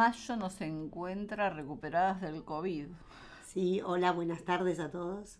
mayo 0.00 0.34
nos 0.36 0.58
encuentra 0.62 1.50
recuperadas 1.50 2.22
del 2.22 2.42
COVID. 2.42 2.86
Sí, 3.44 3.82
hola, 3.84 4.12
buenas 4.12 4.42
tardes 4.44 4.80
a 4.80 4.90
todos. 4.90 5.38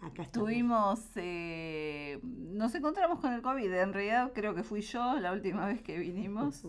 Acá 0.00 0.24
Tuvimos, 0.32 1.00
eh, 1.16 2.20
nos 2.22 2.72
encontramos 2.76 3.18
con 3.18 3.32
el 3.32 3.42
COVID, 3.42 3.72
en 3.72 3.92
realidad 3.92 4.30
creo 4.32 4.54
que 4.54 4.62
fui 4.62 4.80
yo 4.80 5.18
la 5.18 5.32
última 5.32 5.66
vez 5.66 5.82
que 5.82 5.98
vinimos. 5.98 6.64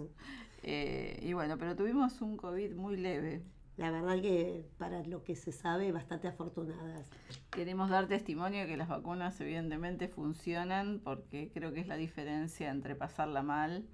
Eh, 0.63 1.19
y 1.21 1.33
bueno, 1.33 1.59
pero 1.59 1.75
tuvimos 1.75 2.19
un 2.21 2.37
COVID 2.37 2.73
muy 2.73 2.97
leve. 2.97 3.43
La 3.77 3.91
verdad 3.91 4.19
que 4.19 4.67
para 4.79 5.03
lo 5.03 5.23
que 5.23 5.35
se 5.35 5.51
sabe, 5.51 5.91
bastante 5.91 6.27
afortunadas. 6.27 7.07
Queremos 7.51 7.91
dar 7.91 8.07
testimonio 8.07 8.61
de 8.61 8.67
que 8.67 8.77
las 8.77 8.87
vacunas 8.87 9.39
evidentemente 9.41 10.07
funcionan 10.07 11.01
porque 11.03 11.51
creo 11.53 11.71
que 11.71 11.81
es 11.81 11.87
la 11.87 11.97
diferencia 11.97 12.71
entre 12.71 12.95
pasarla 12.95 13.43
mal 13.43 13.85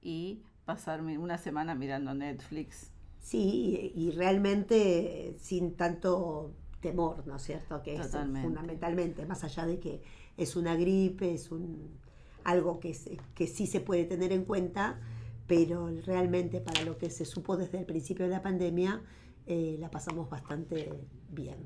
y 0.00 0.44
pasar 0.68 1.00
una 1.00 1.38
semana 1.38 1.74
mirando 1.74 2.12
Netflix. 2.12 2.90
Sí, 3.20 3.90
y 3.94 4.10
realmente 4.10 5.34
sin 5.40 5.74
tanto 5.76 6.52
temor, 6.82 7.26
¿no 7.26 7.36
es 7.36 7.42
cierto? 7.42 7.82
Que 7.82 7.96
es 7.96 8.10
fundamentalmente, 8.10 9.24
más 9.24 9.44
allá 9.44 9.64
de 9.64 9.80
que 9.80 10.02
es 10.36 10.56
una 10.56 10.76
gripe, 10.76 11.32
es 11.32 11.50
un 11.50 11.98
algo 12.44 12.80
que, 12.80 12.94
que 13.34 13.46
sí 13.46 13.66
se 13.66 13.80
puede 13.80 14.04
tener 14.04 14.30
en 14.30 14.44
cuenta, 14.44 15.00
pero 15.46 15.88
realmente 16.04 16.60
para 16.60 16.82
lo 16.82 16.98
que 16.98 17.08
se 17.08 17.24
supo 17.24 17.56
desde 17.56 17.78
el 17.78 17.86
principio 17.86 18.26
de 18.26 18.32
la 18.32 18.42
pandemia, 18.42 19.00
eh, 19.46 19.78
la 19.80 19.90
pasamos 19.90 20.28
bastante 20.28 20.92
bien. 21.30 21.56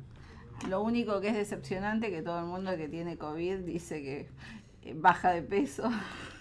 Lo 0.69 0.81
único 0.81 1.21
que 1.21 1.31
es 1.31 1.35
decepcionante 1.35 2.09
que 2.11 2.23
todo 2.23 2.39
el 2.39 2.47
mundo 2.47 2.77
que 2.77 2.89
tiene 2.89 3.19
COVID 3.19 3.59
dice 3.65 4.01
que 4.01 4.95
baja 4.95 5.33
de 5.33 5.43
peso. 5.43 5.91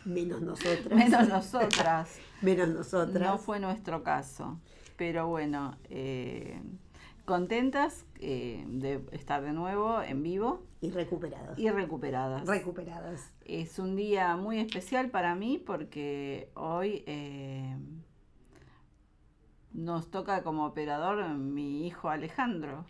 Menos 0.05 0.41
nosotras. 0.43 0.95
Menos 0.95 1.27
nosotras. 1.27 2.19
Menos 2.41 2.69
nosotras. 2.69 3.21
No 3.21 3.37
fue 3.37 3.59
nuestro 3.59 4.03
caso. 4.03 4.59
Pero 4.97 5.27
bueno, 5.27 5.77
eh, 5.89 6.61
contentas 7.25 8.05
eh, 8.19 8.63
de 8.67 9.03
estar 9.11 9.41
de 9.41 9.53
nuevo 9.53 10.01
en 10.01 10.23
vivo. 10.23 10.63
Y 10.81 10.91
recuperadas. 10.91 11.57
Y 11.57 11.69
recuperadas. 11.69 12.47
Recuperadas. 12.47 13.31
Es 13.45 13.79
un 13.79 13.95
día 13.95 14.35
muy 14.35 14.59
especial 14.59 15.09
para 15.09 15.35
mí 15.35 15.61
porque 15.63 16.49
hoy 16.55 17.03
nos 19.73 20.09
toca 20.09 20.43
como 20.43 20.65
operador 20.65 21.27
mi 21.35 21.85
hijo 21.85 22.09
Alejandro. 22.09 22.85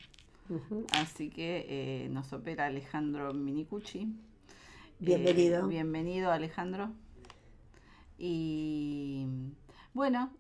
Así 0.94 1.30
que 1.30 2.08
nos 2.12 2.32
opera 2.34 2.66
Alejandro 2.66 3.34
Minicucci. 3.34 4.14
Bienvenido. 5.02 5.66
Eh, 5.66 5.68
bienvenido, 5.68 6.32
Alejandro. 6.32 6.92
Y 8.24 9.26
bueno, 9.96 10.32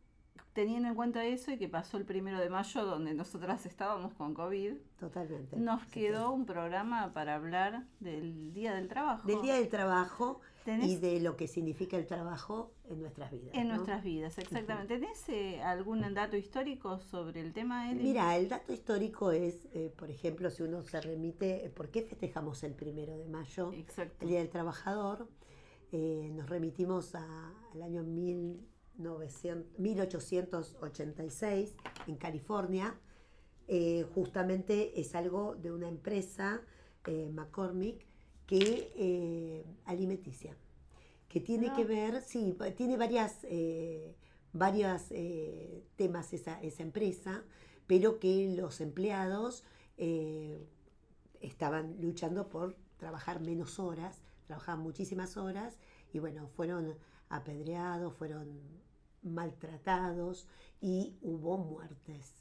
teniendo 0.54 0.88
en 0.90 0.94
cuenta 0.94 1.26
eso 1.26 1.52
y 1.52 1.58
que 1.58 1.68
pasó 1.68 1.98
el 1.98 2.06
primero 2.06 2.40
de 2.40 2.48
mayo, 2.48 2.86
donde 2.86 3.16
nosotras 3.16 3.66
estábamos 3.66 4.14
con 4.14 4.36
COVID, 4.36 4.76
Totalmente. 5.00 5.58
nos 5.58 5.84
quedó 5.88 6.32
un 6.32 6.46
programa 6.46 7.12
para 7.12 7.34
hablar 7.34 7.88
del 8.00 8.54
Día 8.54 8.76
del 8.76 8.88
Trabajo. 8.88 9.28
Del 9.28 9.42
Día 9.42 9.56
del 9.56 9.68
Trabajo 9.68 10.42
y 10.68 10.98
de 10.98 11.22
lo 11.22 11.36
que 11.36 11.48
significa 11.48 11.98
el 11.98 12.06
trabajo 12.06 12.72
en 12.88 13.02
nuestras 13.02 13.32
vidas. 13.32 13.50
En 13.54 13.70
nuestras 13.70 14.04
vidas, 14.04 14.38
exactamente. 14.38 15.00
¿Tenés 15.00 15.28
eh, 15.30 15.64
algún 15.64 16.02
dato 16.14 16.38
histórico 16.38 17.00
sobre 17.00 17.42
el 17.42 17.52
tema? 17.52 17.92
Mira, 17.94 18.38
el 18.38 18.48
dato 18.48 18.74
histórico 18.74 19.32
es, 19.32 19.68
eh, 19.74 19.92
por 19.98 20.12
ejemplo, 20.12 20.52
si 20.52 20.62
uno 20.62 20.84
se 20.84 21.02
remite, 21.02 21.72
¿por 21.76 21.90
qué 21.90 22.04
festejamos 22.04 22.62
el 22.62 22.76
primero 22.76 23.18
de 23.18 23.28
mayo? 23.28 23.72
El 23.74 24.28
Día 24.28 24.38
del 24.38 24.50
Trabajador. 24.50 25.28
Nos 25.92 26.50
remitimos 26.50 27.16
al 27.16 27.82
año 27.82 28.04
1000 28.04 28.72
1886 29.78 31.76
en 32.08 32.16
California. 32.16 32.96
Eh, 33.68 34.06
justamente 34.14 35.00
es 35.00 35.16
algo 35.16 35.56
de 35.56 35.72
una 35.72 35.88
empresa, 35.88 36.62
eh, 37.06 37.30
McCormick, 37.32 38.06
que 38.46 38.92
eh, 38.96 39.64
alimenticia, 39.86 40.58
que 41.30 41.40
tiene 41.40 41.70
ah. 41.70 41.74
que 41.76 41.86
ver, 41.86 42.22
sí, 42.22 42.58
tiene 42.76 42.98
varias, 42.98 43.38
varias 44.52 45.08
temas 45.96 46.34
esa, 46.34 46.60
esa, 46.62 46.84
empresa, 46.84 47.46
pero 47.88 48.20
que 48.20 48.54
los 48.54 48.82
empleados 48.82 49.64
estaban 51.40 51.96
luchando 52.02 52.50
por 52.50 52.76
trabajar 52.98 53.40
menos 53.40 53.80
horas, 53.80 54.22
trabajaban 54.52 54.82
muchísimas 54.82 55.38
horas 55.38 55.78
y 56.12 56.20
bueno, 56.20 56.50
fueron 56.58 56.98
apedreados, 57.30 58.14
fueron 58.16 58.60
maltratados 59.24 60.46
y 60.82 61.16
hubo 61.22 61.58
muertes. 61.58 62.34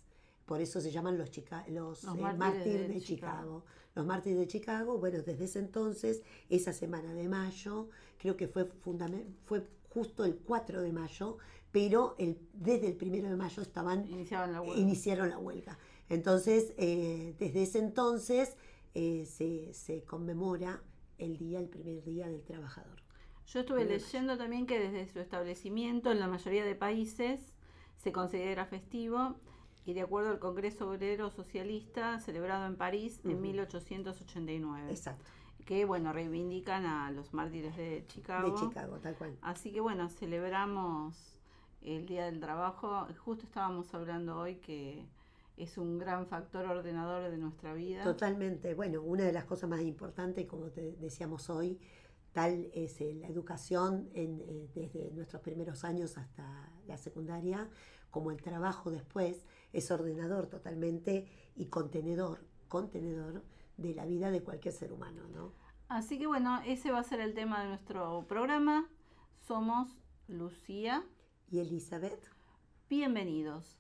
Por 0.45 0.61
eso 0.61 0.81
se 0.81 0.91
llaman 0.91 1.17
los, 1.17 1.31
los, 1.69 2.05
eh, 2.05 2.09
mártires, 2.37 2.89
de, 2.89 3.01
Chicago. 3.01 3.65
Los 3.95 4.05
mártires 4.05 4.41
de 4.41 4.49
Chicago, 4.49 4.99
bueno, 4.99 5.23
desde 5.23 5.45
ese 5.45 5.61
entonces, 5.61 6.23
esa 6.49 6.73
semana 6.73 7.15
de 7.15 7.29
mayo, 7.29 7.91
creo 8.19 8.37
que 8.37 8.49
fue, 8.49 8.69
fue 9.45 9.65
justo 9.89 10.25
el 10.25 10.35
4 10.35 10.83
de 10.83 10.93
mayo, 10.93 11.39
pero 11.71 12.17
el, 12.19 12.41
desde 12.53 12.89
el 12.89 12.99
1 13.01 13.31
de 13.31 13.37
mayo 13.37 13.63
estaban, 13.63 14.05
iniciaron 14.77 15.31
la 15.31 15.39
huelga. 15.39 15.79
Entonces, 16.09 16.73
eh, 16.77 17.37
desde 17.39 17.63
ese 17.63 17.79
entonces 17.79 18.57
eh, 18.95 19.25
se, 19.27 19.73
se 19.73 20.03
conmemora 20.03 20.83
el 21.21 21.37
día, 21.37 21.61
el 21.61 21.69
primer 21.69 22.03
día 22.03 22.29
del 22.29 22.43
trabajador. 22.43 23.01
Yo 23.47 23.61
estuve 23.61 23.85
leyendo 23.85 24.37
también 24.39 24.67
que 24.67 24.79
desde 24.79 25.07
su 25.13 25.21
establecimiento 25.21 26.13
en 26.13 26.21
la 26.21 26.29
mayoría 26.29 26.65
de 26.65 26.75
países 26.75 27.55
se 27.97 28.13
considera 28.13 28.65
festivo 28.65 29.37
y 29.85 29.93
de 29.93 30.03
acuerdo 30.03 30.31
al 30.31 30.39
Congreso 30.39 30.89
Obrero 30.89 31.31
Socialista 31.31 32.21
celebrado 32.21 32.67
en 32.67 32.77
París 32.77 33.21
en 33.25 33.41
1889. 33.41 34.91
Exacto. 34.91 35.25
Que 35.67 35.85
bueno, 35.85 36.13
reivindican 36.13 36.87
a 36.87 37.11
los 37.11 37.35
mártires 37.35 37.77
de 37.77 38.05
Chicago. 38.09 38.51
De 38.51 38.55
Chicago, 38.55 38.99
tal 38.99 39.17
cual. 39.17 39.37
Así 39.43 39.73
que 39.73 39.81
bueno, 39.81 40.09
celebramos 40.09 41.39
el 41.83 42.07
Día 42.07 42.27
del 42.27 42.41
Trabajo. 42.41 43.07
Justo 43.19 43.45
estábamos 43.45 43.93
hablando 43.95 44.39
hoy 44.39 44.57
que 44.57 45.07
es 45.63 45.79
un 45.79 45.99
gran 45.99 46.27
factor 46.27 46.65
ordenador 46.67 47.31
de 47.31 47.37
nuestra 47.39 47.75
vida. 47.75 48.03
Totalmente. 48.03 48.75
Bueno, 48.75 49.03
una 49.03 49.25
de 49.25 49.33
las 49.33 49.45
cosas 49.45 49.69
más 49.69 49.83
importantes, 49.83 50.47
como 50.47 50.71
te 50.71 50.97
decíamos 50.97 51.51
hoy, 51.51 51.79
Tal 52.33 52.71
es 52.75 53.01
eh, 53.01 53.15
la 53.15 53.27
educación 53.27 54.09
eh, 54.15 54.69
desde 54.75 55.11
nuestros 55.13 55.43
primeros 55.43 55.83
años 55.85 56.17
hasta 56.17 56.71
la 56.87 56.97
secundaria, 56.97 57.69
como 58.11 58.31
el 58.31 58.41
trabajo 58.41 58.91
después 58.91 59.45
es 59.73 59.91
ordenador 59.91 60.47
totalmente 60.47 61.27
y 61.57 61.67
contenedor, 61.67 62.45
contenedor 62.69 63.43
de 63.77 63.95
la 63.95 64.05
vida 64.07 64.31
de 64.31 64.43
cualquier 64.43 64.75
ser 64.75 64.93
humano, 64.93 65.27
¿no? 65.29 65.53
Así 65.89 66.19
que 66.19 66.29
bueno, 66.29 66.61
ese 66.65 66.93
va 66.93 67.01
a 67.01 67.05
ser 67.05 67.21
el 67.21 67.35
tema 67.35 67.63
de 67.63 67.69
nuestro 67.69 68.25
programa. 68.29 68.89
Somos 69.41 69.89
Lucía 70.29 71.05
y 71.51 71.59
Elizabeth. 71.59 72.31
Bienvenidos. 72.89 73.80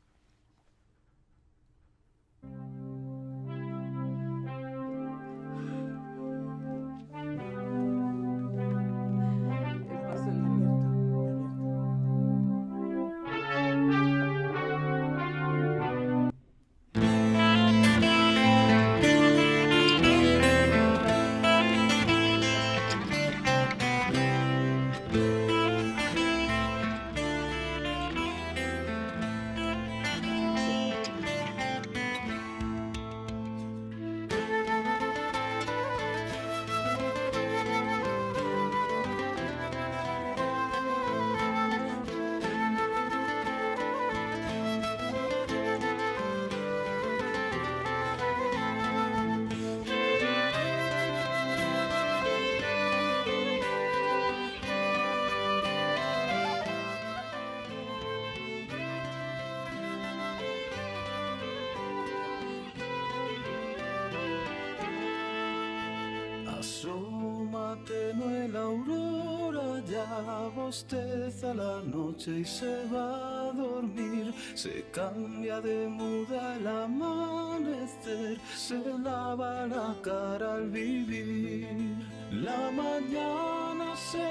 Noche 72.20 72.40
y 72.40 72.44
se 72.44 72.84
va 72.92 73.50
dormir, 73.52 74.34
se 74.54 74.84
cambia 74.92 75.60
de 75.60 75.88
muda 75.88 76.54
al 76.54 76.66
amanecer, 76.66 78.38
se 78.54 78.78
lava 78.98 79.66
la 79.66 79.94
cara 80.02 80.54
al 80.54 80.68
vivir. 80.68 81.96
La 82.30 82.70
mañana 82.70 83.96
se 83.96 84.28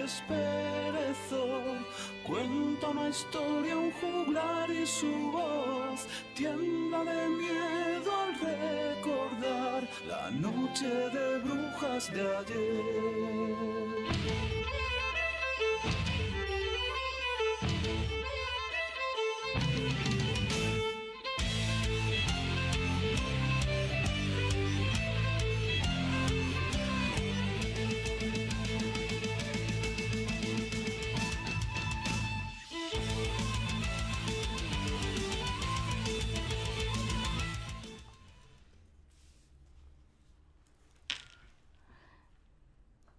desperezó, 0.00 1.46
cuenta 2.26 2.88
una 2.90 3.08
historia, 3.08 3.76
un 3.76 3.90
juglar 4.00 4.70
y 4.70 4.86
su 4.86 5.32
voz 5.32 6.06
tiembla 6.34 7.04
de 7.04 7.28
miedo 7.28 8.10
al 8.22 8.34
recordar 8.48 9.88
la 10.06 10.30
noche 10.30 10.86
de 10.86 11.38
brujas 11.40 12.12
de 12.12 12.20
ayer. 12.36 13.74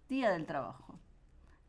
Día 0.08 0.30
del 0.30 0.46
trabajo. 0.46 0.85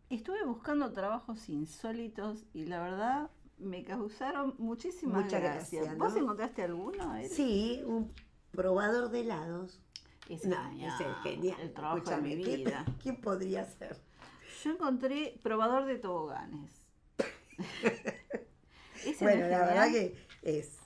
Estuve 0.09 0.43
buscando 0.45 0.93
trabajos 0.93 1.49
insólitos 1.49 2.45
y 2.53 2.65
la 2.65 2.81
verdad 2.81 3.29
me 3.57 3.83
causaron 3.83 4.55
muchísimas 4.57 5.25
Mucha 5.25 5.39
gracias. 5.39 5.81
gracia, 5.83 5.97
¿Vos 5.97 6.13
¿no? 6.13 6.19
encontraste 6.21 6.63
alguno? 6.63 7.13
Sí, 7.29 7.81
un 7.85 8.13
probador 8.51 9.09
de 9.09 9.21
helados. 9.21 9.81
Ese 10.29 10.47
No, 10.49 10.57
genial, 10.69 10.93
ese 10.93 11.09
es 11.09 11.17
genial. 11.23 11.57
El 11.61 11.73
trabajo 11.73 12.09
de 12.09 12.17
mi 12.21 12.43
¿qué- 12.43 12.57
vida. 12.57 12.85
¿Quién 13.01 13.19
podría 13.21 13.65
ser? 13.65 13.97
Yo 14.63 14.71
encontré 14.71 15.39
probador 15.43 15.85
de 15.85 15.97
toboganes. 15.97 16.71
No 19.05 19.13
Bueno, 19.21 19.45
es 19.45 19.51
la 19.51 19.59
verdad 19.59 19.91
que 19.91 20.17
es 20.41 20.77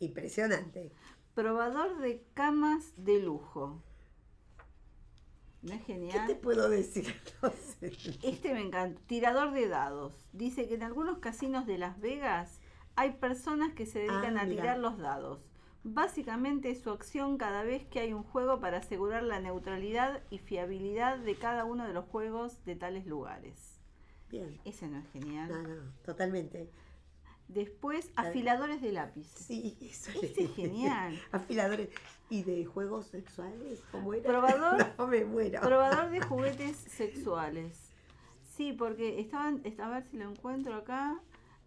impresionante. 0.00 0.92
Probador 1.34 1.98
de 1.98 2.22
camas 2.34 2.92
de 2.96 3.20
lujo. 3.22 3.82
¿No 5.62 5.74
es 5.74 5.80
¿Qué 5.82 5.92
genial? 5.94 6.26
te 6.26 6.34
puedo 6.34 6.68
decir? 6.68 7.14
No 7.42 7.50
sé. 7.50 7.92
Este 8.22 8.52
me 8.54 8.60
encanta. 8.60 9.00
Tirador 9.06 9.52
de 9.52 9.68
dados. 9.68 10.12
Dice 10.32 10.68
que 10.68 10.74
en 10.74 10.82
algunos 10.82 11.18
casinos 11.18 11.66
de 11.66 11.78
Las 11.78 11.98
Vegas 12.00 12.60
hay 12.96 13.12
personas 13.12 13.72
que 13.74 13.86
se 13.86 14.00
dedican 14.00 14.36
Ah, 14.38 14.42
a 14.42 14.46
tirar 14.48 14.78
los 14.78 14.98
dados. 14.98 15.40
Básicamente 15.82 16.70
es 16.70 16.82
su 16.82 16.90
acción 16.90 17.38
cada 17.38 17.62
vez 17.62 17.86
que 17.86 18.00
hay 18.00 18.12
un 18.12 18.22
juego 18.22 18.60
para 18.60 18.78
asegurar 18.78 19.22
la 19.22 19.40
neutralidad 19.40 20.22
y 20.28 20.38
fiabilidad 20.38 21.18
de 21.18 21.34
cada 21.36 21.64
uno 21.64 21.86
de 21.86 21.94
los 21.94 22.04
juegos 22.04 22.62
de 22.66 22.76
tales 22.76 23.06
lugares. 23.06 23.80
Bien. 24.28 24.60
Ese 24.66 24.88
no 24.88 24.98
es 24.98 25.08
genial. 25.10 25.48
No, 25.50 25.62
no, 25.62 25.92
totalmente. 26.04 26.70
Después, 27.54 28.10
afiladores 28.14 28.80
de 28.80 28.92
lápiz. 28.92 29.26
Sí, 29.34 29.76
eso 29.80 30.10
Ese 30.22 30.44
es 30.44 30.54
genial. 30.54 31.20
Afiladores. 31.32 31.88
¿Y 32.28 32.44
de 32.44 32.64
juegos 32.64 33.06
sexuales? 33.06 33.82
¿Cómo 33.90 34.14
era? 34.14 34.28
Probador. 34.30 34.86
No, 34.98 35.06
me 35.08 35.24
muero. 35.24 35.60
Probador 35.60 36.10
de 36.10 36.20
juguetes 36.20 36.76
sexuales. 36.76 37.90
Sí, 38.56 38.72
porque 38.72 39.18
estaban, 39.20 39.62
a 39.78 39.88
ver 39.88 40.04
si 40.04 40.16
lo 40.16 40.30
encuentro 40.30 40.74
acá. 40.74 41.20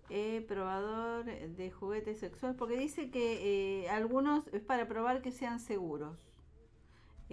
eh, 0.10 0.46
probador 0.48 1.26
de 1.26 1.72
juguetes 1.72 2.20
sexuales, 2.20 2.58
porque 2.58 2.78
dice 2.78 3.10
que 3.10 3.84
eh, 3.84 3.90
algunos 3.90 4.48
es 4.54 4.62
para 4.62 4.88
probar 4.88 5.22
que 5.22 5.32
sean 5.32 5.60
seguros. 5.60 6.18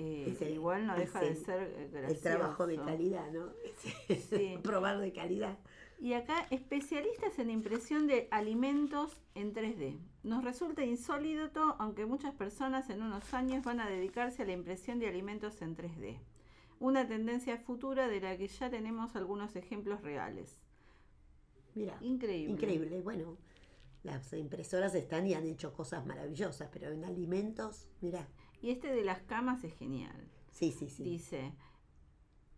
Eh, 0.01 0.31
Ese- 0.31 0.51
igual 0.51 0.87
no 0.87 0.97
deja 0.97 1.21
de 1.21 1.35
ser 1.37 1.63
eh, 1.77 1.89
gracioso. 1.93 2.15
El 2.15 2.21
trabajo 2.21 2.67
de 2.67 2.77
calidad, 2.79 3.31
¿no? 3.33 3.51
Sí. 4.31 4.59
Probar 4.63 4.99
de 4.99 5.13
calidad. 5.13 5.59
Y 5.99 6.15
acá, 6.15 6.47
especialistas 6.51 7.39
en 7.39 7.51
impresión 7.51 8.07
de 8.07 8.27
alimentos 8.31 9.21
en 9.35 9.53
3D. 9.53 9.99
Nos 10.23 10.43
resulta 10.45 10.83
insólito, 10.85 11.77
aunque 11.79 12.07
muchas 12.07 12.35
personas 12.35 12.89
en 12.89 13.03
unos 13.03 13.35
años 13.35 13.63
van 13.65 13.81
a 13.81 13.89
dedicarse 13.89 14.43
a 14.43 14.47
la 14.47 14.53
impresión 14.53 14.99
de 14.99 15.09
alimentos 15.09 15.61
en 15.61 15.77
3D. 15.77 16.19
Una 16.79 17.07
tendencia 17.07 17.59
futura 17.59 18.09
de 18.09 18.21
la 18.23 18.39
que 18.39 18.49
ya 18.49 18.71
tenemos 18.71 19.15
algunos 19.15 19.55
ejemplos 19.57 20.01
reales. 20.01 20.59
Mira, 21.75 21.99
Increíble. 22.01 22.53
increíble. 22.55 23.03
Bueno, 23.03 23.37
las 24.03 24.33
impresoras 24.33 24.95
están 24.95 25.27
y 25.27 25.35
han 25.35 25.47
hecho 25.47 25.75
cosas 25.75 26.07
maravillosas, 26.07 26.71
pero 26.73 26.91
en 26.91 27.05
alimentos, 27.05 27.87
mira, 28.01 28.27
Y 28.61 28.71
este 28.71 28.89
de 28.95 29.05
las 29.05 29.23
camas 29.23 29.65
es 29.65 29.75
genial. 29.75 30.29
sí, 30.51 30.73
sí, 30.73 30.89
sí. 30.91 31.03
Dice, 31.03 31.53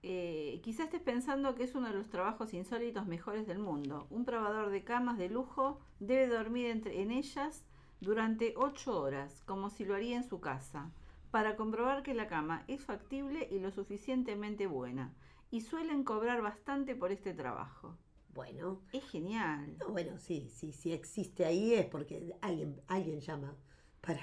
eh, 0.03 0.61
quizás 0.65 0.87
estés 0.87 1.01
pensando 1.01 1.55
que 1.55 1.65
es 1.65 1.75
uno 1.75 1.89
de 1.89 1.95
los 1.95 2.09
trabajos 2.11 2.55
insólitos 2.55 3.07
mejores 3.07 3.47
del 3.47 3.59
mundo. 3.59 4.07
Un 4.11 4.25
probador 4.25 4.71
de 4.71 4.83
camas 4.85 5.19
de 5.19 5.29
lujo 5.29 5.81
debe 6.01 6.27
dormir 6.27 6.67
entre- 6.67 7.01
en 7.03 7.11
ellas 7.13 7.65
durante 8.01 8.55
8 8.57 9.01
horas, 9.01 9.43
como 9.47 9.71
si 9.71 9.85
lo 9.85 9.95
haría 9.95 10.17
en 10.17 10.25
su 10.25 10.41
casa, 10.41 10.91
para 11.31 11.57
comprobar 11.57 12.03
que 12.03 12.15
la 12.15 12.27
cama 12.27 12.65
es 12.69 12.85
factible 12.85 13.49
y 13.51 13.61
lo 13.61 13.71
suficientemente 13.71 14.67
buena. 14.67 15.15
Y 15.51 15.61
suelen 15.61 16.03
cobrar 16.05 16.43
bastante 16.43 16.95
por 16.97 17.13
este 17.13 17.33
trabajo. 17.35 17.97
Bueno, 18.35 18.81
Es 18.93 19.05
genial. 19.11 19.77
no, 19.79 19.91
bueno, 19.91 20.19
sí, 20.19 20.49
sí, 20.51 20.73
sí 20.73 20.93
existe 20.93 21.45
ahí 21.45 21.75
es 21.75 21.87
porque 21.87 22.35
alguien, 22.41 22.81
alguien 22.89 23.21
llama 23.21 23.55
para, 24.01 24.21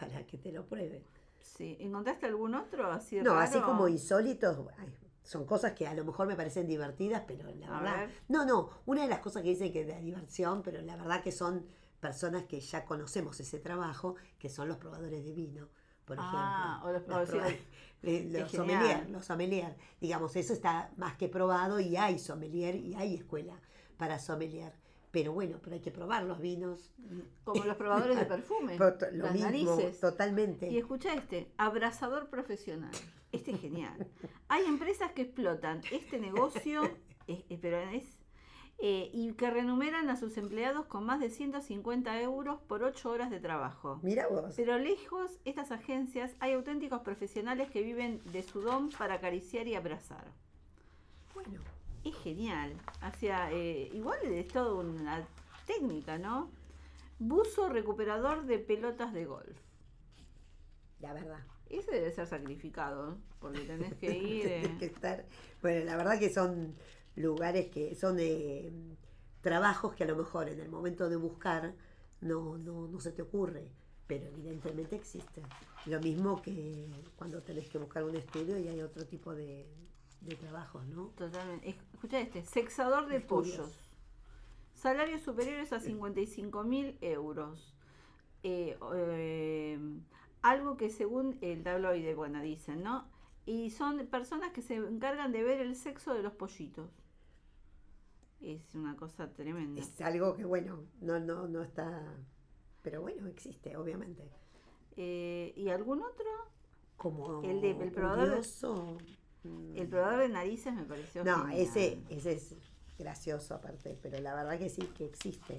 para 0.00 0.26
que 0.26 0.38
te 0.38 0.50
lo 0.50 0.64
pruebe. 0.66 1.04
Sí. 1.40 1.76
¿Encontraste 1.80 2.26
algún 2.26 2.54
otro 2.54 2.90
así 2.90 3.20
No, 3.20 3.34
así 3.34 3.54
raro? 3.54 3.66
como 3.66 3.88
insólitos, 3.88 4.58
son 5.22 5.44
cosas 5.46 5.72
que 5.72 5.86
a 5.86 5.94
lo 5.94 6.04
mejor 6.04 6.26
me 6.26 6.34
parecen 6.34 6.66
divertidas, 6.66 7.22
pero 7.26 7.48
la 7.54 7.68
A 7.76 7.80
verdad. 7.80 7.96
ver. 8.00 8.10
No, 8.28 8.44
no, 8.44 8.70
una 8.86 9.02
de 9.02 9.08
las 9.08 9.20
cosas 9.20 9.42
que 9.42 9.50
dicen 9.50 9.72
que 9.72 9.84
de 9.84 10.00
diversión, 10.00 10.62
pero 10.62 10.80
la 10.82 10.96
verdad 10.96 11.22
que 11.22 11.32
son 11.32 11.66
personas 12.00 12.44
que 12.44 12.60
ya 12.60 12.84
conocemos 12.84 13.38
ese 13.40 13.58
trabajo, 13.58 14.16
que 14.38 14.48
son 14.48 14.68
los 14.68 14.78
probadores 14.78 15.24
de 15.24 15.32
vino, 15.32 15.68
por 16.06 16.16
Ah, 16.18 16.80
ejemplo. 16.82 16.88
o 16.88 16.92
los 16.92 17.02
proba- 17.28 17.56
eh, 18.02 18.28
los 18.32 18.50
sommelier, 18.50 19.08
los 19.10 19.24
sommelier. 19.26 19.76
Digamos, 20.00 20.34
eso 20.36 20.52
está 20.54 20.90
más 20.96 21.16
que 21.16 21.28
probado 21.28 21.78
y 21.78 21.96
hay 21.96 22.18
sommelier 22.18 22.74
y 22.74 22.94
hay 22.94 23.14
escuela 23.16 23.60
para 23.98 24.18
sommelier. 24.18 24.72
Pero 25.10 25.32
bueno, 25.32 25.58
pero 25.62 25.74
hay 25.74 25.80
que 25.80 25.90
probar 25.90 26.22
los 26.24 26.40
vinos. 26.40 26.92
Como 27.44 27.64
los 27.64 27.76
probadores 27.76 28.16
de 28.16 28.26
perfume. 28.26 28.78
Lo 29.12 29.24
las 29.24 29.32
mismo, 29.32 29.46
narices. 29.46 30.00
totalmente. 30.00 30.70
Y 30.70 30.78
escucha 30.78 31.14
este, 31.14 31.50
abrazador 31.56 32.28
profesional. 32.28 32.92
Este 33.32 33.52
es 33.52 33.60
genial. 33.60 34.06
Hay 34.48 34.64
empresas 34.64 35.12
que 35.12 35.22
explotan 35.22 35.80
este 35.90 36.18
negocio, 36.18 36.82
pero 37.60 37.78
es, 37.78 38.20
eh, 38.78 39.10
y 39.12 39.32
que 39.34 39.50
renumeran 39.50 40.08
a 40.08 40.16
sus 40.16 40.36
empleados 40.38 40.86
con 40.86 41.04
más 41.04 41.20
de 41.20 41.28
150 41.28 42.22
euros 42.22 42.60
por 42.62 42.82
8 42.82 43.10
horas 43.10 43.30
de 43.30 43.38
trabajo. 43.38 44.00
Mira 44.02 44.26
vos. 44.28 44.54
Pero 44.56 44.78
lejos, 44.78 45.38
estas 45.44 45.70
agencias, 45.70 46.34
hay 46.40 46.54
auténticos 46.54 47.02
profesionales 47.02 47.70
que 47.70 47.82
viven 47.82 48.22
de 48.32 48.42
su 48.42 48.62
don 48.62 48.90
para 48.90 49.14
acariciar 49.14 49.68
y 49.68 49.74
abrazar. 49.74 50.24
Bueno, 51.34 51.60
Es 52.04 52.14
genial. 52.16 52.74
Hacia, 53.00 53.50
eh, 53.52 53.88
igual 53.92 54.18
es 54.24 54.48
toda 54.48 54.74
una 54.74 55.26
técnica, 55.66 56.18
¿no? 56.18 56.50
Buzo 57.18 57.68
recuperador 57.68 58.44
de 58.46 58.58
pelotas 58.58 59.12
de 59.12 59.24
golf. 59.26 59.58
la 61.00 61.12
verdad. 61.12 61.40
Ese 61.68 61.92
debe 61.92 62.10
ser 62.12 62.26
sacrificado, 62.26 63.12
¿eh? 63.12 63.16
porque 63.38 63.60
tenés 63.60 63.94
que 63.94 64.10
ir. 64.16 64.46
eh, 64.46 64.60
Tenés 64.62 64.78
que 64.78 64.86
estar. 64.86 65.26
Bueno, 65.62 65.84
la 65.84 65.96
verdad 65.96 66.18
que 66.18 66.30
son 66.30 66.76
lugares 67.16 67.68
que 67.68 67.94
son 67.94 68.16
eh, 68.20 68.72
trabajos 69.40 69.94
que 69.94 70.04
a 70.04 70.06
lo 70.06 70.16
mejor 70.16 70.48
en 70.48 70.60
el 70.60 70.68
momento 70.68 71.08
de 71.08 71.16
buscar 71.16 71.74
no, 72.20 72.58
no, 72.58 72.88
no 72.88 73.00
se 73.00 73.12
te 73.12 73.22
ocurre, 73.22 73.70
pero 74.06 74.26
evidentemente 74.26 74.96
existen. 74.96 75.44
Lo 75.86 76.00
mismo 76.00 76.42
que 76.42 76.86
cuando 77.16 77.42
tenés 77.42 77.68
que 77.68 77.78
buscar 77.78 78.04
un 78.04 78.16
estudio 78.16 78.58
y 78.58 78.68
hay 78.68 78.82
otro 78.82 79.06
tipo 79.06 79.34
de, 79.34 79.66
de 80.20 80.36
trabajos, 80.36 80.86
¿no? 80.86 81.06
Totalmente. 81.16 81.68
Escucha 81.94 82.20
este, 82.20 82.42
sexador 82.44 83.06
de 83.08 83.20
pollos. 83.20 83.78
Salarios 84.74 85.20
superiores 85.22 85.72
a 85.72 85.80
55 85.80 86.62
mil 86.64 86.96
euros. 87.00 87.74
Eh, 88.42 88.78
eh, 88.94 89.78
algo 90.42 90.76
que 90.76 90.88
según 90.90 91.36
el 91.42 91.62
tabloide, 91.62 92.14
bueno, 92.14 92.40
dicen, 92.40 92.82
¿no? 92.82 93.06
Y 93.46 93.70
son 93.70 94.06
personas 94.06 94.52
que 94.52 94.62
se 94.62 94.76
encargan 94.76 95.32
de 95.32 95.42
ver 95.42 95.60
el 95.60 95.74
sexo 95.76 96.14
de 96.14 96.22
los 96.22 96.32
pollitos. 96.32 96.90
Es 98.40 98.74
una 98.74 98.96
cosa 98.96 99.30
tremenda. 99.32 99.80
Es 99.80 100.00
algo 100.00 100.34
que, 100.34 100.44
bueno, 100.44 100.84
no, 101.00 101.20
no, 101.20 101.46
no 101.46 101.62
está. 101.62 102.02
Pero 102.82 103.02
bueno, 103.02 103.26
existe, 103.26 103.76
obviamente. 103.76 104.30
Eh, 104.96 105.52
¿Y 105.56 105.68
algún 105.68 106.02
otro? 106.02 106.26
Como 106.96 107.42
El 107.42 107.60
de- 107.60 107.70
el 107.72 107.92
probador 107.92 108.30
de- 108.30 108.38
mm, 109.44 109.76
El 109.76 109.88
probador 109.88 110.20
de 110.20 110.28
narices 110.28 110.72
me 110.74 110.84
pareció 110.84 111.24
No, 111.24 111.46
genial. 111.46 111.60
ese, 111.60 111.98
ese 112.10 112.32
es 112.32 112.54
gracioso 112.98 113.54
aparte, 113.54 113.98
pero 114.02 114.18
la 114.20 114.34
verdad 114.34 114.58
que 114.58 114.68
sí, 114.68 114.82
que 114.96 115.04
existe. 115.06 115.56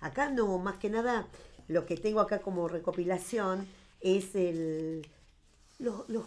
Acá 0.00 0.30
no, 0.30 0.58
más 0.58 0.76
que 0.78 0.90
nada, 0.90 1.28
lo 1.66 1.84
que 1.86 1.96
tengo 1.96 2.20
acá 2.20 2.40
como 2.40 2.68
recopilación 2.68 3.66
es 4.00 4.34
el 4.34 5.06
los, 5.78 6.08
los 6.08 6.26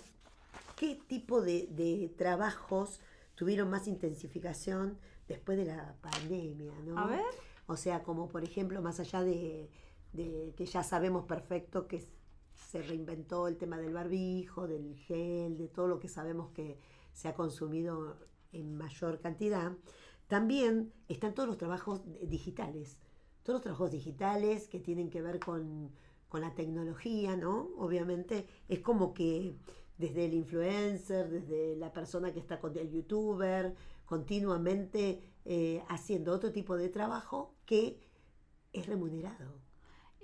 qué 0.78 0.96
tipo 1.08 1.42
de, 1.42 1.68
de 1.72 2.10
trabajos 2.18 3.00
tuvieron 3.36 3.70
más 3.70 3.88
intensificación 3.88 4.98
después 5.28 5.58
de 5.58 5.66
la 5.66 5.96
pandemia, 6.02 6.74
¿no? 6.86 6.98
A 7.00 7.08
ver. 7.08 7.22
O 7.68 7.78
sea, 7.78 8.04
como 8.04 8.28
por 8.28 8.44
ejemplo, 8.44 8.82
más 8.82 9.00
allá 9.00 9.22
de, 9.24 9.70
de 10.14 10.54
que 10.58 10.66
ya 10.66 10.84
sabemos 10.84 11.26
perfecto 11.26 11.88
que 11.88 12.04
se 12.70 12.82
reinventó 12.82 13.48
el 13.48 13.58
tema 13.58 13.78
del 13.78 13.94
barbijo, 13.94 14.68
del 14.68 14.96
gel, 14.96 15.58
de 15.58 15.68
todo 15.68 15.88
lo 15.88 16.00
que 16.00 16.08
sabemos 16.08 16.52
que 16.52 16.80
se 17.14 17.28
ha 17.28 17.34
consumido 17.34 18.18
en 18.52 18.76
mayor 18.76 19.20
cantidad, 19.20 19.74
también 20.28 20.94
están 21.08 21.34
todos 21.34 21.50
los 21.50 21.58
trabajos 21.58 22.02
digitales. 22.24 22.98
Todos 23.44 23.56
los 23.56 23.64
trabajos 23.64 23.92
digitales 23.92 24.68
que 24.68 24.80
tienen 24.80 25.10
que 25.10 25.22
ver 25.22 25.40
con, 25.40 25.92
con 26.30 26.42
la 26.42 26.56
tecnología, 26.56 27.36
¿no? 27.36 27.70
Obviamente 27.78 28.46
es 28.70 28.80
como 28.80 29.14
que 29.14 29.56
desde 29.98 30.26
el 30.26 30.34
influencer, 30.34 31.30
desde 31.30 31.76
la 31.76 31.92
persona 31.92 32.34
que 32.34 32.40
está 32.40 32.60
con 32.60 32.78
el 32.78 32.90
youtuber, 32.90 33.76
continuamente 34.06 35.22
eh, 35.46 35.84
haciendo 35.90 36.34
otro 36.34 36.52
tipo 36.52 36.76
de 36.76 36.90
trabajo 36.90 37.56
que 37.66 38.00
es 38.74 38.88
remunerado. 38.88 39.61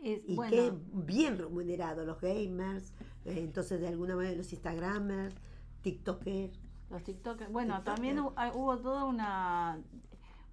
Es, 0.01 0.21
Y 0.27 0.35
bueno, 0.35 0.51
que 0.51 0.73
bien 0.93 1.37
remunerado, 1.37 2.05
los 2.05 2.19
gamers, 2.21 2.93
eh, 3.25 3.39
entonces 3.39 3.79
de 3.81 3.87
alguna 3.87 4.15
manera 4.15 4.35
los 4.37 4.51
instagramers, 4.53 5.35
tiktokers. 5.81 6.59
Los 6.89 7.03
TikTokers. 7.03 7.51
Bueno, 7.51 7.75
TikToker. 7.77 7.95
también 7.95 8.19
hay- 8.35 8.51
hubo 8.53 8.77
toda 8.77 9.03
una, 9.05 9.79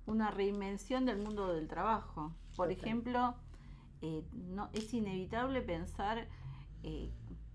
una 0.06 0.30
reinvención 0.30 1.04
del 1.06 1.18
mundo 1.18 1.52
del 1.52 1.68
trabajo. 1.68 2.32
Por 2.56 2.70
ejemplo, 2.72 3.34
eh, 4.02 4.24
no, 4.32 4.68
es 4.72 4.92
inevitable 4.94 5.62
pensar, 5.62 6.26
eh, 6.82 7.10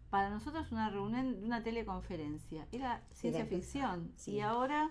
para 0.10 0.30
nosotros 0.32 0.72
una 0.72 0.90
reunión 0.90 1.44
una 1.44 1.62
teleconferencia 1.62 2.68
era 2.72 3.04
ciencia 3.12 3.46
ficción. 3.46 4.12
sí. 4.16 4.32
Y 4.32 4.40
ahora 4.42 4.90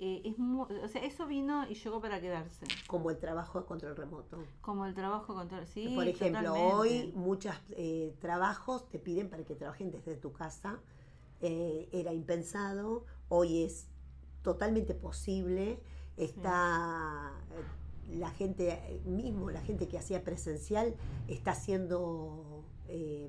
eh, 0.00 0.22
es 0.24 0.34
o 0.38 0.88
sea, 0.88 1.04
eso 1.04 1.26
vino 1.26 1.68
y 1.68 1.74
llegó 1.74 2.00
para 2.00 2.20
quedarse. 2.20 2.66
como 2.86 3.10
el 3.10 3.18
trabajo 3.18 3.60
de 3.60 3.66
control 3.66 3.96
remoto. 3.96 4.38
Como 4.60 4.86
el 4.86 4.94
trabajo 4.94 5.34
contra 5.34 5.64
sí, 5.66 5.92
Por 5.94 6.08
ejemplo, 6.08 6.54
totalmente. 6.54 6.74
hoy 6.74 7.12
muchos 7.14 7.54
trabajos 8.18 8.88
te 8.88 8.98
piden 8.98 9.28
para 9.28 9.44
que 9.44 9.54
trabajen 9.54 9.90
desde 9.90 10.16
tu 10.16 10.32
casa. 10.32 10.80
Eh, 11.42 11.88
era 11.92 12.12
impensado, 12.12 13.06
hoy 13.28 13.62
es 13.62 13.86
totalmente 14.42 14.94
posible. 14.94 15.80
Está 16.16 17.32
eh, 17.52 18.16
la 18.18 18.30
gente 18.30 18.72
eh, 18.72 19.00
mismo, 19.04 19.50
la 19.50 19.60
gente 19.60 19.88
que 19.88 19.98
hacía 19.98 20.22
presencial, 20.24 20.94
está 21.28 21.52
haciendo 21.52 22.64
eh, 22.88 23.28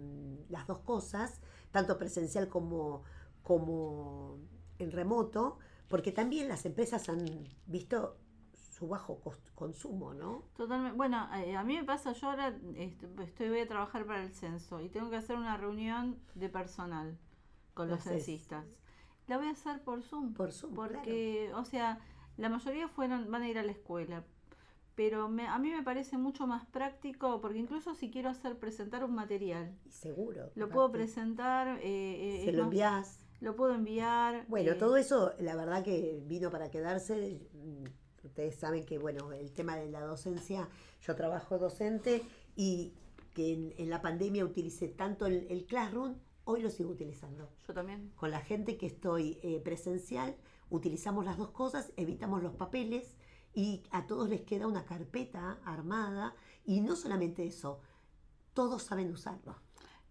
las 0.49 0.67
dos 0.67 0.79
cosas, 0.79 1.39
tanto 1.71 1.97
presencial 1.97 2.47
como, 2.49 3.03
como 3.43 4.37
en 4.79 4.91
remoto, 4.91 5.59
porque 5.91 6.11
también 6.11 6.47
las 6.47 6.65
empresas 6.65 7.07
han 7.09 7.23
visto 7.67 8.17
su 8.53 8.87
bajo 8.87 9.19
cost- 9.23 9.51
consumo, 9.53 10.13
¿no? 10.15 10.43
Totalmente. 10.57 10.97
Bueno, 10.97 11.29
eh, 11.35 11.55
a 11.55 11.63
mí 11.63 11.75
me 11.75 11.83
pasa, 11.83 12.13
yo 12.13 12.29
ahora 12.29 12.47
est- 12.75 13.03
estoy, 13.19 13.49
voy 13.49 13.59
a 13.59 13.67
trabajar 13.67 14.05
para 14.07 14.23
el 14.23 14.33
censo 14.33 14.81
y 14.81 14.89
tengo 14.89 15.09
que 15.11 15.17
hacer 15.17 15.35
una 15.37 15.55
reunión 15.57 16.17
de 16.33 16.49
personal 16.49 17.17
con 17.75 17.87
Lo 17.89 17.95
los 17.95 18.07
haces. 18.07 18.25
censistas. 18.25 18.65
La 19.27 19.37
voy 19.37 19.47
a 19.47 19.51
hacer 19.51 19.83
por 19.83 20.01
Zoom. 20.01 20.33
Por 20.33 20.51
Zoom, 20.51 20.73
Porque, 20.73 21.51
o 21.53 21.63
sea, 21.63 21.99
la 22.37 22.49
mayoría 22.49 22.87
fueron, 22.87 23.29
van 23.29 23.43
a 23.43 23.49
ir 23.49 23.59
a 23.59 23.63
la 23.63 23.71
escuela. 23.71 24.23
Pero 24.95 25.29
me- 25.29 25.47
a 25.47 25.57
mí 25.57 25.69
me 25.71 25.83
parece 25.83 26.17
mucho 26.17 26.47
más 26.47 26.65
práctico 26.65 27.39
porque 27.39 27.59
incluso 27.59 27.93
si 27.95 28.09
quiero 28.11 28.29
hacer 28.29 28.57
presentar 28.57 29.03
un 29.05 29.13
material, 29.15 29.73
seguro. 29.89 30.51
lo 30.55 30.69
puedo 30.69 30.91
presentar, 30.91 31.77
eh, 31.81 32.41
eh, 32.41 32.45
Se 32.45 32.51
lo 32.51 32.63
envías. 32.63 33.20
Lo 33.41 33.55
puedo 33.55 33.73
enviar. 33.73 34.45
Bueno, 34.47 34.71
eh, 34.71 34.75
todo 34.75 34.95
eso, 34.95 35.33
la 35.39 35.55
verdad 35.55 35.83
que 35.83 36.23
vino 36.25 36.49
para 36.49 36.71
quedarse. 36.71 37.41
Ustedes 38.23 38.55
saben 38.55 38.85
que, 38.85 38.97
bueno, 38.97 39.33
el 39.33 39.51
tema 39.51 39.75
de 39.75 39.89
la 39.89 40.01
docencia, 40.01 40.69
yo 41.01 41.15
trabajo 41.15 41.57
docente 41.57 42.23
y 42.55 42.93
que 43.33 43.53
en, 43.53 43.73
en 43.77 43.89
la 43.89 44.01
pandemia 44.01 44.45
utilicé 44.45 44.87
tanto 44.87 45.25
el, 45.25 45.47
el 45.49 45.65
Classroom, 45.65 46.15
hoy 46.43 46.61
lo 46.61 46.69
sigo 46.69 46.91
utilizando. 46.91 47.49
Yo 47.67 47.73
también. 47.73 48.11
Con 48.15 48.29
la 48.31 48.41
gente 48.41 48.77
que 48.77 48.85
estoy 48.85 49.39
eh, 49.41 49.59
presencial, 49.63 50.35
utilizamos 50.69 51.25
las 51.25 51.37
dos 51.37 51.49
cosas, 51.49 51.91
evitamos 51.97 52.43
los 52.43 52.53
papeles 52.53 53.17
y 53.53 53.83
a 53.91 54.05
todos 54.05 54.29
les 54.29 54.41
queda 54.41 54.67
una 54.67 54.85
carpeta 54.85 55.59
armada 55.65 56.35
y 56.63 56.81
no 56.81 56.95
solamente 56.95 57.45
eso, 57.45 57.79
todos 58.53 58.83
saben 58.83 59.11
usarlo. 59.11 59.55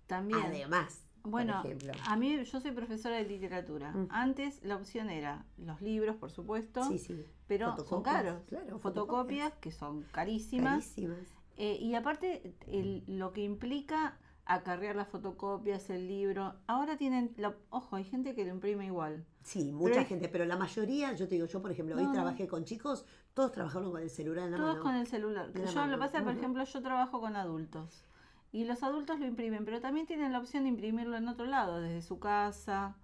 También. 0.06 0.42
Además, 0.42 1.04
Bueno, 1.22 1.62
por 1.62 1.66
ejemplo. 1.72 1.92
a 2.06 2.16
mí 2.16 2.44
yo 2.44 2.60
soy 2.60 2.70
profesora 2.72 3.16
de 3.16 3.24
literatura. 3.24 3.92
Mm. 3.92 4.08
Antes 4.10 4.62
la 4.64 4.76
opción 4.76 5.10
era 5.10 5.44
los 5.58 5.80
libros, 5.82 6.16
por 6.16 6.30
supuesto, 6.30 6.84
Sí, 6.84 6.98
sí. 6.98 7.24
pero 7.46 7.76
son 7.84 8.02
caros. 8.02 8.42
claro, 8.48 8.78
fotocopias 8.78 9.52
que 9.60 9.70
son 9.72 10.02
carísimas. 10.12 10.84
Carísimas. 10.84 11.18
Eh, 11.56 11.76
y 11.80 11.94
aparte 11.94 12.54
el- 12.68 13.04
lo 13.06 13.32
que 13.32 13.42
implica 13.42 14.16
acarrear 14.46 14.96
las 14.96 15.06
fotocopias, 15.08 15.90
el 15.90 16.08
libro. 16.08 16.54
Ahora 16.66 16.96
tienen, 16.96 17.32
la- 17.36 17.54
ojo, 17.68 17.96
hay 17.96 18.04
gente 18.04 18.34
que 18.34 18.44
lo 18.44 18.50
imprime 18.50 18.86
igual. 18.86 19.24
Sí, 19.42 19.70
mucha 19.72 20.04
gente, 20.04 20.28
pero 20.28 20.44
la 20.44 20.56
mayoría, 20.56 21.12
yo 21.12 21.28
te 21.28 21.34
digo, 21.36 21.46
yo 21.46 21.62
por 21.62 21.70
ejemplo, 21.70 21.96
hoy 21.96 22.10
trabajé 22.12 22.48
con 22.48 22.64
chicos, 22.64 23.04
todos 23.34 23.52
trabajaron 23.52 23.92
con 23.92 24.02
el 24.02 24.10
celular 24.10 24.46
en 24.46 24.52
la 24.52 24.56
Todos 24.56 24.72
mano. 24.78 24.82
con 24.82 24.94
el 24.96 25.06
celular. 25.06 25.52
Yo 25.52 25.64
lo 25.64 25.72
mano, 25.72 25.92
que 25.92 25.98
pasa, 25.98 26.18
por 26.20 26.28
ujú. 26.32 26.38
ejemplo, 26.38 26.64
yo 26.64 26.82
trabajo 26.82 27.20
con 27.20 27.36
adultos. 27.36 28.04
Y 28.52 28.64
los 28.64 28.82
adultos 28.82 29.20
lo 29.20 29.26
imprimen, 29.26 29.64
pero 29.64 29.80
también 29.80 30.06
tienen 30.06 30.32
la 30.32 30.38
opción 30.38 30.64
de 30.64 30.70
imprimirlo 30.70 31.16
en 31.16 31.28
otro 31.28 31.46
lado, 31.46 31.80
desde 31.80 32.02
su 32.02 32.18
casa. 32.18 32.96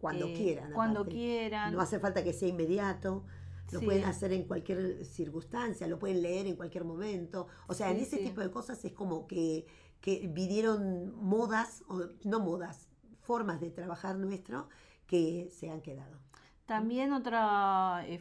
Cuando 0.00 0.26
eh, 0.26 0.34
quieran. 0.34 0.72
Cuando 0.72 1.00
aparte. 1.00 1.14
quieran. 1.16 1.72
No 1.74 1.80
hace 1.80 1.98
falta 1.98 2.22
que 2.24 2.32
sea 2.32 2.48
inmediato. 2.48 3.24
Lo 3.70 3.80
Sí. 3.80 3.86
pueden 3.86 4.04
hacer 4.04 4.32
en 4.32 4.44
cualquier 4.44 5.04
circunstancia, 5.04 5.86
lo 5.86 5.98
pueden 5.98 6.22
leer 6.22 6.46
en 6.46 6.56
cualquier 6.56 6.84
momento. 6.84 7.48
O 7.66 7.74
sea, 7.74 7.90
en 7.90 7.96
ese 7.98 8.18
sí. 8.18 8.24
tipo 8.24 8.40
de 8.40 8.50
cosas 8.50 8.84
es 8.84 8.92
como 8.92 9.26
que, 9.26 9.66
que 10.00 10.28
vinieron 10.32 11.14
modas, 11.22 11.82
o 11.88 12.02
no 12.24 12.40
modas, 12.40 12.88
formas 13.22 13.60
de 13.60 13.70
trabajar 13.70 14.16
nuestro 14.16 14.68
que 15.06 15.48
se 15.50 15.70
han 15.70 15.80
quedado. 15.80 16.18
También 16.66 17.12
otros 17.12 17.40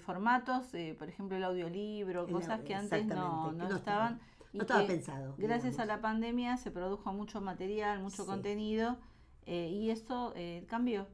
formatos, 0.05 0.73
eh, 0.73 0.95
por 0.97 1.07
ejemplo 1.07 1.37
el 1.37 1.43
audiolibro, 1.45 2.25
El 2.25 2.33
cosas 2.33 2.61
que 2.61 2.73
antes 2.75 3.05
no, 3.05 3.51
no 3.53 3.67
que 3.67 3.69
no 3.69 3.77
estaban. 3.77 4.13
estaban. 4.15 4.21
No 4.53 4.61
estaba 4.61 4.85
pensado. 4.85 5.33
Gracias 5.37 5.79
a 5.79 5.83
digamos. 5.83 5.87
la 5.87 6.01
pandemia 6.01 6.57
se 6.57 6.71
produjo 6.71 7.11
mucho 7.11 7.41
material, 7.41 7.99
mucho 8.01 8.23
Sí. 8.23 8.29
contenido 8.29 8.97
eh, 9.45 9.69
y 9.69 9.89
eso 9.89 10.31
eh, 10.35 10.65
cambió. 10.69 11.07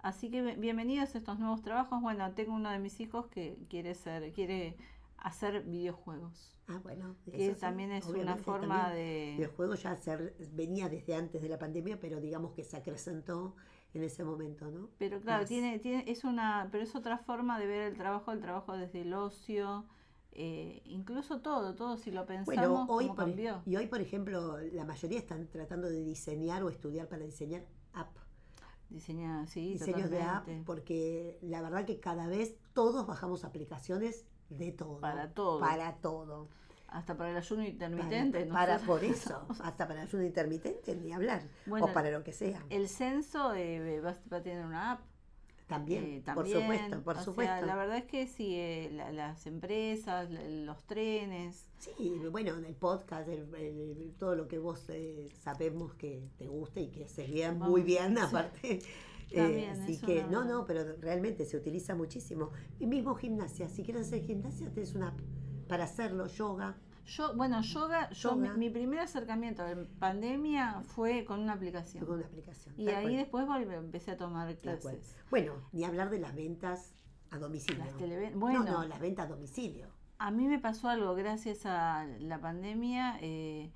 Así 0.00 0.30
que 0.30 0.42
bienvenidos 0.56 1.14
a 1.14 1.18
estos 1.18 1.38
nuevos 1.38 1.62
trabajos. 1.62 2.00
Bueno, 2.02 2.32
tengo 2.32 2.54
uno 2.54 2.70
de 2.70 2.78
mis 2.80 2.98
hijos 3.00 3.28
que 3.28 3.56
quiere 3.70 3.94
ser, 3.94 4.32
quiere 4.32 4.76
hacer 5.16 5.62
videojuegos, 5.62 6.58
Ah, 6.66 6.80
bueno. 6.82 7.14
que 7.24 7.46
eso 7.46 7.54
sí, 7.54 7.60
también 7.60 7.92
es 7.92 8.04
una 8.06 8.36
forma 8.36 8.86
también. 8.86 9.36
de 9.36 9.44
El 9.44 9.46
juego 9.50 9.76
ya 9.76 9.94
se- 9.94 10.34
venía 10.52 10.88
desde 10.88 11.14
antes 11.14 11.40
de 11.40 11.48
la 11.48 11.58
pandemia, 11.60 12.00
pero 12.00 12.20
digamos 12.20 12.52
que 12.52 12.64
se 12.64 12.76
acrecentó 12.76 13.54
en 13.94 14.02
ese 14.02 14.24
momento, 14.24 14.68
¿no? 14.72 14.88
Pero 14.98 15.20
claro, 15.20 15.42
Más. 15.42 15.48
tiene, 15.48 15.78
tiene, 15.78 16.02
es 16.10 16.24
una, 16.24 16.68
pero 16.72 16.82
es 16.82 16.96
otra 16.96 17.18
forma 17.18 17.60
de 17.60 17.66
ver 17.68 17.82
el 17.92 17.96
trabajo, 17.96 18.32
el 18.32 18.40
trabajo 18.40 18.76
desde 18.76 19.02
el 19.02 19.14
ocio, 19.14 19.84
eh, 20.32 20.82
incluso 20.86 21.40
todo, 21.40 21.74
todo 21.74 21.96
si 21.96 22.10
lo 22.10 22.24
pensamos, 22.26 22.46
Bueno, 22.46 22.86
hoy 22.88 23.04
cómo 23.04 23.16
por, 23.16 23.24
cambió. 23.26 23.62
y 23.66 23.76
hoy, 23.76 23.86
por 23.86 24.00
ejemplo, 24.00 24.58
la 24.72 24.84
mayoría 24.84 25.18
están 25.18 25.46
tratando 25.48 25.88
de 25.88 26.02
diseñar 26.02 26.62
o 26.62 26.70
estudiar 26.70 27.08
para 27.08 27.24
diseñar 27.24 27.64
app, 27.92 28.16
Diseña, 28.88 29.46
sí, 29.46 29.72
diseños 29.72 30.10
de 30.10 30.20
app, 30.22 30.46
porque 30.66 31.38
la 31.40 31.62
verdad 31.62 31.86
que 31.86 31.98
cada 31.98 32.26
vez 32.26 32.56
todos 32.74 33.06
bajamos 33.06 33.42
aplicaciones 33.44 34.26
de 34.50 34.70
todo. 34.72 35.00
Para 35.00 35.30
todo. 35.32 35.60
Para 35.60 35.94
todo. 35.96 36.48
Hasta 36.88 37.16
para 37.16 37.30
el 37.30 37.36
ayuno 37.38 37.62
Para, 37.62 37.70
intermitente. 37.70 38.44
¿no? 38.44 38.52
para- 38.52 38.78
por 38.86 39.02
eso, 39.02 39.46
hasta 39.62 39.88
para 39.88 40.02
ayuno 40.02 40.24
intermitente, 40.24 40.94
ni 40.94 41.10
hablar. 41.10 41.42
Bueno, 41.64 41.86
o 41.86 41.92
para 41.94 42.10
lo 42.10 42.22
que 42.22 42.34
sea. 42.34 42.62
El 42.68 42.86
censo 42.90 43.54
eh, 43.54 44.00
va, 44.02 44.14
va 44.30 44.36
a 44.36 44.42
tener 44.42 44.66
una 44.66 44.92
app. 44.92 45.00
También, 45.66 46.04
eh, 46.04 46.22
por 46.24 46.44
también, 46.44 46.60
supuesto, 46.60 47.02
por 47.02 47.14
o 47.14 47.16
sea, 47.16 47.24
supuesto. 47.24 47.66
la 47.66 47.74
verdad 47.76 47.96
es 47.98 48.04
que 48.04 48.26
sí, 48.26 48.54
eh, 48.56 48.90
la- 48.92 49.10
las 49.12 49.46
empresas, 49.46 50.30
la- 50.30 50.42
los 50.48 50.84
trenes, 50.84 51.66
Sí, 51.78 52.12
bueno, 52.30 52.56
en 52.58 52.64
el 52.64 52.74
podcast, 52.74 53.28
el- 53.28 53.54
el- 53.54 54.14
todo 54.18 54.34
lo 54.36 54.46
que 54.48 54.58
vos 54.58 54.84
eh, 54.90 55.28
sabemos 55.42 55.94
que 55.94 56.28
te 56.36 56.46
gusta 56.46 56.80
y 56.80 56.88
que 56.88 57.04
haces 57.04 57.30
bien, 57.30 57.58
muy 57.58 57.82
bien 57.82 58.16
sí. 58.16 58.22
aparte. 58.22 58.80
Eh, 59.30 59.36
También, 59.36 59.70
así 59.80 59.98
que, 59.98 60.24
no, 60.24 60.44
no, 60.44 60.66
pero 60.66 60.84
realmente 61.00 61.46
se 61.46 61.56
utiliza 61.56 61.94
muchísimo. 61.94 62.50
Y 62.78 62.86
mismo 62.86 63.14
gimnasia, 63.14 63.68
si 63.70 63.82
quieres 63.82 64.08
hacer 64.08 64.22
gimnasia, 64.22 64.70
tenés 64.74 64.94
una 64.94 65.14
para 65.68 65.84
hacerlo, 65.84 66.26
yoga. 66.26 66.76
Yo, 67.04 67.34
bueno, 67.34 67.60
yoga, 67.62 68.10
yo 68.10 68.36
mi, 68.36 68.46
Yoga. 68.46 68.56
mi 68.58 68.70
primer 68.70 69.00
acercamiento 69.00 69.66
en 69.66 69.86
pandemia 69.98 70.82
fue 70.82 71.24
con 71.24 71.40
una 71.40 71.54
aplicación. 71.54 72.04
con 72.06 72.16
una 72.18 72.26
aplicación. 72.26 72.74
Y 72.78 72.88
ahí 72.88 73.02
cual, 73.04 73.16
después 73.16 73.46
volví- 73.46 73.74
empecé 73.76 74.12
a 74.12 74.16
tomar 74.16 74.54
clases. 74.58 75.16
Bueno, 75.30 75.54
ni 75.72 75.84
hablar 75.84 76.10
de 76.10 76.20
las 76.20 76.34
ventas 76.34 76.94
a 77.30 77.38
domicilio. 77.38 77.84
Las 77.84 77.96
televen- 77.96 78.38
bueno. 78.38 78.62
No, 78.64 78.72
no, 78.82 78.84
las 78.88 79.00
ventas 79.00 79.26
a 79.26 79.28
domicilio. 79.30 79.88
A 80.18 80.30
mí 80.30 80.46
me 80.46 80.58
pasó 80.60 80.88
algo 80.88 81.14
gracias 81.14 81.66
a 81.66 82.06
la 82.20 82.40
pandemia. 82.40 83.18
eh, 83.20 83.72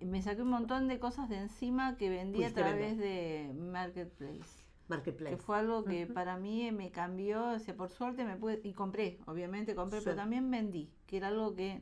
me 0.00 0.20
saqué 0.22 0.42
un 0.42 0.50
montón 0.50 0.86
de 0.86 0.98
cosas 1.00 1.28
de 1.30 1.38
encima 1.38 1.96
que 1.96 2.10
vendí 2.10 2.44
a 2.44 2.50
Pudiste 2.50 2.62
vender. 2.62 2.78
través 2.78 2.98
de 2.98 3.52
Marketplace. 3.58 4.62
Marketplace. 4.88 5.36
Que 5.36 5.42
fue 5.42 5.58
algo 5.58 5.82
que 5.84 6.04
Ujú. 6.04 6.12
para 6.14 6.36
mí 6.36 6.70
me 6.72 6.90
cambió, 6.90 7.52
o 7.52 7.58
sea, 7.58 7.74
por 7.74 7.88
suerte 7.90 8.24
me 8.24 8.36
pude, 8.36 8.60
y 8.62 8.74
compré, 8.74 9.18
obviamente 9.26 9.74
compré, 9.74 9.98
Sí. 10.00 10.04
pero 10.04 10.16
también 10.16 10.50
vendí, 10.50 10.92
que 11.06 11.16
era 11.16 11.28
algo 11.28 11.54
que 11.54 11.80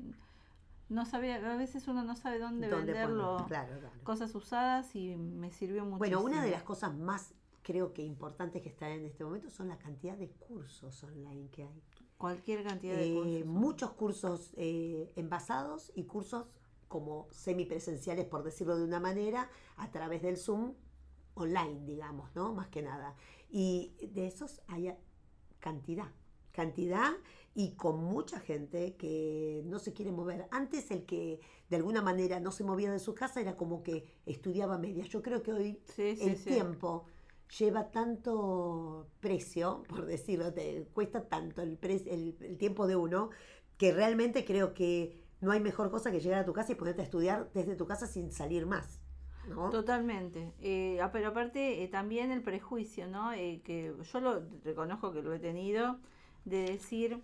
no 0.90 1.06
sabía, 1.06 1.37
a 1.37 1.56
veces 1.56 1.88
uno 1.88 2.02
no 2.04 2.14
sabe 2.16 2.38
dónde, 2.38 2.68
¿Dónde 2.68 2.92
venderlo? 2.92 3.44
Claro, 3.49 3.78
claro. 3.78 3.94
cosas 4.04 4.35
usadas 4.35 4.94
y 4.94 5.16
me 5.16 5.50
sirvió 5.50 5.85
muchísimo. 5.85 5.99
Bueno, 5.99 6.20
una 6.20 6.44
de 6.44 6.50
las 6.50 6.62
cosas 6.62 6.94
más 6.97 7.32
creo 7.62 7.92
que 7.92 8.02
importantes 8.02 8.62
que 8.62 8.68
están 8.68 8.90
en 8.92 9.04
este 9.04 9.25
momento 9.25 9.49
son 9.50 9.68
la 9.68 9.78
cantidad 9.78 10.16
de 10.16 10.28
cursos 10.30 11.02
online 11.04 11.49
que 11.50 11.64
hay. 11.64 11.82
Cualquier 12.18 12.64
cantidad 12.64 12.97
de 12.97 13.11
Eh, 13.11 13.14
cursos. 13.14 13.47
muchos 13.47 13.90
cursos 13.92 14.52
eh, 14.56 15.12
envasados 15.16 15.90
y 15.94 16.04
cursos 16.04 16.47
como 16.88 17.28
semipresenciales, 17.30 18.26
por 18.26 18.42
decirlo 18.42 18.76
de 18.76 18.85
una 18.85 18.99
manera, 18.99 19.49
a 19.76 19.90
través 19.90 20.23
del 20.23 20.37
Zoom 20.37 20.75
online, 21.35 21.87
digamos, 21.87 22.35
¿no? 22.35 22.52
Más 22.52 22.68
que 22.68 22.82
nada. 22.82 23.14
Y 23.49 23.94
de 24.12 24.26
esos 24.26 24.61
hay 24.66 24.92
cantidad, 25.61 26.09
cantidad 26.52 27.12
y 27.54 27.73
con 27.75 28.02
mucha 28.04 28.40
gente 28.40 28.95
que 28.97 29.62
no 29.66 29.78
se 29.78 29.92
quiere 29.92 30.12
mover. 30.12 30.47
Antes 30.50 30.90
el 30.90 31.04
que 31.04 31.40
de 31.69 31.76
alguna 31.76 32.02
manera 32.02 32.40
no 32.40 32.52
se 32.52 32.64
movía 32.64 32.92
de 32.92 32.99
su 32.99 33.14
casa 33.14 33.40
era 33.40 33.57
como 33.57 33.83
que 33.83 34.07
estudiaba 34.26 34.78
medias. 34.78 35.09
Yo 35.09 35.23
creo 35.23 35.42
que 35.42 35.52
hoy 35.52 35.80
Sí, 35.85 36.16
sí, 36.16 36.23
el 36.23 36.37
sí. 36.37 36.50
tiempo 36.50 37.07
lleva 37.59 37.90
tanto 37.90 39.09
precio, 39.21 39.83
por 39.88 40.07
decirlo, 40.07 40.52
te 40.52 40.85
cuesta 40.95 41.28
tanto 41.28 41.62
el, 41.62 41.76
pre- 41.76 42.04
el, 42.07 42.37
el 42.40 42.57
tiempo 42.59 42.87
de 42.87 42.97
uno, 42.97 43.30
que 43.76 43.92
realmente 43.92 44.45
creo 44.45 44.75
que 44.75 45.21
no 45.40 45.50
hay 45.52 45.61
mejor 45.61 45.90
cosa 45.90 46.11
que 46.12 46.21
llegar 46.21 46.40
a 46.40 46.45
tu 46.45 46.52
casa 46.52 46.73
y 46.73 46.75
ponerte 46.76 47.00
a 47.02 47.04
estudiar 47.04 47.50
desde 47.54 47.75
tu 47.76 47.87
casa 47.87 48.07
sin 48.07 48.30
salir 48.30 48.66
más. 48.66 49.00
¿no? 49.45 49.71
Totalmente. 49.71 50.52
Eh, 50.61 51.00
ah, 51.00 51.11
pero 51.12 51.28
aparte 51.28 51.83
eh, 51.83 51.88
también 51.88 52.30
el 52.33 52.42
prejuicio, 52.42 53.07
¿no? 53.07 53.33
Eh, 53.33 53.62
que 53.64 53.95
yo 54.12 54.21
lo 54.21 54.42
reconozco 54.64 55.12
que 55.12 55.23
lo 55.23 55.33
he 55.33 55.38
tenido, 55.38 55.99
de 56.45 56.59
decir, 56.73 57.23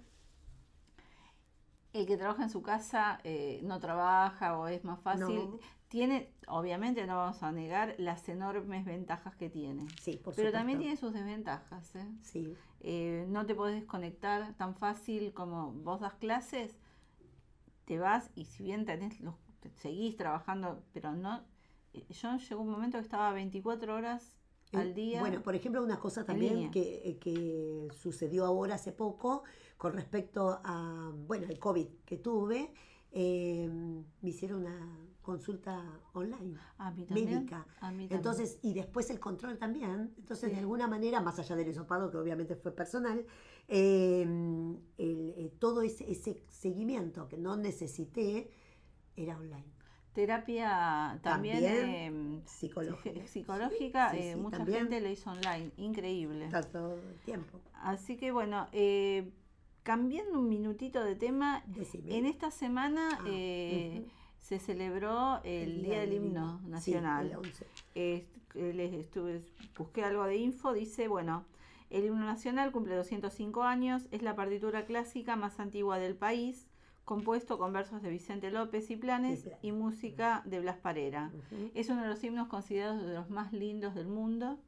el 2.01 2.07
que 2.07 2.17
trabaja 2.17 2.43
en 2.43 2.51
su 2.51 2.63
casa 2.63 3.21
eh, 3.25 3.61
no 3.65 3.79
trabaja 3.81 4.59
o 4.59 4.69
es 4.69 4.85
más 4.85 5.01
fácil. 5.01 5.51
No. 5.51 5.59
Tiene, 5.89 6.33
obviamente 6.49 7.07
no 7.07 7.17
vamos 7.17 7.43
a 7.45 7.53
negar 7.53 7.95
las 7.99 8.29
enormes 8.29 8.85
ventajas 8.85 9.37
que 9.37 9.49
tiene. 9.49 9.87
Sí, 10.01 10.21
por 10.23 10.35
Pero 10.35 10.51
también 10.51 10.79
tiene 10.81 10.97
sus 10.97 11.13
desventajas, 11.13 11.95
¿eh? 11.95 12.07
Sí, 12.23 12.57
Eh, 12.81 13.25
no 13.29 13.47
te 13.47 13.55
podés 13.55 13.77
desconectar 13.77 14.55
tan 14.55 14.75
fácil 14.75 15.33
como 15.33 15.73
vos 15.73 16.01
das 16.01 16.15
clases, 16.15 16.77
te 17.85 17.99
vas 17.99 18.31
y 18.35 18.45
si 18.47 18.65
bien 18.65 18.85
tenés 18.85 19.21
los, 19.21 19.35
seguís 19.77 20.17
trabajando, 20.17 20.83
pero 20.93 21.13
no, 21.13 21.43
eh, 21.95 22.05
yo 22.11 22.37
llegó 22.37 22.63
un 22.63 22.71
momento 22.71 22.99
que 22.99 23.05
estaba 23.05 23.33
24 23.33 23.95
horas 23.95 24.33
Eh, 24.73 24.79
al 24.79 24.93
día. 24.95 25.21
Bueno, 25.21 25.41
por 25.43 25.55
ejemplo, 25.55 25.83
una 25.83 25.99
cosa 26.01 26.25
también 26.25 26.71
que, 26.73 27.19
que 27.21 27.89
sucedió 27.95 28.45
ahora 28.45 28.75
hace 28.75 28.91
poco 28.93 29.45
con 29.77 29.93
respecto 29.93 30.61
a, 30.65 31.13
bueno, 31.27 31.47
el 31.49 31.59
COVID 31.59 31.87
que 32.05 32.17
tuve, 32.19 32.73
eh, 33.13 33.69
me 33.69 34.29
hicieron 34.29 34.61
una 34.63 34.99
consulta 35.23 35.83
online. 36.13 36.57
a 36.79 36.91
mí 36.93 37.05
también. 37.05 37.31
médica. 37.35 37.67
A 37.81 37.91
mí 37.91 38.05
también. 38.05 38.13
Entonces, 38.13 38.59
y 38.63 38.75
después 38.75 39.11
el 39.11 39.19
control 39.19 39.59
también. 39.59 40.15
Entonces, 40.19 40.49
Sí. 40.51 40.55
de 40.55 40.61
alguna 40.61 40.87
manera, 40.87 41.21
más 41.21 41.39
allá 41.39 41.57
del 41.57 41.69
hisopado, 41.69 42.11
que 42.11 42.17
obviamente 42.17 42.55
fue 42.57 42.73
personal, 42.73 43.25
eh, 43.69 44.23
el- 44.23 45.35
eh, 45.37 45.53
todo 45.59 45.83
ese, 45.83 46.11
ese 46.11 46.41
seguimiento 46.49 47.27
que 47.29 47.37
no 47.39 47.57
necesité 47.57 48.51
era 49.17 49.37
online. 49.37 49.75
Terapia 50.13 51.19
también, 51.23 51.63
También, 51.63 52.39
eh, 52.39 52.43
Psicológica. 52.47 53.21
psi- 53.21 53.27
psicológica, 53.29 54.11
Sí, 54.13 54.17
eh, 54.19 54.33
sí, 54.35 54.41
mucha 54.41 54.59
también. 54.59 54.79
gente 54.81 55.01
lo 55.01 55.11
hizo 55.11 55.31
online, 55.31 55.73
increíble. 55.77 56.47
Está 56.47 56.63
todo 56.63 56.95
el 56.95 57.19
tiempo. 57.25 57.61
Así 57.75 58.17
que 58.17 58.33
bueno, 58.33 58.67
eh, 58.73 59.31
cambiando 59.91 60.41
un 60.41 60.49
minutito 60.49 61.05
de 61.05 61.15
tema, 61.15 61.63
Decime. 61.69 62.19
en 62.19 62.27
esta 62.27 62.51
semana 62.51 63.09
Ah, 63.21 63.25
eh, 63.29 64.05
se 64.41 64.59
celebró 64.59 65.41
el, 65.45 65.85
Día 65.85 66.01
del 66.01 66.13
Himno 66.15 66.59
Sí, 66.65 66.69
Nacional. 66.69 67.27
el 67.31 67.37
11. 67.37 67.67
Eh, 67.95 68.27
les 68.55 68.93
estuve, 68.95 69.43
busqué 69.79 70.03
algo 70.03 70.25
de 70.25 70.39
info, 70.39 70.73
dice, 70.73 71.07
bueno, 71.07 71.45
el 71.89 72.05
himno 72.05 72.25
nacional 72.27 72.73
cumple 72.73 72.97
205 72.97 73.63
años, 73.63 74.09
es 74.11 74.23
la 74.23 74.35
partitura 74.35 74.87
clásica 74.87 75.37
más 75.37 75.61
antigua 75.61 75.99
del 76.01 76.17
país, 76.17 76.67
compuesto 77.05 77.57
con 77.57 77.73
versos 77.73 78.03
de 78.03 78.11
Vicente 78.11 78.51
López 78.51 78.91
y 78.91 78.97
Planes 78.97 79.49
Y 79.63 79.71
música 79.71 80.43
de 80.47 80.59
Blas 80.59 80.79
Parera. 80.79 81.31
Es 81.75 81.89
uno 81.91 82.03
de 82.03 82.09
los 82.09 82.25
himnos 82.25 82.49
considerados 82.49 83.07
de 83.07 83.15
los 83.15 83.31
más 83.31 83.53
lindos 83.53 83.95
del 83.95 84.09
mundo, 84.09 84.59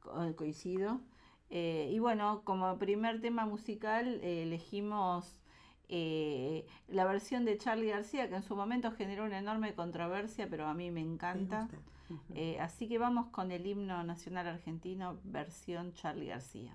co- 0.00 0.12
coincido. 0.36 1.00
Eh, 1.54 1.90
y 1.92 1.98
bueno, 1.98 2.40
como 2.44 2.78
primer 2.78 3.20
tema 3.20 3.44
musical 3.44 4.20
eh, 4.22 4.44
elegimos 4.44 5.42
eh, 5.94 6.64
la 6.88 7.04
versión 7.04 7.44
de 7.44 7.58
Charlie 7.58 7.90
García, 7.90 8.26
que 8.30 8.36
en 8.36 8.42
su 8.42 8.56
momento 8.56 8.92
generó 8.92 9.26
una 9.26 9.38
enorme 9.38 9.74
controversia, 9.74 10.48
pero 10.48 10.66
a 10.66 10.72
mí 10.72 10.90
me 10.90 11.02
Me 11.04 11.12
encanta. 11.12 11.68
Eh, 12.34 12.58
así 12.60 12.88
que 12.88 12.96
vamos 12.96 13.26
con 13.26 13.52
el 13.52 13.66
himno 13.66 14.02
nacional 14.02 14.46
argentino, 14.46 15.18
versión 15.24 15.92
Charlie 15.92 16.28
García. 16.28 16.74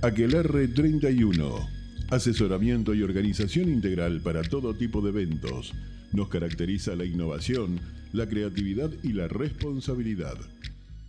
Aquelarre 0.00 0.68
31. 0.68 1.68
Asesoramiento 2.12 2.94
y 2.94 3.02
organización 3.02 3.68
integral 3.68 4.20
para 4.20 4.42
todo 4.42 4.72
tipo 4.72 5.00
de 5.00 5.08
eventos. 5.08 5.74
Nos 6.12 6.28
caracteriza 6.28 6.94
la 6.94 7.04
innovación, 7.04 7.80
la 8.12 8.28
creatividad 8.28 8.92
y 9.02 9.12
la 9.12 9.26
responsabilidad. 9.26 10.36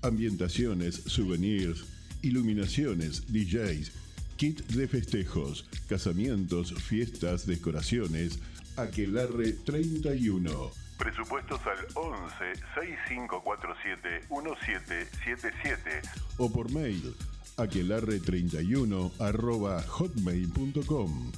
Ambientaciones, 0.01 0.95
souvenirs, 0.95 1.85
iluminaciones, 2.23 3.31
DJs, 3.31 3.91
kit 4.37 4.65
de 4.71 4.87
festejos, 4.87 5.69
casamientos, 5.87 6.73
fiestas, 6.73 7.45
decoraciones. 7.45 8.39
Aquelarre 8.75 9.53
31. 9.53 10.71
Presupuestos 10.97 11.61
al 11.67 11.85
11 11.93 12.55
6547 12.73 14.09
1777 14.31 16.01
o 16.37 16.51
por 16.51 16.71
mail 16.73 17.13
aquelarre31 17.59 19.11
arroba 19.19 19.83
hotmail.com. 19.83 21.31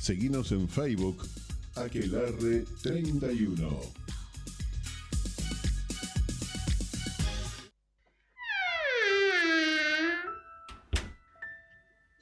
Seguinos 0.00 0.52
en 0.52 0.68
Facebook 0.68 1.26
Aquelarre31. 1.74 3.68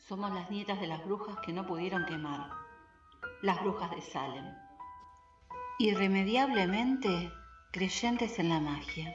Somos 0.09 0.32
las 0.32 0.50
nietas 0.50 0.80
de 0.80 0.87
las 0.88 1.04
brujas 1.04 1.37
que 1.44 1.52
no 1.52 1.66
pudieron 1.66 2.04
quemar, 2.06 2.50
las 3.42 3.61
brujas 3.62 3.90
de 3.92 4.02
Salem. 4.02 4.44
Irremediablemente 5.78 7.30
creyentes 7.70 8.38
en 8.38 8.48
la 8.48 8.61
magia. 8.61 9.14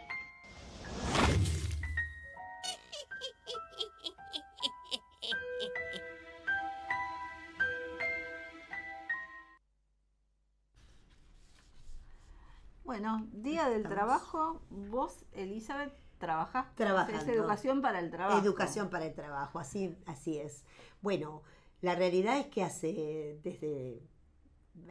Bueno, 12.84 13.28
Día 13.32 13.70
del 13.70 13.84
Trabajo, 13.84 14.62
vos, 14.70 15.26
Elizabeth, 15.34 15.94
trabajás, 16.18 16.74
Trabajando. 16.76 17.22
es 17.22 17.28
educación 17.28 17.82
para 17.82 18.00
el 18.00 18.10
trabajo. 18.10 18.40
Educación 18.40 18.90
para 18.90 19.06
el 19.06 19.14
trabajo, 19.14 19.60
así, 19.60 19.96
así 20.06 20.38
es. 20.38 20.64
Bueno, 21.02 21.44
la 21.82 21.96
realidad 21.96 22.38
es 22.40 22.48
que 22.48 22.64
hace, 22.64 23.40
desde 23.44 24.02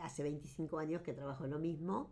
hace 0.02 0.22
25 0.22 0.78
años 0.78 1.02
que 1.02 1.12
trabajo 1.12 1.44
en 1.44 1.50
lo 1.50 1.58
mismo, 1.58 2.10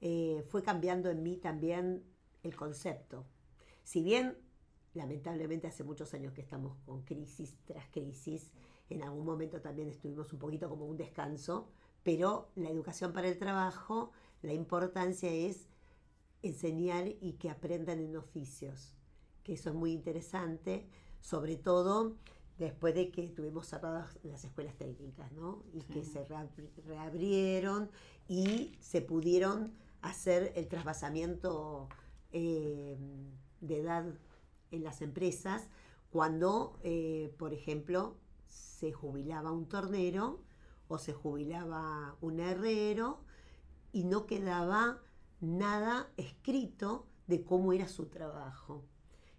eh, 0.00 0.44
fue 0.48 0.62
cambiando 0.62 1.10
en 1.10 1.22
mí 1.22 1.36
también 1.36 2.04
el 2.42 2.56
concepto. 2.56 3.24
Si 3.84 4.02
bien, 4.02 4.36
lamentablemente, 4.94 5.66
hace 5.68 5.84
muchos 5.84 6.12
años 6.14 6.32
que 6.32 6.40
estamos 6.40 6.76
con 6.86 7.02
crisis 7.02 7.56
tras 7.64 7.86
crisis, 7.88 8.50
en 8.88 9.02
algún 9.02 9.24
momento 9.24 9.60
también 9.60 9.88
estuvimos 9.88 10.32
un 10.32 10.38
poquito 10.38 10.68
como 10.68 10.86
un 10.86 10.96
descanso, 10.96 11.68
pero 12.02 12.50
la 12.56 12.70
educación 12.70 13.12
para 13.12 13.28
el 13.28 13.38
trabajo, 13.38 14.12
la 14.42 14.52
importancia 14.52 15.30
es 15.30 15.68
enseñar 16.42 17.08
y 17.20 17.34
que 17.34 17.50
aprendan 17.50 18.00
en 18.00 18.16
oficios, 18.16 18.94
que 19.44 19.54
eso 19.54 19.70
es 19.70 19.74
muy 19.74 19.92
interesante, 19.92 20.86
sobre 21.20 21.56
todo 21.56 22.16
después 22.58 22.94
de 22.94 23.10
que 23.10 23.28
tuvimos 23.28 23.66
cerradas 23.68 24.18
las 24.22 24.44
escuelas 24.44 24.76
técnicas, 24.76 25.32
¿no? 25.32 25.62
Y 25.72 25.82
que 25.82 26.04
se 26.04 26.24
reabri- 26.26 26.70
reabrieron 26.86 27.90
y 28.28 28.76
se 28.80 29.00
pudieron 29.02 29.72
hacer 30.02 30.52
el 30.56 30.68
trasvasamiento 30.68 31.88
eh, 32.32 32.96
de 33.60 33.78
edad 33.80 34.04
en 34.70 34.84
las 34.84 35.02
empresas 35.02 35.68
cuando, 36.10 36.78
eh, 36.82 37.34
por 37.38 37.52
ejemplo, 37.52 38.16
se 38.48 38.92
jubilaba 38.92 39.52
un 39.52 39.66
tornero 39.66 40.40
o 40.88 40.98
se 40.98 41.12
jubilaba 41.12 42.16
un 42.20 42.40
herrero 42.40 43.20
y 43.92 44.04
no 44.04 44.26
quedaba 44.26 45.00
nada 45.40 46.10
escrito 46.16 47.06
de 47.26 47.44
cómo 47.44 47.72
era 47.72 47.88
su 47.88 48.06
trabajo. 48.06 48.84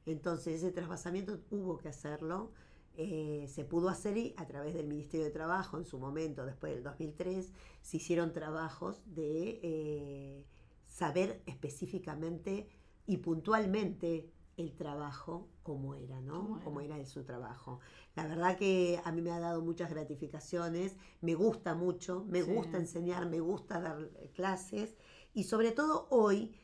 Entonces 0.05 0.55
ese 0.63 0.71
trasvasamiento 0.71 1.39
hubo 1.51 1.77
que 1.77 1.89
hacerlo. 1.89 2.51
eh, 2.97 3.47
se 3.47 3.63
pudo 3.63 3.87
hacer 3.89 4.17
y 4.17 4.33
a 4.37 4.45
través 4.47 4.73
del 4.73 4.85
Ministerio 4.87 5.25
de 5.25 5.31
Trabajo 5.31 5.77
en 5.77 5.85
su 5.85 5.97
momento, 5.97 6.45
después 6.45 6.73
del 6.73 6.83
2003, 6.83 7.51
se 7.81 7.97
hicieron 7.97 8.33
trabajos 8.33 9.01
de 9.05 9.59
eh, 9.63 10.45
saber 10.87 11.41
específicamente 11.45 12.67
y 13.07 13.17
puntualmente 13.17 14.29
el 14.57 14.75
trabajo 14.75 15.47
cómo 15.63 15.95
era, 15.95 16.21
¿no? 16.21 16.59
Cómo 16.63 16.81
era. 16.81 16.95
Era 16.97 17.05
su 17.05 17.23
trabajo. 17.23 17.79
La 18.15 18.27
verdad 18.27 18.57
que 18.57 19.01
a 19.03 19.11
mí 19.11 19.21
me 19.21 19.31
ha 19.31 19.39
dado 19.39 19.61
muchas 19.61 19.89
gratificaciones, 19.89 20.97
me 21.21 21.35
gusta 21.35 21.73
mucho, 21.75 22.25
me 22.27 22.43
Sí. 22.43 22.51
gusta 22.51 22.77
enseñar, 22.77 23.27
me 23.29 23.39
gusta 23.39 23.79
dar 23.79 24.09
clases 24.33 24.97
y 25.33 25.43
sobre 25.43 25.71
todo 25.71 26.07
hoy, 26.09 26.55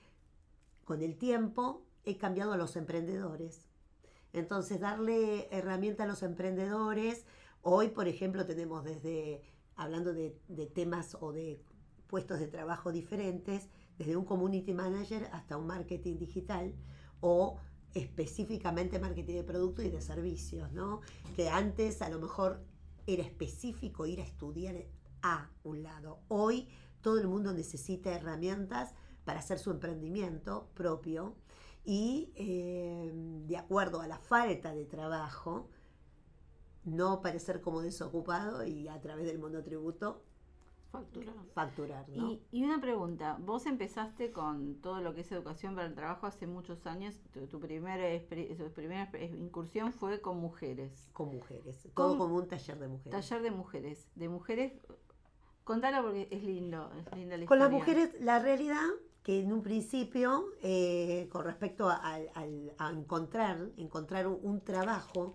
con 0.84 1.02
el 1.02 1.18
tiempo, 1.18 1.86
he 2.04 2.18
cambiado 2.18 2.54
a 2.54 2.58
los 2.58 2.76
emprendedores. 2.76 3.66
Entonces, 4.34 4.80
darle 4.80 5.48
herramienta 5.52 6.04
a 6.04 6.08
los 6.08 6.24
emprendedores. 6.24 7.26
Hoy, 7.62 7.90
por 7.90 8.08
ejemplo, 8.08 8.46
tenemos 8.46 8.84
desde, 8.84 9.42
hablando 9.76 10.14
de, 10.14 10.38
de 10.48 10.66
temas 10.68 11.18
o 11.20 11.32
de 11.32 11.62
puestos 12.08 12.40
de 12.40 12.48
trabajo 12.48 12.92
diferentes, 12.92 13.70
desde 13.98 14.16
un 14.16 14.26
community 14.26 14.74
manager 14.74 15.30
hasta 15.34 15.58
un 15.58 15.68
marketing 15.68 16.18
digital 16.18 16.74
o 17.20 17.58
específicamente 17.98 19.00
marketing 19.00 19.36
de 19.36 19.44
productos 19.44 19.86
y 19.86 19.90
de 19.90 20.02
servicios, 20.02 20.72
¿no? 20.72 21.02
Que 21.36 21.50
antes 21.50 22.02
a 22.02 22.10
lo 22.10 22.20
mejor 22.20 22.64
era 23.06 23.24
específico 23.24 24.06
ir 24.06 24.20
a 24.20 24.24
estudiar 24.24 24.76
a 25.22 25.50
un 25.64 25.84
lado. 25.84 26.20
Hoy 26.28 26.68
todo 27.02 27.20
el 27.20 27.28
mundo 27.28 27.54
necesita 27.54 28.14
herramientas 28.14 28.94
para 29.24 29.40
hacer 29.40 29.60
su 29.60 29.72
emprendimiento 29.72 30.70
propio 30.74 31.36
y 31.84 32.32
eh, 32.36 33.12
de 33.14 33.58
acuerdo 33.58 34.02
a 34.02 34.08
la 34.08 34.20
falta 34.20 34.74
de 34.74 34.86
trabajo, 34.86 35.70
no 36.84 37.22
parecer 37.22 37.62
como 37.62 37.82
desocupado 37.82 38.66
y 38.66 38.88
a 38.88 39.00
través 39.00 39.26
del 39.26 39.40
monotributo 39.40 40.24
Facturar. 40.92 41.36
facturar, 41.54 42.10
¿no? 42.10 42.32
Y, 42.32 42.42
y 42.52 42.64
una 42.64 42.80
pregunta, 42.80 43.38
vos 43.42 43.66
empezaste 43.66 44.32
con 44.32 44.76
todo 44.82 45.02
lo 45.02 45.14
que 45.14 45.22
es 45.22 45.32
educación 45.32 45.76
para 45.76 45.88
el 45.88 45.94
trabajo 45.96 46.26
hace 46.28 46.48
muchos 46.48 46.86
años, 46.88 47.20
tu, 47.34 47.46
tu 47.48 47.60
primera, 47.60 48.04
tu 48.28 48.72
primera 48.74 49.12
exper- 49.12 49.38
incursión 49.38 49.92
fue 49.94 50.22
con 50.22 50.38
mujeres, 50.40 51.10
con 51.14 51.36
mujeres, 51.36 51.88
todo 51.94 52.10
Con- 52.10 52.18
como 52.18 52.36
un 52.36 52.48
taller 52.48 52.80
de 52.80 52.88
mujeres. 52.88 53.12
taller 53.28 53.42
de 53.44 53.52
mujeres, 53.52 54.08
de 54.16 54.30
mujeres, 54.30 54.74
contalo 55.64 56.04
porque 56.04 56.28
es 56.32 56.44
lindo, 56.44 56.90
es 56.98 57.18
linda 57.18 57.38
la 57.38 57.46
Con 57.46 57.60
las 57.60 57.72
historia. 57.72 57.96
mujeres, 57.96 58.22
la 58.22 58.40
realidad 58.40 58.82
que 59.24 59.42
en 59.42 59.52
un 59.52 59.62
principio, 59.62 60.46
eh, 60.64 61.28
con 61.32 61.44
respecto 61.44 61.90
a, 61.90 61.96
al- 61.98 62.72
a 62.78 62.92
encontrar, 62.92 63.72
encontrar 63.76 64.26
un, 64.26 64.40
un 64.42 64.62
trabajo 64.62 65.34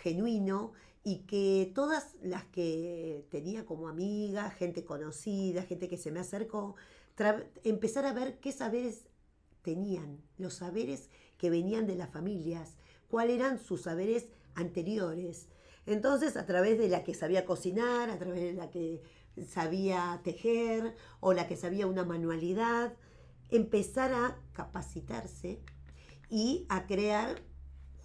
genuino 0.00 0.72
y 1.04 1.20
que 1.20 1.72
todas 1.74 2.14
las 2.22 2.44
que 2.44 3.26
tenía 3.30 3.66
como 3.66 3.88
amigas, 3.88 4.54
gente 4.54 4.84
conocida, 4.84 5.62
gente 5.62 5.88
que 5.88 5.96
se 5.96 6.12
me 6.12 6.20
acercó, 6.20 6.76
empezar 7.64 8.06
a 8.06 8.12
ver 8.12 8.38
qué 8.38 8.52
saberes 8.52 9.08
tenían, 9.62 10.20
los 10.38 10.54
saberes 10.54 11.08
que 11.38 11.50
venían 11.50 11.86
de 11.86 11.96
las 11.96 12.10
familias, 12.10 12.76
cuáles 13.08 13.36
eran 13.36 13.58
sus 13.58 13.82
saberes 13.82 14.28
anteriores. 14.54 15.48
Entonces, 15.86 16.36
a 16.36 16.46
través 16.46 16.78
de 16.78 16.88
la 16.88 17.02
que 17.02 17.14
sabía 17.14 17.44
cocinar, 17.44 18.10
a 18.10 18.18
través 18.18 18.42
de 18.42 18.52
la 18.52 18.70
que 18.70 19.02
sabía 19.48 20.20
tejer 20.22 20.94
o 21.20 21.32
la 21.32 21.48
que 21.48 21.56
sabía 21.56 21.86
una 21.86 22.04
manualidad, 22.04 22.94
empezar 23.50 24.12
a 24.12 24.38
capacitarse 24.52 25.60
y 26.30 26.64
a 26.68 26.86
crear 26.86 27.42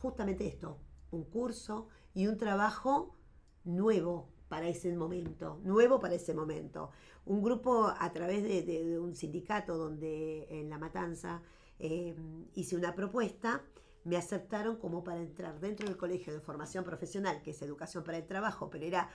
justamente 0.01 0.47
esto, 0.47 0.79
un 1.11 1.23
curso 1.23 1.87
y 2.17 2.25
un 2.25 2.35
trabajo 2.37 3.15
nuevo 3.63 4.27
para 4.49 4.67
ese 4.67 4.91
momento, 4.95 5.59
nuevo 5.63 5.99
para 5.99 6.15
ese 6.15 6.33
momento. 6.33 6.89
Un 7.25 7.43
grupo 7.43 7.93
a 7.95 8.11
través 8.11 8.41
de, 8.41 8.63
de- 8.63 8.83
de 8.85 8.99
un 8.99 9.13
sindicato 9.13 9.77
donde 9.77 10.47
en 10.49 10.67
La 10.69 10.79
Matanza 10.79 11.43
eh, 11.77 12.15
hice 12.55 12.75
una 12.75 12.95
propuesta, 12.95 13.61
me 14.03 14.17
aceptaron 14.17 14.77
como 14.77 15.03
para 15.03 15.19
entrar 15.19 15.59
dentro 15.59 15.85
del 15.87 15.95
colegio 15.97 16.33
de 16.33 16.39
formación 16.39 16.83
profesional, 16.83 17.43
que 17.43 17.51
es 17.51 17.61
educación 17.61 18.03
para 18.03 18.17
el 18.17 18.25
trabajo, 18.25 18.67
pero 18.71 18.83
era 18.85 19.09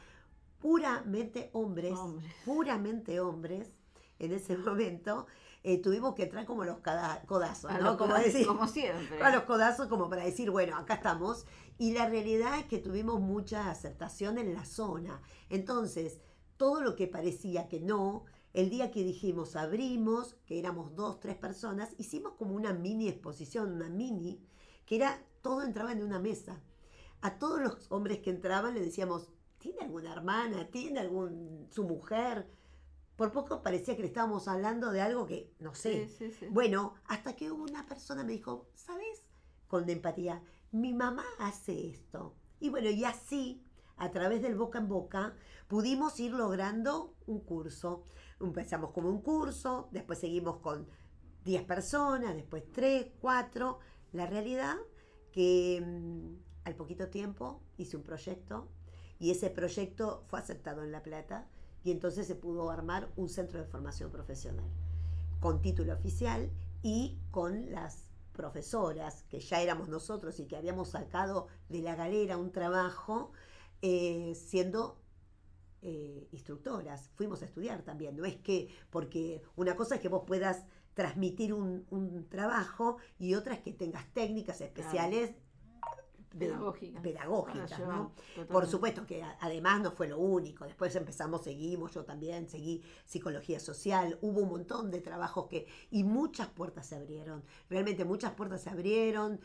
puramente 0.60 1.50
hombres, 1.54 1.98
Hombres. 1.98 2.32
puramente 2.44 3.18
hombres 3.18 3.72
en 4.20 4.32
ese 4.32 4.56
momento. 4.56 5.26
Eh, 5.64 5.78
tuvimos 5.80 6.14
que 6.14 6.24
entrar 6.24 6.44
como 6.44 6.64
los 6.64 6.78
cada- 6.78 7.22
codazos, 7.22 7.70
A 7.70 7.78
¿no? 7.78 7.84
los 7.84 7.96
Como 7.96 8.10
codazos, 8.12 8.32
decir, 8.32 8.46
como 8.46 8.66
siempre. 8.68 9.22
a 9.22 9.30
los 9.34 9.44
codazos 9.44 9.86
como 9.88 10.08
para 10.08 10.24
decir, 10.24 10.50
bueno, 10.50 10.76
acá 10.76 10.94
estamos. 10.94 11.46
Y 11.78 11.92
la 11.92 12.08
realidad 12.08 12.58
es 12.58 12.66
que 12.66 12.78
tuvimos 12.78 13.20
mucha 13.20 13.70
aceptación 13.70 14.38
en 14.38 14.54
la 14.54 14.64
zona. 14.64 15.20
Entonces, 15.50 16.20
todo 16.56 16.80
lo 16.80 16.96
que 16.96 17.06
parecía 17.08 17.68
que 17.68 17.80
no, 17.80 18.24
el 18.52 18.70
día 18.70 18.90
que 18.90 19.02
dijimos 19.04 19.56
abrimos, 19.56 20.34
que 20.46 20.58
éramos 20.58 20.94
dos, 20.94 21.20
tres 21.20 21.36
personas, 21.36 21.94
hicimos 21.98 22.32
como 22.34 22.54
una 22.54 22.72
mini 22.72 23.08
exposición, 23.08 23.72
una 23.72 23.88
mini, 23.88 24.44
que 24.84 24.96
era, 24.96 25.22
todo 25.42 25.62
entraba 25.62 25.92
en 25.92 26.02
una 26.02 26.18
mesa. 26.18 26.60
a 27.20 27.38
todos 27.38 27.60
los 27.60 27.86
hombres 27.90 28.18
que 28.18 28.30
entraban 28.30 28.74
le 28.74 28.80
decíamos, 28.80 29.28
¿tiene 29.58 29.78
alguna 29.82 30.12
hermana? 30.12 30.66
¿Tiene 30.72 30.98
algún 30.98 31.68
su 31.70 31.84
mujer? 31.84 32.48
Por 33.16 33.32
poco 33.32 33.62
parecía 33.62 33.94
que 33.94 34.02
le 34.02 34.08
estábamos 34.08 34.48
hablando 34.48 34.90
de 34.90 35.02
algo 35.02 35.26
que, 35.26 35.52
no 35.58 35.74
sé. 35.74 36.08
Sí, 36.08 36.30
sí, 36.30 36.32
sí. 36.32 36.46
Bueno, 36.50 36.94
hasta 37.06 37.36
que 37.36 37.50
una 37.50 37.86
persona 37.86 38.24
me 38.24 38.32
dijo, 38.32 38.68
¿sabes? 38.74 39.22
Con 39.68 39.88
empatía, 39.88 40.42
mi 40.70 40.94
mamá 40.94 41.24
hace 41.38 41.88
esto. 41.88 42.34
Y 42.58 42.70
bueno, 42.70 42.90
y 42.90 43.04
así, 43.04 43.62
a 43.96 44.10
través 44.10 44.42
del 44.42 44.56
boca 44.56 44.78
en 44.78 44.88
boca, 44.88 45.34
pudimos 45.68 46.18
ir 46.20 46.32
logrando 46.32 47.14
un 47.26 47.40
curso. 47.40 48.04
Empezamos 48.40 48.90
como 48.92 49.08
un 49.08 49.20
curso, 49.20 49.88
después 49.92 50.18
seguimos 50.18 50.58
con 50.58 50.88
10 51.44 51.64
personas, 51.64 52.34
después 52.34 52.64
3, 52.72 53.12
4. 53.20 53.78
La 54.12 54.26
realidad 54.26 54.76
que 55.32 55.82
mm, 55.84 56.34
al 56.64 56.76
poquito 56.76 57.08
tiempo 57.08 57.62
hice 57.76 57.96
un 57.96 58.02
proyecto 58.02 58.68
y 59.18 59.30
ese 59.30 59.50
proyecto 59.50 60.24
fue 60.28 60.38
aceptado 60.38 60.82
en 60.82 60.92
La 60.92 61.02
Plata 61.02 61.48
y 61.84 61.90
entonces 61.90 62.26
se 62.26 62.34
pudo 62.34 62.70
armar 62.70 63.08
un 63.16 63.28
centro 63.28 63.58
de 63.58 63.66
formación 63.66 64.10
profesional 64.10 64.68
con 65.40 65.60
título 65.60 65.92
oficial 65.92 66.50
y 66.82 67.18
con 67.30 67.72
las 67.72 68.08
profesoras 68.32 69.24
que 69.24 69.40
ya 69.40 69.60
éramos 69.60 69.88
nosotros 69.88 70.38
y 70.40 70.46
que 70.46 70.56
habíamos 70.56 70.90
sacado 70.90 71.48
de 71.68 71.82
la 71.82 71.94
galera 71.94 72.38
un 72.38 72.52
trabajo 72.52 73.32
eh, 73.82 74.34
siendo 74.36 74.98
eh, 75.82 76.28
instructoras. 76.30 77.10
Fuimos 77.16 77.42
a 77.42 77.46
estudiar 77.46 77.82
también. 77.82 78.16
No 78.16 78.24
es 78.24 78.36
que, 78.36 78.68
porque 78.90 79.42
una 79.56 79.76
cosa 79.76 79.96
es 79.96 80.00
que 80.00 80.08
vos 80.08 80.22
puedas 80.26 80.64
transmitir 80.94 81.52
un, 81.52 81.86
un 81.90 82.28
trabajo 82.28 82.98
y 83.18 83.34
otra 83.34 83.54
es 83.54 83.60
que 83.60 83.72
tengas 83.72 84.06
técnicas 84.12 84.60
especiales 84.60 85.34
Pedagógicas. 87.02 87.78
¿no? 87.80 88.12
Por 88.48 88.66
supuesto 88.66 89.06
que 89.06 89.22
a- 89.22 89.36
además 89.40 89.80
no 89.82 89.92
fue 89.92 90.08
lo 90.08 90.18
único. 90.18 90.64
Después 90.64 90.94
empezamos, 90.96 91.42
seguimos, 91.42 91.92
yo 91.92 92.04
también 92.04 92.48
seguí 92.48 92.82
psicología 93.04 93.60
social. 93.60 94.18
Hubo 94.22 94.40
un 94.40 94.48
montón 94.50 94.90
de 94.90 95.00
trabajos 95.00 95.46
que. 95.48 95.66
Y 95.90 96.04
muchas 96.04 96.48
puertas 96.48 96.86
se 96.86 96.96
abrieron. 96.96 97.42
Realmente 97.68 98.04
muchas 98.04 98.32
puertas 98.32 98.62
se 98.62 98.70
abrieron. 98.70 99.40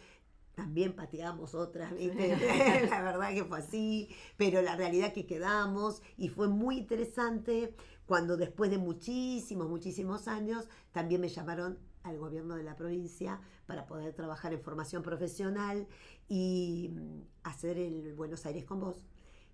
También 0.56 0.94
pateamos 0.96 1.54
otras, 1.54 1.94
¿viste? 1.94 2.36
la 2.90 3.02
verdad 3.04 3.34
que 3.34 3.46
fue 3.46 3.60
así. 3.60 4.10
Pero 4.38 4.62
la 4.62 4.76
realidad 4.76 5.14
que 5.14 5.28
quedamos. 5.28 6.02
Y 6.18 6.30
fue 6.30 6.48
muy 6.48 6.78
interesante 6.80 7.76
cuando 8.08 8.38
después 8.38 8.72
de 8.72 8.78
muchísimos, 8.78 9.68
muchísimos 9.70 10.28
años, 10.28 10.68
también 10.92 11.22
me 11.22 11.28
llamaron 11.30 11.78
al 12.04 12.18
gobierno 12.18 12.56
de 12.56 12.64
la 12.64 12.76
provincia 12.78 13.42
para 13.66 13.86
poder 13.86 14.14
trabajar 14.14 14.54
en 14.54 14.62
formación 14.62 15.04
profesional 15.04 15.88
y 16.28 16.90
mm, 16.94 17.22
hacer 17.44 17.78
el 17.78 18.14
Buenos 18.14 18.46
Aires 18.46 18.66
con 18.66 18.80
vos, 18.80 19.06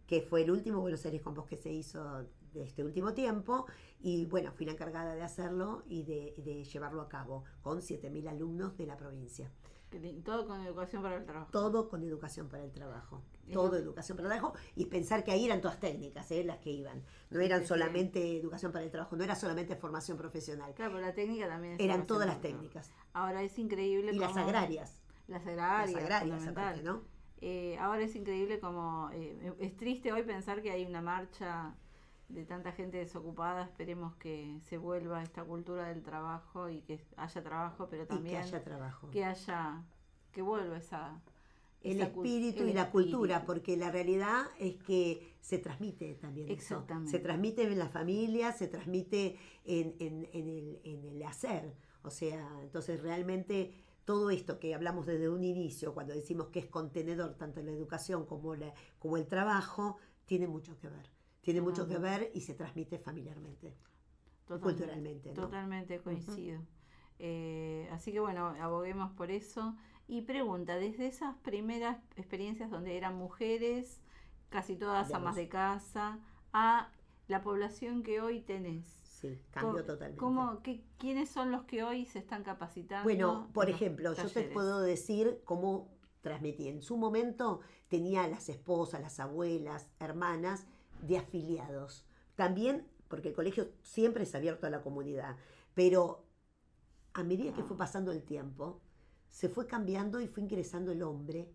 que 0.07 0.21
fue 0.21 0.43
el 0.43 0.51
último 0.51 0.81
Buenos 0.81 1.05
Aires 1.05 1.21
con 1.21 1.33
vos 1.33 1.45
que 1.45 1.57
se 1.57 1.71
hizo 1.71 2.25
de 2.53 2.63
este 2.63 2.83
último 2.83 3.13
tiempo 3.13 3.65
y 3.99 4.25
bueno, 4.25 4.51
fui 4.51 4.65
la 4.65 4.73
encargada 4.73 5.15
de 5.15 5.23
hacerlo 5.23 5.83
y 5.87 6.03
de, 6.03 6.35
de 6.37 6.63
llevarlo 6.63 7.01
a 7.01 7.09
cabo 7.09 7.43
con 7.61 7.81
7.000 7.81 8.29
alumnos 8.29 8.77
de 8.77 8.85
la 8.85 8.97
provincia. 8.97 9.51
Todo 10.23 10.47
con 10.47 10.61
educación 10.61 11.03
para 11.03 11.17
el 11.17 11.25
trabajo. 11.25 11.51
Todo 11.51 11.87
con 11.87 12.03
educación 12.03 12.49
para 12.49 12.63
el 12.63 12.71
trabajo. 12.71 13.21
Todo 13.51 13.75
educación 13.75 14.17
para 14.17 14.29
el 14.29 14.39
trabajo 14.39 14.57
y 14.75 14.85
pensar 14.85 15.23
que 15.23 15.31
ahí 15.31 15.45
eran 15.45 15.61
todas 15.61 15.79
técnicas, 15.79 16.31
¿eh? 16.31 16.43
las 16.43 16.57
que 16.57 16.71
iban. 16.71 17.03
No 17.29 17.39
eran 17.41 17.65
solamente 17.67 18.37
educación 18.37 18.71
para 18.71 18.85
el 18.85 18.91
trabajo, 18.91 19.15
no 19.15 19.23
era 19.23 19.35
solamente 19.35 19.75
formación 19.75 20.17
profesional. 20.17 20.73
Claro, 20.73 20.93
pero 20.93 21.05
la 21.05 21.13
técnica 21.13 21.47
también 21.47 21.73
es 21.73 21.79
Eran 21.79 22.07
todas 22.07 22.27
las 22.27 22.41
técnicas. 22.41 22.91
Ahora 23.13 23.43
es 23.43 23.57
increíble 23.59 24.13
Y 24.13 24.17
las 24.17 24.35
agrarias. 24.35 25.02
Las 25.27 25.45
Las 25.45 25.95
agrarias, 25.95 26.47
aparte, 26.47 26.83
¿no? 26.83 27.01
Eh, 27.41 27.77
ahora 27.79 28.01
es 28.01 28.15
increíble 28.15 28.59
como 28.59 29.09
eh, 29.11 29.53
es 29.59 29.75
triste 29.75 30.11
hoy 30.13 30.23
pensar 30.23 30.61
que 30.61 30.71
hay 30.71 30.85
una 30.85 31.01
marcha 31.01 31.75
de 32.29 32.45
tanta 32.45 32.71
gente 32.71 32.97
desocupada. 32.97 33.63
Esperemos 33.63 34.15
que 34.15 34.59
se 34.65 34.77
vuelva 34.77 35.21
esta 35.23 35.43
cultura 35.43 35.87
del 35.89 36.03
trabajo 36.03 36.69
y 36.69 36.81
que 36.81 36.99
haya 37.17 37.43
trabajo, 37.43 37.87
pero 37.89 38.03
Y 38.03 38.07
que 38.07 38.13
también 38.13 38.37
haya 38.37 38.63
trabajo. 38.63 39.09
que 39.11 39.25
haya 39.25 39.83
que 40.31 40.41
vuelva 40.41 40.77
esa 40.77 41.21
el 41.81 41.97
esa 41.97 42.05
espíritu 42.05 42.63
el 42.63 42.69
y 42.69 42.73
la 42.73 42.89
cultura, 42.91 43.43
porque 43.45 43.75
la 43.75 43.91
realidad 43.91 44.45
es 44.57 44.75
que 44.77 45.35
se 45.41 45.57
transmite 45.57 46.13
también 46.15 46.47
eso. 46.47 46.53
Exactamente. 46.75 47.11
Se 47.11 47.19
transmite 47.19 47.63
en 47.63 47.77
la 47.77 47.89
familia, 47.89 48.53
se 48.53 48.67
transmite 48.69 49.37
en, 49.65 49.95
en- 49.99 50.29
en 50.31 50.47
el, 50.47 50.79
en 50.85 51.03
el 51.05 51.23
hacer. 51.23 51.73
O 52.03 52.09
sea, 52.09 52.47
entonces 52.61 53.01
realmente 53.01 53.73
todo 54.05 54.29
esto 54.29 54.59
que 54.59 54.75
hablamos 54.75 55.05
desde 55.05 55.29
un 55.29 55.43
inicio, 55.43 55.93
cuando 55.93 56.13
decimos 56.13 56.47
que 56.47 56.59
es 56.59 56.65
contenedor 56.65 57.35
tanto 57.35 57.61
la 57.61 57.71
educación 57.71 58.25
como, 58.25 58.55
la, 58.55 58.73
como 58.99 59.17
el 59.17 59.27
trabajo, 59.27 59.97
tiene 60.25 60.47
mucho 60.47 60.77
que 60.79 60.89
ver. 60.89 61.09
Tiene 61.41 61.61
mucho 61.61 61.87
que 61.87 61.97
ver 61.97 62.31
y 62.33 62.41
se 62.41 62.53
transmite 62.53 62.99
familiarmente, 62.99 63.75
Totalmente, 64.45 64.63
culturalmente. 64.63 65.29
¿no? 65.29 65.35
Totalmente 65.35 65.99
coincido. 65.99 66.61
Eh, 67.19 67.89
así 67.91 68.11
que 68.11 68.19
bueno, 68.19 68.55
aboguemos 68.61 69.11
por 69.11 69.29
eso. 69.29 69.75
Y 70.07 70.21
pregunta, 70.21 70.75
desde 70.75 71.07
esas 71.07 71.35
primeras 71.37 71.97
experiencias 72.15 72.69
donde 72.69 72.97
eran 72.97 73.15
mujeres, 73.15 74.01
casi 74.49 74.75
todas 74.75 75.07
Digamos. 75.07 75.27
amas 75.27 75.35
de 75.35 75.49
casa, 75.49 76.19
a 76.53 76.91
la 77.27 77.41
población 77.41 78.03
que 78.03 78.21
hoy 78.21 78.41
tenés. 78.41 79.02
Sí, 79.23 79.39
cambió 79.51 79.85
totalmente. 79.85 80.19
¿Cómo, 80.19 80.61
qué, 80.61 80.83
¿Quiénes 80.97 81.29
son 81.29 81.49
los 81.49 81.63
que 81.63 81.81
hoy 81.81 82.05
se 82.05 82.19
están 82.19 82.43
capacitando? 82.43 83.05
Bueno, 83.05 83.49
por 83.53 83.69
ejemplo, 83.69 84.13
yo 84.13 84.29
te 84.29 84.43
puedo 84.43 84.81
decir 84.81 85.39
cómo 85.45 85.87
transmití. 86.19 86.67
En 86.67 86.81
su 86.81 86.97
momento 86.97 87.61
tenía 87.87 88.27
las 88.27 88.49
esposas, 88.49 88.99
las 88.99 89.21
abuelas, 89.21 89.87
hermanas 89.97 90.65
de 91.01 91.19
afiliados. 91.19 92.05
También, 92.35 92.85
porque 93.07 93.29
el 93.29 93.33
colegio 93.33 93.69
siempre 93.81 94.23
es 94.23 94.35
abierto 94.35 94.67
a 94.67 94.69
la 94.69 94.81
comunidad, 94.81 95.37
pero 95.73 96.25
a 97.13 97.23
medida 97.23 97.53
que 97.53 97.63
fue 97.63 97.77
pasando 97.77 98.11
el 98.11 98.23
tiempo, 98.23 98.81
se 99.29 99.47
fue 99.47 99.67
cambiando 99.67 100.19
y 100.19 100.27
fue 100.27 100.43
ingresando 100.43 100.91
el 100.91 101.01
hombre, 101.01 101.49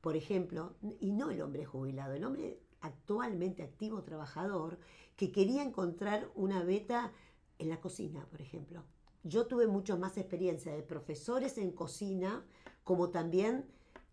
por 0.00 0.16
ejemplo, 0.16 0.76
y 1.00 1.12
no 1.12 1.28
el 1.28 1.42
hombre 1.42 1.66
jubilado, 1.66 2.14
el 2.14 2.24
hombre 2.24 2.62
actualmente 2.80 3.62
activo 3.62 4.04
trabajador 4.04 4.78
que 5.16 5.30
quería 5.32 5.62
encontrar 5.62 6.30
una 6.34 6.62
beta 6.64 7.12
en 7.58 7.68
la 7.68 7.80
cocina, 7.80 8.26
por 8.30 8.40
ejemplo. 8.40 8.84
Yo 9.22 9.46
tuve 9.46 9.66
mucho 9.66 9.96
más 9.98 10.18
experiencia 10.18 10.72
de 10.74 10.82
profesores 10.82 11.56
en 11.58 11.70
cocina 11.72 12.44
como 12.82 13.10
también 13.10 13.66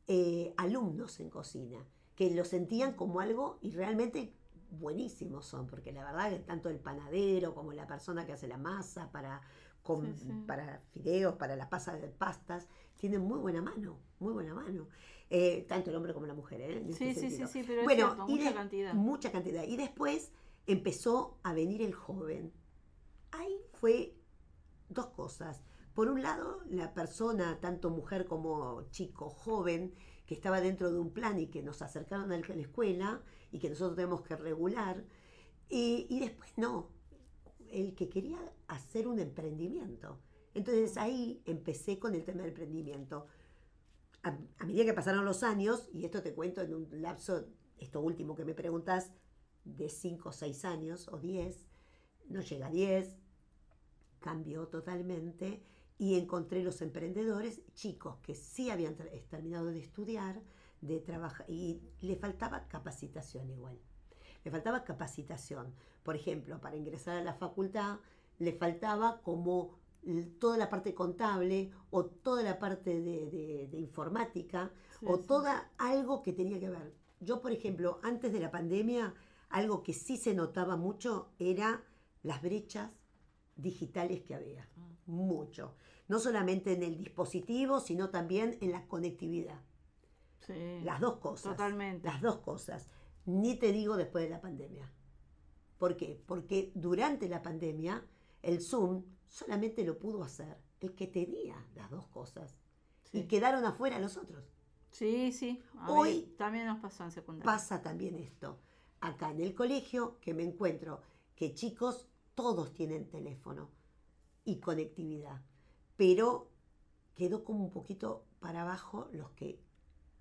eh, 0.07 0.53
alumnos 0.57 1.19
en 1.19 1.29
cocina, 1.29 1.85
que 2.15 2.31
lo 2.31 2.45
sentían 2.45 2.93
como 2.93 3.19
algo 3.19 3.57
y 3.61 3.71
realmente 3.71 4.33
buenísimos 4.69 5.45
son, 5.45 5.67
porque 5.67 5.91
la 5.91 6.03
verdad 6.05 6.29
que 6.29 6.39
tanto 6.39 6.69
el 6.69 6.79
panadero 6.79 7.53
como 7.53 7.73
la 7.73 7.87
persona 7.87 8.25
que 8.25 8.31
hace 8.33 8.47
la 8.47 8.57
masa 8.57 9.11
para, 9.11 9.41
Sí, 9.83 10.13
sí. 10.15 10.31
para 10.47 10.79
fideos, 10.91 11.35
para 11.35 11.55
la 11.55 11.67
pasa 11.69 11.93
de 11.97 12.07
pastas, 12.07 12.67
tienen 12.97 13.21
muy 13.21 13.39
buena 13.39 13.61
mano, 13.61 13.97
muy 14.19 14.31
buena 14.31 14.53
mano. 14.53 14.87
Eh, 15.29 15.65
tanto 15.67 15.89
el 15.89 15.95
hombre 15.95 16.13
como 16.13 16.27
la 16.27 16.33
mujer, 16.35 16.61
¿eh? 16.61 16.77
En 16.77 16.93
Sí, 16.93 17.07
este 17.09 17.13
sí, 17.13 17.19
sí, 17.21 17.29
sentido. 17.37 17.47
sí, 17.49 17.63
pero 17.65 17.81
es 17.81 17.85
Bueno, 17.85 18.05
cierto, 18.13 18.25
y 18.27 18.31
mucha 18.35 18.49
de- 18.49 18.55
cantidad. 18.55 18.93
Mucha 18.93 19.31
cantidad. 19.31 19.63
Y 19.63 19.77
después 19.77 20.31
empezó 20.67 21.39
a 21.43 21.53
venir 21.53 21.81
el 21.81 21.93
joven. 21.93 22.53
Ahí 23.31 23.55
fue 23.73 24.15
dos 24.89 25.07
cosas. 25.07 25.63
Por 25.93 26.07
un 26.07 26.21
lado, 26.21 26.61
la 26.69 26.93
persona, 26.93 27.59
tanto 27.59 27.89
mujer 27.89 28.25
como 28.25 28.83
chico, 28.91 29.29
joven, 29.29 29.93
que 30.25 30.33
estaba 30.33 30.61
dentro 30.61 30.91
de 30.91 30.99
un 30.99 31.11
plan 31.11 31.39
y 31.39 31.47
que 31.47 31.61
nos 31.61 31.81
acercaron 31.81 32.31
a 32.31 32.37
la 32.37 32.61
escuela 32.61 33.21
y 33.51 33.59
que 33.59 33.69
nosotros 33.69 33.95
tenemos 33.95 34.21
que 34.21 34.35
regular. 34.37 35.03
Y, 35.69 36.07
y 36.09 36.19
después 36.19 36.51
no, 36.57 36.89
el 37.69 37.95
que 37.95 38.09
quería 38.09 38.39
hacer 38.67 39.07
un 39.07 39.19
emprendimiento. 39.19 40.19
Entonces 40.53 40.97
ahí 40.97 41.41
empecé 41.45 41.99
con 41.99 42.15
el 42.15 42.23
tema 42.23 42.41
del 42.41 42.49
emprendimiento. 42.49 43.27
A, 44.23 44.37
a 44.59 44.65
medida 44.65 44.85
que 44.85 44.93
pasaron 44.93 45.25
los 45.25 45.43
años, 45.43 45.89
y 45.93 46.05
esto 46.05 46.21
te 46.21 46.33
cuento 46.33 46.61
en 46.61 46.75
un 46.75 46.87
lapso, 47.01 47.47
esto 47.77 48.01
último 48.01 48.35
que 48.35 48.45
me 48.45 48.53
preguntas, 48.53 49.11
de 49.65 49.89
5 49.89 50.29
o 50.29 50.31
6 50.31 50.65
años 50.65 51.07
o 51.09 51.17
10, 51.19 51.65
no 52.29 52.41
llega 52.41 52.67
a 52.67 52.71
10, 52.71 53.17
cambió 54.19 54.67
totalmente 54.67 55.61
y 55.97 56.15
encontré 56.17 56.63
los 56.63 56.81
emprendedores, 56.81 57.61
chicos 57.73 58.17
que 58.23 58.33
sí 58.35 58.69
habían 58.71 58.95
ter- 58.95 59.23
terminado 59.29 59.67
de 59.67 59.79
estudiar, 59.79 60.41
de 60.81 60.99
trabajar, 60.99 61.45
y 61.49 61.81
le 62.01 62.15
faltaba 62.15 62.67
capacitación 62.67 63.49
igual. 63.49 63.77
Le 64.43 64.49
faltaba 64.49 64.83
capacitación. 64.83 65.73
Por 66.03 66.15
ejemplo, 66.15 66.59
para 66.59 66.75
ingresar 66.75 67.17
a 67.17 67.23
la 67.23 67.33
facultad, 67.35 67.99
le 68.39 68.53
faltaba 68.53 69.21
como 69.21 69.79
toda 70.39 70.57
la 70.57 70.67
parte 70.71 70.95
contable 70.95 71.69
o 71.91 72.05
toda 72.05 72.41
la 72.41 72.57
parte 72.57 72.99
de, 72.99 73.29
de- 73.29 73.67
de 73.71 73.77
informática 73.79 74.71
Sí, 74.99 75.05
o 75.07 75.17
sí. 75.17 75.27
toda 75.27 75.71
algo 75.77 76.23
que 76.23 76.33
tenía 76.33 76.59
que 76.59 76.69
ver. 76.71 76.91
Yo, 77.19 77.39
por 77.39 77.51
ejemplo, 77.51 77.99
antes 78.01 78.33
de 78.33 78.39
la 78.39 78.49
pandemia, 78.49 79.13
algo 79.51 79.83
que 79.83 79.93
sí 79.93 80.17
se 80.17 80.33
notaba 80.33 80.75
mucho 80.77 81.31
era 81.39 81.83
las 82.23 82.41
brechas 82.41 82.91
digitales 83.55 84.21
que 84.21 84.35
había. 84.35 84.67
Mucho. 85.05 85.75
No 86.07 86.19
solamente 86.19 86.73
en 86.73 86.83
el 86.83 86.97
dispositivo, 86.97 87.79
sino 87.79 88.09
también 88.09 88.57
en 88.61 88.71
la 88.71 88.87
conectividad. 88.87 89.59
Sí. 90.39 90.81
Las 90.83 90.99
dos 90.99 91.17
cosas. 91.17 91.51
Totalmente. 91.55 92.07
Las 92.07 92.21
dos 92.21 92.37
cosas. 92.39 92.87
Ni 93.25 93.55
te 93.55 93.71
digo 93.71 93.97
después 93.97 94.23
de 94.23 94.29
la 94.29 94.41
pandemia. 94.41 94.91
¿Por 95.77 95.97
qué? 95.97 96.21
Porque 96.25 96.71
durante 96.75 97.27
la 97.29 97.41
pandemia 97.41 98.05
el 98.41 98.61
Zoom 98.61 99.03
solamente 99.27 99.83
lo 99.83 99.97
pudo 99.99 100.23
hacer 100.23 100.57
el 100.79 100.95
que 100.95 101.07
tenía 101.07 101.55
las 101.75 101.89
dos 101.91 102.07
cosas. 102.07 102.57
Y 103.13 103.21
Sí. 103.21 103.27
quedaron 103.27 103.65
afuera 103.65 103.99
los 103.99 104.17
otros. 104.17 104.43
Sí, 104.91 105.31
sí. 105.31 105.61
A 105.77 105.91
Hoy 105.91 106.33
también 106.37 106.65
nos 106.65 106.79
pasó 106.79 107.03
en 107.03 107.11
secundaria. 107.11 107.51
Pasa 107.51 107.81
también 107.81 108.15
esto. 108.15 108.59
Acá 109.01 109.31
en 109.31 109.41
el 109.41 109.53
colegio 109.53 110.19
que 110.21 110.33
me 110.33 110.43
encuentro 110.43 111.01
que 111.35 111.53
chicos 111.53 112.07
todos 112.35 112.73
tienen 112.73 113.09
teléfono 113.09 113.69
y 114.45 114.59
conectividad, 114.59 115.41
pero 115.97 116.51
quedó 117.15 117.43
como 117.43 117.63
un 117.65 117.71
poquito 117.71 118.25
para 118.39 118.61
abajo 118.61 119.09
los 119.11 119.31
que 119.31 119.59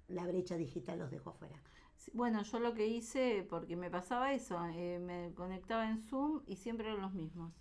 la 0.09 0.27
brecha 0.27 0.57
digital 0.57 0.99
los 0.99 1.11
dejó 1.11 1.31
afuera. 1.31 1.63
Bueno, 2.13 2.43
yo 2.43 2.59
lo 2.59 2.75
que 2.75 2.87
hice, 2.87 3.47
porque 3.49 3.77
me 3.77 3.91
pasaba 3.91 4.33
eso, 4.33 4.59
eh, 4.67 4.99
me 4.99 5.33
conectaba 5.35 5.89
en 5.89 5.99
Zoom 5.99 6.43
y 6.47 6.57
siempre 6.57 6.89
eran 6.89 7.03
los 7.03 7.13
mismos. 7.13 7.53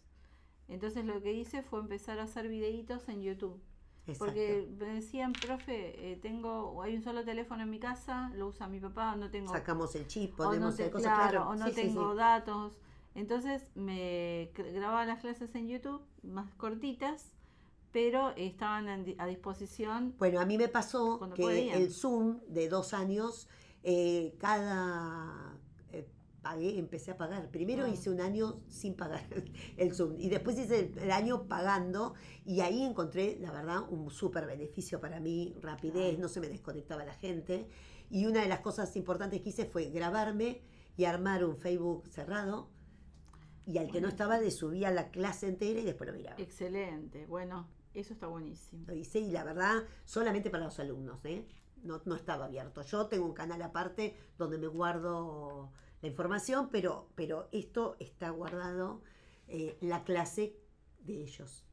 Entonces 0.68 1.06
lo 1.06 1.22
que 1.22 1.34
hice 1.34 1.62
fue 1.62 1.80
empezar 1.80 2.20
a 2.20 2.24
hacer 2.24 2.48
videitos 2.48 3.10
en 3.10 3.22
YouTube. 3.22 3.62
Exacto. 4.12 4.26
Porque 4.26 4.68
me 4.80 4.94
decían, 4.96 5.34
profe, 5.34 6.12
eh, 6.12 6.16
tengo, 6.22 6.82
hay 6.82 6.96
un 6.96 7.04
solo 7.04 7.24
teléfono 7.24 7.64
en 7.64 7.70
mi 7.70 7.80
casa, 7.80 8.32
lo 8.36 8.48
usa 8.48 8.68
mi 8.68 8.80
papá, 8.80 9.16
no 9.16 9.30
tengo, 9.30 9.52
Sacamos 9.52 9.96
el 9.96 10.08
chip, 10.08 10.32
no, 10.32 10.46
ponemos 10.46 10.76
te- 10.76 10.90
cosa, 10.90 11.14
claro, 11.14 11.30
claro. 11.32 11.50
o 11.50 11.56
no 11.56 11.68
Sí, 11.68 11.74
tengo 11.76 12.12
sí. 12.12 12.18
datos. 12.18 12.74
Entonces 13.16 13.64
me 13.76 14.52
grababa 14.56 15.06
las 15.06 15.20
clases 15.20 15.54
en 15.56 15.68
YouTube, 15.68 16.02
más 16.24 16.54
cortitas, 16.56 17.32
pero 17.92 18.30
estaban 18.36 18.88
a 19.18 19.26
disposición. 19.26 20.14
Bueno, 20.20 20.40
a 20.40 20.46
mí 20.46 20.58
me 20.58 20.68
pasó 20.68 21.20
que 21.34 21.42
podían. 21.42 21.82
el 21.82 21.92
Zoom 21.92 22.40
de 22.48 22.70
dos 22.70 22.94
años, 22.94 23.48
eh, 23.84 24.36
cada... 24.40 25.58
pagué, 26.42 26.78
empecé 26.80 27.12
a 27.12 27.18
pagar. 27.18 27.50
Primero 27.52 27.86
Ah. 27.86 27.90
hice 27.90 28.10
un 28.10 28.22
año 28.22 28.62
sin 28.68 28.96
pagar 28.96 29.28
el 29.78 29.94
Zoom 29.94 30.16
y 30.18 30.30
después 30.30 30.58
hice 30.58 30.80
el, 30.80 30.98
el 31.00 31.12
año 31.12 31.48
pagando 31.48 32.14
y 32.46 32.62
ahí 32.62 32.84
encontré, 32.84 33.38
la 33.40 33.52
verdad, 33.52 33.82
un 33.90 34.10
súper 34.10 34.46
beneficio 34.46 35.00
para 35.00 35.20
mí, 35.20 35.56
rapidez, 35.62 36.18
no 36.20 36.28
se 36.28 36.40
me 36.40 36.48
desconectaba 36.48 37.04
la 37.06 37.14
gente. 37.14 37.68
Y 38.10 38.26
una 38.26 38.42
de 38.42 38.48
las 38.48 38.60
cosas 38.62 38.96
importantes 38.96 39.42
que 39.42 39.50
hice 39.50 39.66
fue 39.66 39.86
grabarme 39.90 40.62
y 40.98 41.06
armar 41.06 41.44
un 41.46 41.58
Facebook 41.58 42.08
cerrado 42.08 42.70
y 43.66 43.78
al 43.78 43.92
que 43.92 44.02
no 44.02 44.08
estaba 44.08 44.40
le 44.40 44.50
subía 44.50 44.90
la 44.90 45.12
clase 45.12 45.48
entera 45.48 45.80
y 45.80 45.84
después 45.84 46.10
lo 46.10 46.16
miraba. 46.16 46.36
Excelente, 46.40 47.28
bueno, 47.28 47.68
eso 47.94 48.14
está 48.14 48.26
buenísimo. 48.28 48.84
Lo 48.88 48.96
hice 48.96 49.20
y 49.20 49.30
la 49.30 49.44
verdad, 49.44 49.84
solamente 50.06 50.50
para 50.50 50.64
los 50.66 50.80
alumnos, 50.80 51.24
¿eh? 51.26 51.46
No, 51.84 52.02
no 52.06 52.16
estaba 52.16 52.46
abierto. 52.46 52.82
Yo 52.82 53.06
tengo 53.08 53.26
un 53.26 53.34
canal 53.34 53.62
aparte 53.62 54.16
donde 54.38 54.58
me 54.58 54.68
guardo 54.68 55.72
la 56.02 56.08
información, 56.08 56.70
pero, 56.72 57.08
pero 57.16 57.48
esto 57.52 57.96
está 58.00 58.30
guardado 58.30 59.02
eh, 59.48 59.78
la 59.82 60.04
clase 60.04 60.56
de 61.02 61.22
ellos. 61.22 61.66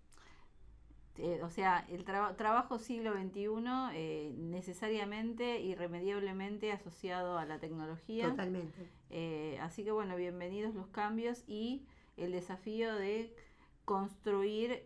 Eh, 1.18 1.40
o 1.42 1.48
sea, 1.48 1.86
el 1.88 2.04
traba- 2.04 2.36
trabajo 2.36 2.78
siglo 2.78 3.12
XXI 3.14 3.46
eh, 3.94 4.34
necesariamente, 4.36 5.60
irremediablemente 5.60 6.72
asociado 6.72 7.38
a 7.38 7.46
la 7.46 7.58
tecnología. 7.58 8.30
Totalmente. 8.30 8.90
Eh, 9.10 9.58
así 9.62 9.82
que 9.84 9.92
bueno, 9.92 10.16
bienvenidos 10.16 10.74
los 10.74 10.88
cambios 10.88 11.42
y 11.46 11.86
el 12.16 12.32
desafío 12.32 12.94
de 12.94 13.34
construir 13.84 14.82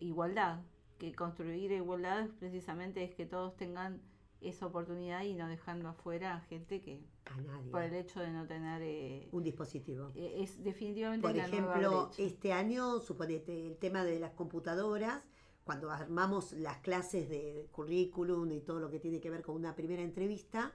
igualdad. 0.00 0.60
Que 0.98 1.14
construir 1.14 1.72
igualdad 1.72 2.28
precisamente 2.38 3.02
es 3.02 3.14
que 3.14 3.24
todos 3.26 3.56
tengan 3.56 4.00
esa 4.44 4.66
oportunidad 4.66 5.22
y 5.22 5.34
no 5.34 5.48
dejando 5.48 5.88
afuera 5.88 6.34
a 6.36 6.40
gente 6.40 6.80
que 6.80 7.00
A 7.26 7.40
nadie. 7.40 7.70
por 7.70 7.82
el 7.82 7.94
hecho 7.94 8.20
de 8.20 8.30
no 8.30 8.46
tener... 8.46 8.82
eh, 8.82 9.28
Un 9.32 9.42
dispositivo. 9.42 10.10
eh, 10.14 10.42
es 10.42 10.62
definitivamente 10.62 11.26
Por 11.26 11.36
ejemplo, 11.36 12.10
este 12.18 12.52
año, 12.52 13.00
suponete, 13.00 13.66
el 13.66 13.76
tema 13.76 14.04
de 14.04 14.18
las 14.20 14.32
computadoras, 14.32 15.22
cuando 15.64 15.90
armamos 15.90 16.52
las 16.52 16.78
clases 16.78 17.28
de 17.28 17.68
currículum 17.72 18.50
y 18.52 18.60
todo 18.60 18.80
lo 18.80 18.90
que 18.90 18.98
tiene 18.98 19.20
que 19.20 19.30
ver 19.30 19.42
con 19.42 19.54
una 19.54 19.74
primera 19.76 20.02
entrevista, 20.02 20.72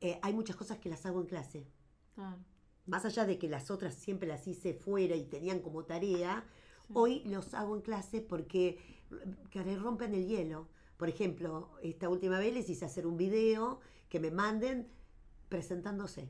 eh, 0.00 0.18
hay 0.22 0.32
muchas 0.32 0.56
cosas 0.56 0.78
que 0.78 0.88
las 0.88 1.04
hago 1.06 1.20
en 1.20 1.26
clase. 1.26 1.66
Más 2.86 3.04
allá 3.04 3.26
de 3.26 3.38
que 3.38 3.48
las 3.48 3.70
otras 3.70 3.94
siempre 3.94 4.28
las 4.28 4.46
hice 4.46 4.74
fuera 4.74 5.16
y 5.16 5.24
tenían 5.24 5.60
como 5.60 5.84
tarea, 5.84 6.44
sí. 6.86 6.92
hoy 6.94 7.22
los 7.24 7.54
hago 7.54 7.76
en 7.76 7.82
clase 7.82 8.20
porque 8.20 8.78
que 9.50 9.76
rompen 9.76 10.14
el 10.14 10.26
hielo. 10.26 10.68
Por 10.96 11.08
ejemplo, 11.08 11.70
esta 11.82 12.08
última 12.08 12.38
vez 12.38 12.54
les 12.54 12.68
hice 12.70 12.84
hacer 12.84 13.06
un 13.06 13.16
video 13.16 13.80
que 14.08 14.20
me 14.20 14.30
manden 14.30 14.88
presentándose 15.48 16.28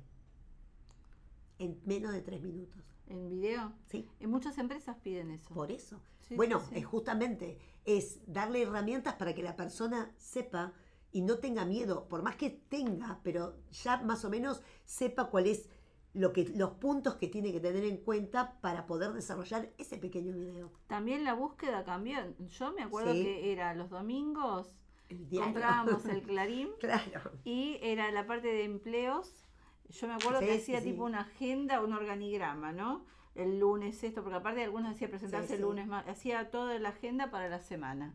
en 1.58 1.80
menos 1.84 2.12
de 2.12 2.22
tres 2.22 2.42
minutos. 2.42 2.82
En 3.06 3.28
video, 3.28 3.72
¿sí? 3.86 4.08
en 4.20 4.30
muchas 4.30 4.56
empresas 4.58 4.96
piden 5.02 5.30
eso. 5.30 5.52
Por 5.54 5.70
eso. 5.70 6.00
Sí, 6.22 6.36
bueno, 6.36 6.60
sí, 6.60 6.66
sí. 6.70 6.78
es 6.78 6.86
justamente 6.86 7.58
es 7.84 8.20
darle 8.26 8.62
herramientas 8.62 9.14
para 9.14 9.34
que 9.34 9.42
la 9.42 9.56
persona 9.56 10.12
sepa 10.16 10.72
y 11.12 11.20
no 11.22 11.38
tenga 11.38 11.64
miedo, 11.64 12.08
por 12.08 12.22
más 12.22 12.36
que 12.36 12.50
tenga, 12.50 13.20
pero 13.22 13.54
ya 13.70 13.98
más 14.02 14.24
o 14.24 14.30
menos 14.30 14.62
sepa 14.84 15.30
cuál 15.30 15.46
es 15.46 15.68
lo 16.14 16.32
que 16.32 16.44
los 16.56 16.70
puntos 16.72 17.16
que 17.16 17.26
tiene 17.28 17.52
que 17.52 17.60
tener 17.60 17.84
en 17.84 17.96
cuenta 17.98 18.60
para 18.60 18.86
poder 18.86 19.12
desarrollar 19.12 19.70
ese 19.78 19.98
pequeño 19.98 20.32
video. 20.32 20.72
También 20.86 21.24
la 21.24 21.34
búsqueda 21.34 21.84
cambió. 21.84 22.18
Yo 22.38 22.72
me 22.72 22.82
acuerdo 22.82 23.12
Sí. 23.12 23.22
que 23.24 23.52
era 23.52 23.74
los 23.74 23.90
domingos, 23.90 24.76
El 25.08 25.28
comprábamos 25.38 26.06
el 26.06 26.22
Clarín 26.26 26.70
claro. 26.78 27.32
y 27.44 27.78
era 27.82 28.10
la 28.12 28.26
parte 28.26 28.48
de 28.48 28.64
empleos. 28.64 29.44
Yo 29.90 30.06
me 30.06 30.14
acuerdo 30.14 30.40
Sí, 30.40 30.46
que 30.46 30.54
hacía 30.56 30.80
sí. 30.80 30.92
tipo 30.92 31.04
una 31.04 31.20
agenda, 31.22 31.82
un 31.82 31.92
organigrama, 31.92 32.72
¿no? 32.72 33.04
El 33.34 33.58
lunes 33.58 34.02
esto, 34.04 34.22
porque 34.22 34.36
aparte 34.38 34.62
algunos 34.62 34.92
hacía 34.92 35.08
presentarse 35.10 35.56
el 35.56 35.62
lunes 35.62 35.88
hacía 36.06 36.50
toda 36.50 36.78
la 36.78 36.90
agenda 36.90 37.30
para 37.32 37.48
la 37.48 37.58
semana. 37.60 38.14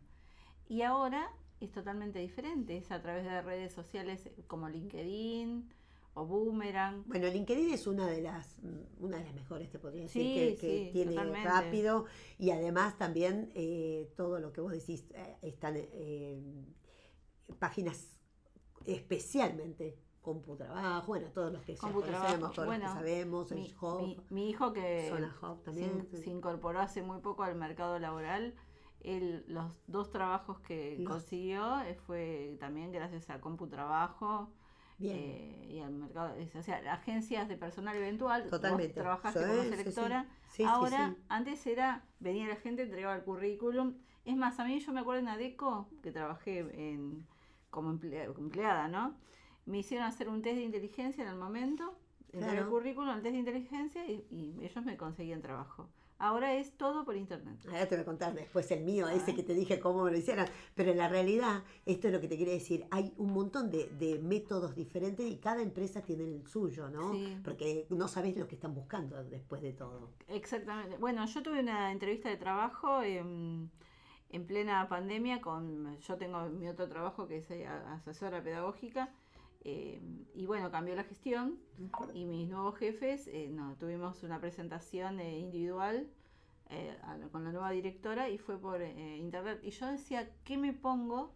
Y 0.69 0.81
ahora 0.83 1.29
es 1.59 1.71
totalmente 1.73 2.19
diferente, 2.19 2.77
es 2.77 2.89
a 2.91 3.01
través 3.01 3.25
de 3.25 3.41
redes 3.41 3.73
sociales 3.73 4.29
como 4.47 4.69
LinkedIn 4.69 5.69
o 6.19 6.25
Boomerang. 6.25 7.03
Bueno, 7.07 7.27
LinkedIn 7.27 7.73
es 7.73 7.87
una 7.87 8.07
de 8.07 8.21
las 8.21 8.57
mm, 8.61 9.03
una 9.03 9.17
de 9.17 9.23
las 9.25 9.33
mejores, 9.33 9.69
te 9.69 9.79
podría 9.79 10.03
decir, 10.03 10.21
Sí, 10.23 10.33
que, 10.33 10.57
que 10.59 10.85
sí, 10.85 10.89
tiene 10.93 11.11
totalmente. 11.11 11.47
rápido 11.49 12.05
y 12.37 12.51
además 12.51 12.97
también 12.97 13.51
eh, 13.55 14.11
todo 14.15 14.39
lo 14.39 14.51
que 14.51 14.61
vos 14.61 14.71
decís 14.71 15.05
eh, 15.13 15.37
están 15.41 15.75
eh, 15.77 16.41
páginas 17.59 18.15
especialmente 18.85 19.97
CompuTrabajo, 20.21 21.07
bueno, 21.07 21.27
todos 21.33 21.51
los 21.53 21.63
que 21.63 21.75
ya 21.75 21.81
conocemos, 21.91 22.53
todos 22.53 22.67
bueno, 22.67 22.83
los 22.85 22.93
que 22.93 22.99
sabemos, 22.99 23.51
Mi, 23.51 23.65
el 23.65 23.75
Hub, 23.81 24.01
mi- 24.01 24.17
mi 24.29 24.49
hijo 24.49 24.73
que 24.73 25.07
Zona 25.09 25.35
Hub 25.41 25.57
se, 25.59 25.63
también. 25.65 26.07
se 26.11 26.29
incorporó 26.29 26.79
hace 26.79 27.01
muy 27.01 27.19
poco 27.21 27.43
al 27.43 27.55
mercado 27.55 27.97
laboral, 27.99 28.53
él, 28.99 29.45
los 29.47 29.71
dos 29.87 30.11
trabajos 30.11 30.59
que 30.59 30.97
Los- 30.99 31.07
consiguió 31.09 31.77
fue 32.05 32.57
también 32.59 32.91
gracias 32.91 33.29
a 33.29 33.39
CompuTrabajo 33.39 34.51
Bien. 34.99 35.15
eh, 35.17 35.67
y 35.71 35.79
al 35.79 35.91
mercado, 35.93 36.35
es- 36.35 36.55
o 36.55 36.61
sea, 36.61 36.77
agencias 36.93 37.47
de 37.47 37.57
personal 37.57 37.95
eventual. 37.95 38.41
Vos 38.43 38.51
Totalmente. 38.51 38.93
trabajaste 38.99 39.39
Sí, 39.39 39.45
como 39.49 39.63
sí. 39.63 39.69
selectora. 39.69 40.25
Sí, 40.49 40.57
sí, 40.57 40.63
Ahora, 40.65 41.15
antes 41.29 41.65
era, 41.67 42.03
venía 42.19 42.47
la 42.47 42.55
gente, 42.57 42.83
entregaba 42.83 43.15
el 43.15 43.23
currículum. 43.23 43.95
Es 44.25 44.35
más, 44.35 44.59
a 44.59 44.65
mí 44.65 44.79
yo 44.79 44.91
me 44.93 44.99
acuerdo 44.99 45.21
en 45.21 45.29
ADECO, 45.29 45.89
que 46.03 46.11
trabajé 46.11 46.59
en, 46.59 47.25
como 47.69 47.91
emplea- 47.91 48.27
como 48.33 48.47
empleada, 48.47 48.87
¿no? 48.87 49.15
Me 49.65 49.77
hicieron 49.79 50.05
hacer 50.07 50.27
un 50.29 50.41
test 50.41 50.57
de 50.57 50.63
inteligencia 50.63 51.23
en 51.23 51.29
el 51.29 51.35
momento, 51.37 51.97
entregué 52.33 52.59
el 52.59 52.67
currículum, 52.67 53.09
el 53.15 53.21
test 53.21 53.33
de 53.33 53.39
inteligencia 53.39 54.05
y, 54.07 54.25
y 54.31 54.65
ellos 54.65 54.83
me 54.83 54.97
conseguían 54.97 55.41
trabajo. 55.41 55.89
Ahora 56.19 56.53
es 56.53 56.73
todo 56.73 57.05
por 57.05 57.15
internet. 57.15 57.57
Ahora 57.67 57.87
te 57.87 57.95
voy 57.95 58.01
a 58.01 58.05
contar 58.05 58.33
después 58.33 58.69
el 58.71 58.83
mío, 58.83 59.07
ese 59.07 59.33
que 59.33 59.41
te 59.41 59.53
dije 59.53 59.79
cómo 59.79 60.03
me 60.03 60.11
lo 60.11 60.17
hicieran. 60.17 60.47
Pero 60.75 60.91
en 60.91 60.97
la 60.97 61.07
realidad, 61.07 61.63
esto 61.85 62.07
es 62.07 62.13
lo 62.13 62.19
que 62.19 62.27
te 62.27 62.37
quería 62.37 62.53
decir. 62.53 62.85
Hay 62.91 63.13
un 63.15 63.31
montón 63.31 63.69
de, 63.69 63.87
de 63.97 64.19
métodos 64.19 64.75
diferentes 64.75 65.25
y 65.25 65.37
cada 65.37 65.61
empresa 65.61 66.01
tiene 66.01 66.25
el 66.25 66.45
suyo, 66.45 66.89
¿no? 66.89 67.13
Sí. 67.13 67.39
Porque 67.41 67.87
no 67.89 68.09
sabes 68.09 68.35
lo 68.35 68.47
que 68.47 68.55
están 68.55 68.73
buscando 68.73 69.23
después 69.23 69.61
de 69.61 69.71
todo. 69.71 70.11
Exactamente. 70.27 70.97
Bueno, 70.97 71.25
yo 71.25 71.41
tuve 71.41 71.61
una 71.61 71.91
entrevista 71.91 72.27
de 72.27 72.35
trabajo 72.35 73.01
en, 73.01 73.71
en 74.29 74.45
plena 74.45 74.89
pandemia 74.89 75.39
con, 75.39 75.97
yo 75.99 76.17
tengo 76.17 76.49
mi 76.49 76.67
otro 76.67 76.89
trabajo 76.89 77.27
que 77.27 77.37
es 77.37 77.49
eh, 77.51 77.65
asesora 77.65 78.43
pedagógica 78.43 79.09
eh, 79.61 80.01
y 80.33 80.45
bueno, 80.45 80.71
cambió 80.71 80.95
la 80.95 81.03
gestión 81.03 81.59
y 82.13 82.25
mis 82.25 82.47
nuevos 82.49 82.77
jefes, 82.77 83.27
eh, 83.27 83.49
no, 83.51 83.75
tuvimos 83.77 84.23
una 84.23 84.39
presentación 84.39 85.19
eh, 85.19 85.37
individual 85.39 86.07
eh, 86.69 86.97
con 87.31 87.43
la 87.43 87.51
nueva 87.51 87.71
directora 87.71 88.29
y 88.29 88.37
fue 88.37 88.57
por 88.57 88.81
eh, 88.81 89.17
internet 89.17 89.59
y 89.63 89.71
yo 89.71 89.87
decía, 89.87 90.29
¿qué 90.43 90.57
me 90.57 90.71
pongo? 90.73 91.33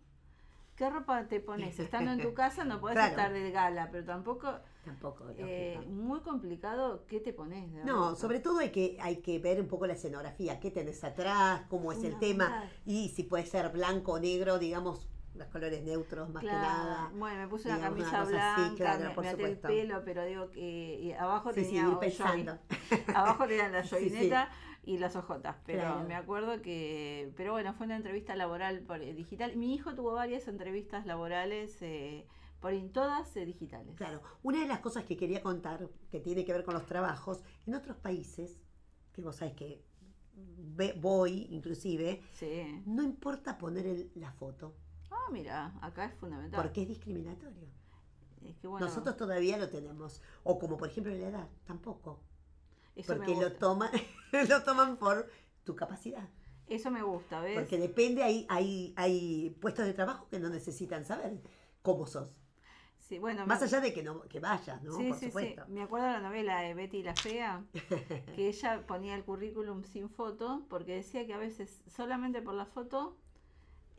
¿Qué 0.76 0.90
ropa 0.90 1.28
te 1.28 1.40
pones? 1.40 1.80
Estando 1.80 2.12
en 2.12 2.22
tu 2.22 2.34
casa 2.34 2.64
no 2.64 2.80
podés 2.82 2.96
Claro. 2.96 3.10
estar 3.12 3.34
de 3.34 3.52
gala, 3.52 3.90
pero 3.92 4.06
tampoco, 4.06 4.52
Tampoco. 4.84 5.26
eh, 5.38 5.80
muy 5.88 6.22
complicado, 6.22 7.06
¿qué 7.08 7.20
te 7.20 7.32
pones? 7.34 7.70
No, 7.86 8.06
ropa? 8.10 8.16
sobre 8.16 8.40
todo 8.40 8.58
hay 8.60 8.72
que, 8.72 8.98
hay 9.00 9.18
que 9.18 9.38
ver 9.40 9.60
un 9.62 9.68
poco 9.68 9.86
la 9.86 9.94
escenografía, 9.94 10.60
qué 10.60 10.72
tenés 10.72 11.04
atrás, 11.04 11.64
cómo 11.70 11.92
es 11.92 12.04
el 12.04 12.18
tema, 12.20 12.70
y 12.86 13.10
si 13.10 13.24
puede 13.24 13.46
ser 13.46 13.70
blanco 13.70 14.14
o 14.14 14.20
negro, 14.20 14.58
digamos, 14.58 15.08
los 15.36 15.48
colores 15.48 15.84
neutros 15.84 16.30
más 16.30 16.42
Claro. 16.44 16.60
que 16.60 16.64
nada. 16.64 17.12
Bueno, 17.16 17.40
me 17.42 17.48
puse 17.48 17.68
una 17.70 17.80
camisa 17.80 18.22
así, 18.22 18.32
blanca, 18.34 18.76
claro, 18.76 19.10
me, 19.10 19.16
por 19.16 19.24
me 19.24 19.30
até 19.32 19.46
el 19.46 19.58
pelo, 19.58 20.02
pero 20.06 20.26
digo 20.26 20.50
que 20.52 21.00
y 21.02 21.12
abajo 21.14 21.52
Sí, 21.54 21.62
sí, 21.62 21.66
tenía 21.68 21.90
un 21.90 22.00
pensando. 22.00 22.60
abajo 23.16 23.48
tenía 23.48 23.70
la 23.70 23.84
Sí, 23.84 23.90
sí. 23.90 23.96
joguineta 24.10 24.50
y 24.84 24.98
las 24.98 25.16
ojotas, 25.16 25.56
pero 25.66 25.80
Claro. 25.82 26.04
me 26.08 26.16
acuerdo 26.16 26.62
que, 26.62 27.32
pero 27.36 27.54
bueno, 27.54 27.74
fue 27.74 27.86
una 27.86 27.96
entrevista 27.96 28.36
laboral 28.36 28.82
por 28.82 29.02
eh, 29.02 29.14
digital. 29.14 29.56
Mi 29.56 29.74
hijo 29.74 29.96
tuvo 29.96 30.14
varias 30.14 30.48
entrevistas 30.48 31.06
laborales 31.06 31.82
eh, 31.82 32.28
por 32.60 32.74
in- 32.74 32.92
todas 32.92 33.36
eh, 33.38 33.46
digitales. 33.46 33.96
Claro, 33.96 34.22
una 34.44 34.60
de 34.60 34.68
las 34.68 34.80
cosas 34.80 35.04
que 35.06 35.18
quería 35.18 35.42
contar, 35.42 35.90
que 36.12 36.20
tiene 36.20 36.46
que 36.46 36.54
ver 36.54 36.64
con 36.64 36.74
los 36.76 36.86
trabajos, 36.86 37.42
en 37.66 37.76
otros 37.76 37.98
países, 37.98 38.60
que 39.14 39.22
vos 39.22 39.38
sabés 39.38 39.54
que 39.56 39.84
voy 40.98 41.48
inclusive, 41.52 42.22
Sí. 42.34 42.84
no 42.86 43.04
importa 43.04 43.58
poner 43.58 43.86
el- 43.86 44.12
la 44.16 44.32
foto, 44.32 44.76
Ah, 45.14 45.30
mira, 45.32 45.74
acá 45.82 46.06
es 46.06 46.14
fundamental. 46.16 46.62
porque 46.62 46.82
es 46.82 46.88
discriminatorio. 46.88 47.68
Es 48.44 48.58
que 48.58 48.68
bueno, 48.68 48.86
Nosotros 48.86 49.16
todavía 49.16 49.58
lo 49.58 49.70
tenemos. 49.70 50.22
O 50.44 50.60
como 50.60 50.76
por 50.78 50.90
ejemplo 50.90 51.14
la 51.14 51.28
edad, 51.28 51.48
tampoco. 51.66 52.20
eso 52.96 53.16
Porque 53.16 53.36
lo, 53.36 53.52
toman 53.54 53.90
lo 54.50 54.64
toman 54.64 54.98
por 54.98 55.30
tu 55.64 55.76
capacidad. 55.76 56.28
Eso 56.68 56.92
me 56.92 57.04
gusta, 57.04 57.40
¿ves? 57.42 57.60
Porque 57.60 57.78
depende, 57.78 58.24
hay, 58.24 58.46
hay, 58.50 58.94
hay 58.98 59.50
puestos 59.62 59.86
de 59.86 59.94
trabajo 59.94 60.28
que 60.30 60.40
no 60.40 60.50
necesitan 60.50 61.06
saber 61.06 61.42
cómo 61.82 62.06
sos. 62.08 62.30
Sí, 62.98 63.20
bueno, 63.20 63.46
Más 63.46 63.60
me- 63.60 63.66
allá 63.68 63.82
de 63.82 63.94
que 63.94 64.02
no 64.02 64.22
que 64.24 64.40
vayas, 64.40 64.82
¿no? 64.82 64.94
Sí, 64.94 65.10
por 65.10 65.18
sí, 65.20 65.26
supuesto. 65.28 65.66
sí. 65.66 65.72
Me 65.72 65.84
acuerdo 65.84 66.08
de 66.08 66.14
la 66.14 66.22
novela 66.22 66.62
de 66.62 66.74
Betty 66.74 67.04
la 67.04 67.14
Fea, 67.16 67.64
que 68.36 68.48
ella 68.48 68.86
ponía 68.88 69.14
el 69.16 69.24
currículum 69.26 69.84
sin 69.84 70.10
foto, 70.10 70.66
porque 70.70 70.96
decía 70.96 71.26
que 71.28 71.34
a 71.34 71.38
veces 71.38 71.84
solamente 71.88 72.42
por 72.42 72.56
la 72.56 72.66
foto 72.66 73.18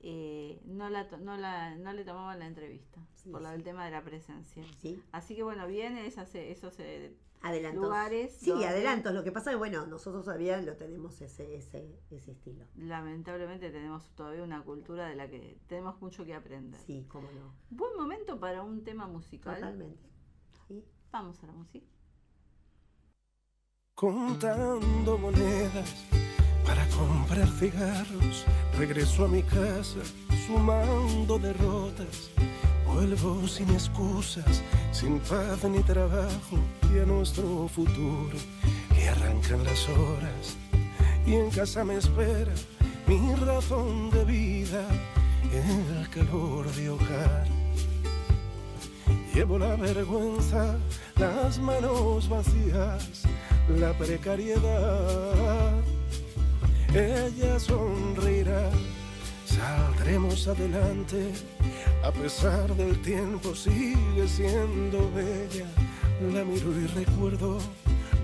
eh, 0.07 0.61
no, 0.67 0.91
la, 0.91 1.05
no, 1.19 1.37
la, 1.39 1.75
no 1.77 1.93
le 1.95 2.05
tomaban 2.05 2.39
la 2.39 2.47
entrevista, 2.47 3.01
Sí, 3.15 3.31
por 3.31 3.41
la- 3.41 3.51
sí. 3.51 3.57
el 3.57 3.63
tema 3.65 3.85
de 3.87 3.91
la 3.91 4.03
presencia. 4.05 4.63
Sí, 4.79 5.03
Así 5.13 5.35
que 5.35 5.43
bueno, 5.43 5.67
viene 5.67 6.07
esos... 6.07 6.29
eh, 6.35 7.17
adelantos. 7.41 7.83
Lugares 7.83 8.35
Sí, 8.37 8.51
donde- 8.51 8.67
adelantos. 8.67 9.13
Lo 9.15 9.23
que 9.25 9.33
pasa 9.33 9.51
es, 9.53 9.59
bueno, 9.59 9.87
nosotros 9.87 10.25
todavía 10.25 10.61
lo 10.61 10.77
tenemos 10.77 11.21
ese, 11.23 11.57
ese, 11.57 11.99
ese 12.11 12.33
estilo. 12.33 12.65
lamentablemente 12.77 13.71
tenemos 13.71 14.09
todavía 14.15 14.43
una 14.43 14.63
cultura 14.63 15.07
de 15.09 15.15
la 15.15 15.29
que 15.29 15.59
tenemos 15.67 16.01
mucho 16.03 16.25
que 16.25 16.35
aprender. 16.35 16.79
Sí, 16.81 17.07
cómo 17.09 17.29
no. 17.33 17.55
Buen 17.71 17.97
momento 17.97 18.39
para 18.39 18.63
un 18.63 18.83
tema 18.85 19.07
musical. 19.07 19.55
Totalmente. 19.57 20.09
Sí. 20.69 20.85
Vamos 21.13 21.43
a 21.43 21.47
la 21.47 21.53
música. 21.53 21.87
contando 23.95 25.19
monedas 25.19 25.95
para 26.67 26.87
comprar 26.89 27.49
cigarros. 27.59 28.45
Regreso 28.79 29.25
a 29.25 29.29
mi 29.29 29.43
casa 29.43 30.01
sumando 30.47 31.39
derrotas. 31.39 32.31
Vuelvo 32.87 33.47
sin 33.49 33.71
excusas, 33.71 34.63
sin 34.93 35.19
paz 35.21 35.65
ni 35.65 35.83
trabajo 35.83 36.59
y 36.95 36.99
a 36.99 37.05
nuestro 37.05 37.69
futuro 37.69 38.37
le 38.95 39.09
arrancan 39.09 39.65
las 39.65 39.89
horas. 39.89 40.57
Y 41.27 41.35
en 41.35 41.51
casa 41.51 41.85
me 41.85 41.97
espera 41.97 42.53
mi 43.07 43.35
razón 43.35 44.11
de 44.11 44.25
vida, 44.25 44.87
el 45.53 46.09
calor 46.11 46.71
de 46.73 46.91
hogar. 46.91 47.47
Llevo 49.35 49.59
la 49.59 49.75
vergüenza, 49.77 50.77
las 51.17 51.59
manos 51.59 52.29
vacías, 52.29 53.25
la 53.69 53.93
precariedad. 53.99 55.94
Ella 56.95 57.59
sonreirá, 57.59 58.71
saldremos 59.47 60.47
adelante. 60.47 61.33
A 62.05 62.13
pesar 62.13 62.73
del 62.77 63.03
tiempo 63.03 63.53
sigue 63.53 64.29
siendo 64.29 65.11
bella. 65.11 65.67
La 66.33 66.45
miro 66.45 66.71
y 66.71 66.87
recuerdo, 66.87 67.59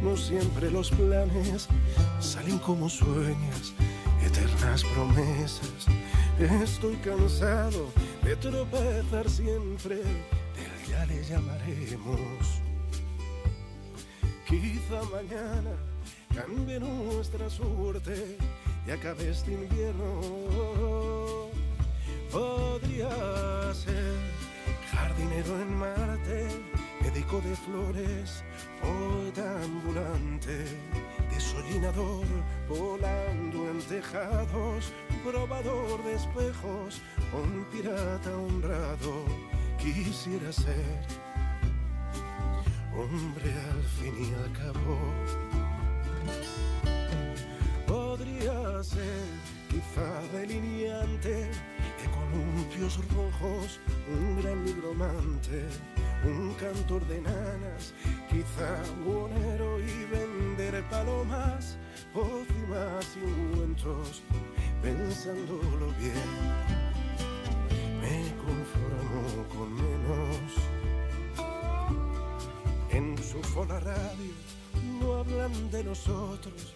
no 0.04 0.16
siempre 0.16 0.70
los 0.70 0.88
planes 0.90 1.66
salen 2.20 2.58
como 2.60 2.88
sueñas, 2.88 3.72
eternas 4.24 4.84
promesas. 4.84 5.88
Estoy 6.38 6.94
cansado 6.98 7.88
de 8.22 8.36
tropezar 8.36 9.28
siempre, 9.28 9.96
del 9.96 10.88
ya 10.88 11.04
le 11.06 11.24
llamaremos. 11.24 12.62
Quizá 14.46 15.02
mañana 15.10 15.74
cambie 16.32 16.78
nuestra 16.78 17.50
suerte 17.50 18.38
y 18.86 18.90
acabe 18.90 19.30
este 19.30 19.52
invierno. 19.52 20.20
Podría 22.30 23.74
ser 23.74 24.14
jardinero 24.92 25.60
en 25.60 25.78
Marte, 25.78 26.48
médico 27.02 27.40
de 27.40 27.56
flores, 27.56 28.44
poeta 28.80 29.62
ambulante, 29.62 30.64
desollinador, 31.32 32.26
volando 32.68 33.70
en 33.70 33.80
tejados, 33.88 34.92
probador 35.24 36.04
de 36.04 36.14
espejos, 36.14 37.02
un 37.32 37.64
pirata 37.72 38.36
honrado. 38.36 39.24
Quisiera 39.78 40.52
ser 40.52 41.00
hombre 42.94 43.52
al 43.72 43.82
fin 43.82 44.14
y 44.18 44.34
al 44.34 44.52
cabo. 44.52 45.69
Un 56.24 56.54
cantor 56.54 57.06
de 57.06 57.22
nanas, 57.22 57.94
quizá 58.28 58.82
buonero 59.04 59.80
y 59.80 60.04
vender 60.10 60.84
palomas, 60.90 61.78
pócimas 62.12 63.06
y 63.16 63.24
ungüentos, 63.24 64.22
pensándolo 64.82 65.86
bien. 65.98 66.30
Me 68.02 68.30
conformo 68.44 69.48
con 69.54 69.74
menos. 69.74 70.52
En 72.90 73.16
su 73.22 73.42
fola 73.42 73.80
radio 73.80 74.32
no 75.00 75.14
hablan 75.14 75.70
de 75.70 75.84
nosotros. 75.84 76.74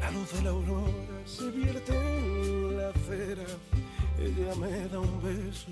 La 0.00 0.10
luz 0.10 0.30
de 0.32 0.42
la 0.42 0.50
aurora 0.50 1.18
se 1.24 1.50
vierte 1.50 1.94
en 1.94 2.76
la 2.76 2.88
acera. 2.90 3.46
Ella 4.18 4.54
me 4.56 4.88
da 4.88 5.00
un 5.00 5.22
beso, 5.22 5.68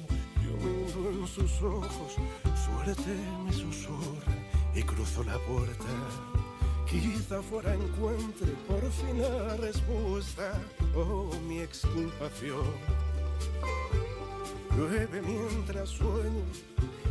hundo 0.60 1.10
en 1.10 1.26
sus 1.26 1.62
ojos. 1.62 2.16
Suerte 2.64 3.14
me 3.44 3.52
susurra 3.52 4.34
y 4.74 4.82
cruzo 4.82 5.24
la 5.24 5.38
puerta. 5.40 5.84
Quizá 6.88 7.40
fuera 7.42 7.74
encuentre 7.74 8.48
por 8.66 8.82
fin 8.90 9.22
la 9.22 9.56
respuesta. 9.56 10.60
Oh, 10.94 11.30
mi 11.48 11.60
exculpación. 11.60 12.66
Llueve 14.76 15.22
mientras 15.22 15.90
sueño, 15.90 16.44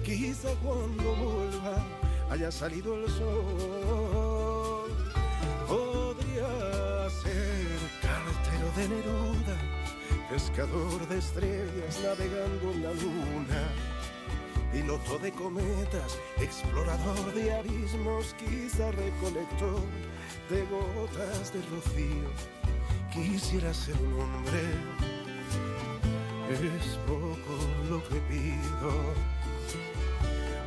quizá 0.04 0.50
cuando 0.64 1.16
vuelva 1.16 1.86
haya 2.30 2.52
salido 2.52 2.96
el 2.96 3.10
sol. 3.10 4.29
Pescador 10.30 11.08
de 11.08 11.18
estrellas 11.18 12.00
navegando 12.04 12.72
en 12.72 12.84
la 12.84 12.94
luna, 12.94 13.62
piloto 14.72 15.18
de 15.20 15.32
cometas, 15.32 16.18
explorador 16.38 17.34
de 17.34 17.54
abismos, 17.54 18.36
quizá 18.36 18.92
recolector 18.92 19.82
de 20.50 20.66
gotas 20.66 21.54
de 21.54 21.62
rocío. 21.74 22.30
Quisiera 23.12 23.74
ser 23.74 23.96
un 23.96 24.22
hombre 24.22 25.10
es 26.50 26.98
poco 27.06 27.54
lo 27.90 28.04
que 28.10 28.20
pido. 28.22 28.92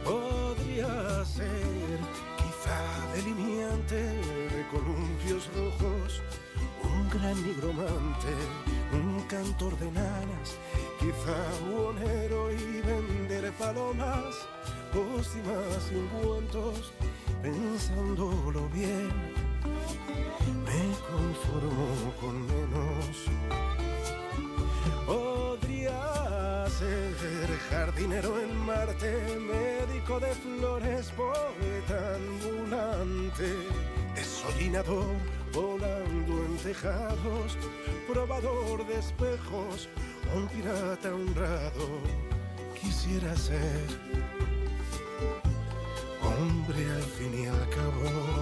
Podría 0.05 1.25
ser 1.25 1.99
quizá 2.37 2.81
delineante 3.15 3.97
de 3.97 4.67
columpios 4.71 5.51
rojos, 5.55 6.23
un 6.85 7.09
gran 7.11 7.35
nigromante, 7.43 8.35
un 8.93 9.21
cantor 9.23 9.79
de 9.79 9.91
nanas, 9.91 10.57
quizá 10.99 11.39
buonero 11.71 12.53
y 12.53 12.81
vender 12.83 13.53
palomas, 13.53 14.35
pócimas 14.93 15.91
y 15.91 15.97
ungüentos, 15.97 16.93
pensándolo 17.43 18.69
bien. 18.69 19.11
Me 20.65 20.83
conformo 21.11 22.13
con 22.21 22.47
menos. 22.47 23.15
Podría 25.07 26.67
ser 26.79 27.59
jardinero 27.71 28.41
en 28.41 28.57
Marte, 28.59 29.41
médico 29.41 30.21
de 30.21 30.33
flores, 30.35 31.13
poeta 31.17 32.15
ambulante, 32.17 33.57
desollinador, 34.15 35.17
volando 35.53 36.45
en 36.47 36.57
tejados, 36.59 37.59
probador 38.11 38.87
de 38.87 38.99
espejos, 38.99 39.89
un 40.35 40.49
pirata 40.49 41.15
honrado 41.15 42.01
quisiera 42.81 43.37
ser. 43.37 43.87
Hombre 46.23 46.91
al 46.91 47.03
fin 47.03 47.45
y 47.45 47.47
al 47.47 47.69
cabo. 47.71 48.42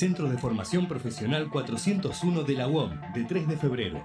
Centro 0.00 0.30
de 0.30 0.38
Formación 0.38 0.88
Profesional 0.88 1.50
401 1.50 2.44
de 2.44 2.54
la 2.54 2.68
UOM, 2.68 2.90
de 3.12 3.22
3 3.24 3.46
de 3.46 3.58
febrero. 3.58 4.02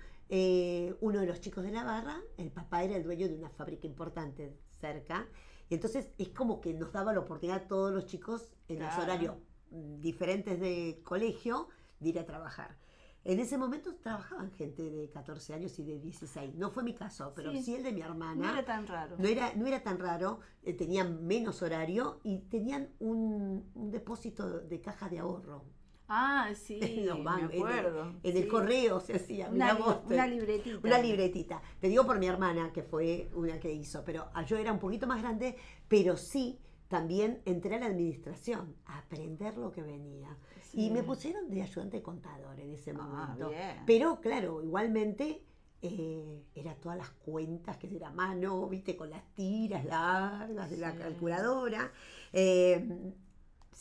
uno 1.01 1.19
de 1.19 1.25
los 1.25 1.41
chicos 1.41 1.63
de 1.63 1.71
la 1.71 1.83
barra, 1.83 2.21
el 2.37 2.51
papá 2.51 2.83
era 2.83 2.95
el 2.95 3.03
dueño 3.03 3.27
de 3.27 3.35
una 3.35 3.49
fábrica 3.49 3.85
importante 3.85 4.57
cerca, 4.79 5.27
y 5.71 5.75
entonces 5.75 6.09
es 6.17 6.27
como 6.29 6.59
que 6.59 6.73
nos 6.73 6.91
daba 6.91 7.13
la 7.13 7.21
oportunidad 7.21 7.63
a 7.63 7.67
todos 7.69 7.93
los 7.93 8.05
chicos 8.05 8.51
en 8.67 8.79
los 8.79 8.93
horarios 8.97 9.35
diferentes 9.69 10.59
de 10.59 10.99
colegio 11.05 11.69
de 12.01 12.09
ir 12.09 12.19
a 12.19 12.25
trabajar. 12.25 12.75
En 13.23 13.39
ese 13.39 13.57
momento 13.57 13.95
trabajaban 13.95 14.51
gente 14.51 14.89
de 14.89 15.09
14 15.11 15.53
años 15.53 15.79
y 15.79 15.83
de 15.85 15.97
16. 15.97 16.55
No 16.55 16.71
fue 16.71 16.83
mi 16.83 16.93
caso, 16.93 17.31
pero 17.33 17.51
Sí. 17.51 17.63
sí, 17.63 17.75
el 17.75 17.83
de 17.83 17.93
mi 17.93 18.01
hermana. 18.01 18.47
No 18.47 18.51
era 18.51 18.65
tan 18.65 18.85
raro. 18.85 19.15
No 19.17 19.25
era, 19.29 19.53
no 19.55 19.65
era 19.65 19.81
tan 19.81 19.97
raro, 19.97 20.41
eh, 20.63 20.73
tenían 20.73 21.25
menos 21.25 21.61
horario 21.61 22.19
y 22.23 22.39
tenían 22.49 22.89
un, 22.99 23.71
un 23.73 23.91
depósito 23.91 24.59
de 24.59 24.81
caja 24.81 25.07
de 25.07 25.19
ahorro. 25.19 25.63
Ah, 26.13 26.49
sí, 26.55 26.77
En 26.81 27.05
los 27.07 27.23
bancos, 27.23 27.49
me 27.49 27.55
en 27.55 27.61
el- 27.61 27.67
acuerdo. 27.79 28.13
En 28.23 28.37
el 28.37 28.43
sí. 28.43 28.49
correo 28.49 28.99
se 28.99 29.15
hacía, 29.15 29.49
Una, 29.49 29.73
li- 29.73 29.81
una 30.09 30.27
libretita. 30.27 30.79
una 30.85 30.97
libretita. 30.99 31.61
Te 31.79 31.87
digo 31.87 32.05
por 32.05 32.19
mi 32.19 32.27
hermana, 32.27 32.71
que 32.73 32.83
fue 32.83 33.29
una 33.33 33.59
que 33.61 33.71
hizo, 33.71 34.03
pero 34.03 34.27
ah, 34.33 34.43
yo 34.43 34.57
era 34.57 34.73
un 34.73 34.79
poquito 34.79 35.07
más 35.07 35.21
grande, 35.21 35.55
pero 35.87 36.17
sí 36.17 36.59
también 36.89 37.41
entré 37.45 37.75
a 37.75 37.79
la 37.79 37.85
administración, 37.85 38.75
a 38.85 38.97
aprender 38.99 39.57
lo 39.57 39.71
que 39.71 39.81
venía. 39.81 40.35
Y 40.73 40.89
me 40.89 41.03
pusieron 41.03 41.49
de 41.49 41.61
ayudante 41.61 42.01
contador 42.01 42.59
en 42.59 42.71
ese 42.73 42.91
Ah, 42.91 42.93
momento. 42.95 43.49
bien. 43.49 43.77
Pero 43.85 44.19
claro, 44.19 44.61
igualmente 44.61 45.43
eh, 45.81 46.43
era 46.53 46.75
todas 46.75 46.97
las 46.97 47.09
cuentas 47.11 47.77
que 47.77 47.95
era 47.95 48.11
mano, 48.11 48.67
viste, 48.67 48.97
con 48.97 49.09
las 49.09 49.23
tiras 49.33 49.85
largas 49.85 50.69
de 50.69 50.77
la 50.77 50.93
calculadora. 50.93 51.89
Eh, 52.33 53.13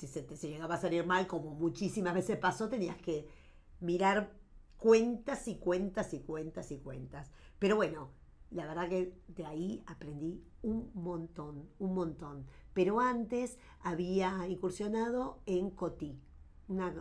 si 0.00 0.06
se 0.06 0.22
te 0.22 0.34
llegaba 0.36 0.76
a 0.76 0.80
salir 0.80 1.04
mal, 1.04 1.26
como 1.26 1.54
muchísimas 1.54 2.14
veces 2.14 2.38
pasó, 2.38 2.70
tenías 2.70 2.96
que 2.96 3.28
mirar 3.80 4.32
cuentas 4.78 5.46
y 5.46 5.56
cuentas 5.56 6.14
y 6.14 6.20
cuentas 6.20 6.70
y 6.72 6.78
cuentas. 6.78 7.30
Pero 7.58 7.76
bueno, 7.76 8.10
la 8.50 8.66
verdad 8.66 8.88
que 8.88 9.14
de 9.28 9.44
ahí 9.44 9.82
aprendí 9.86 10.42
un 10.62 10.90
montón, 10.94 11.68
un 11.78 11.94
montón. 11.94 12.46
Pero 12.72 13.00
antes 13.00 13.58
había 13.82 14.46
incursionado 14.48 15.42
en 15.44 15.70
Cotí, 15.70 16.18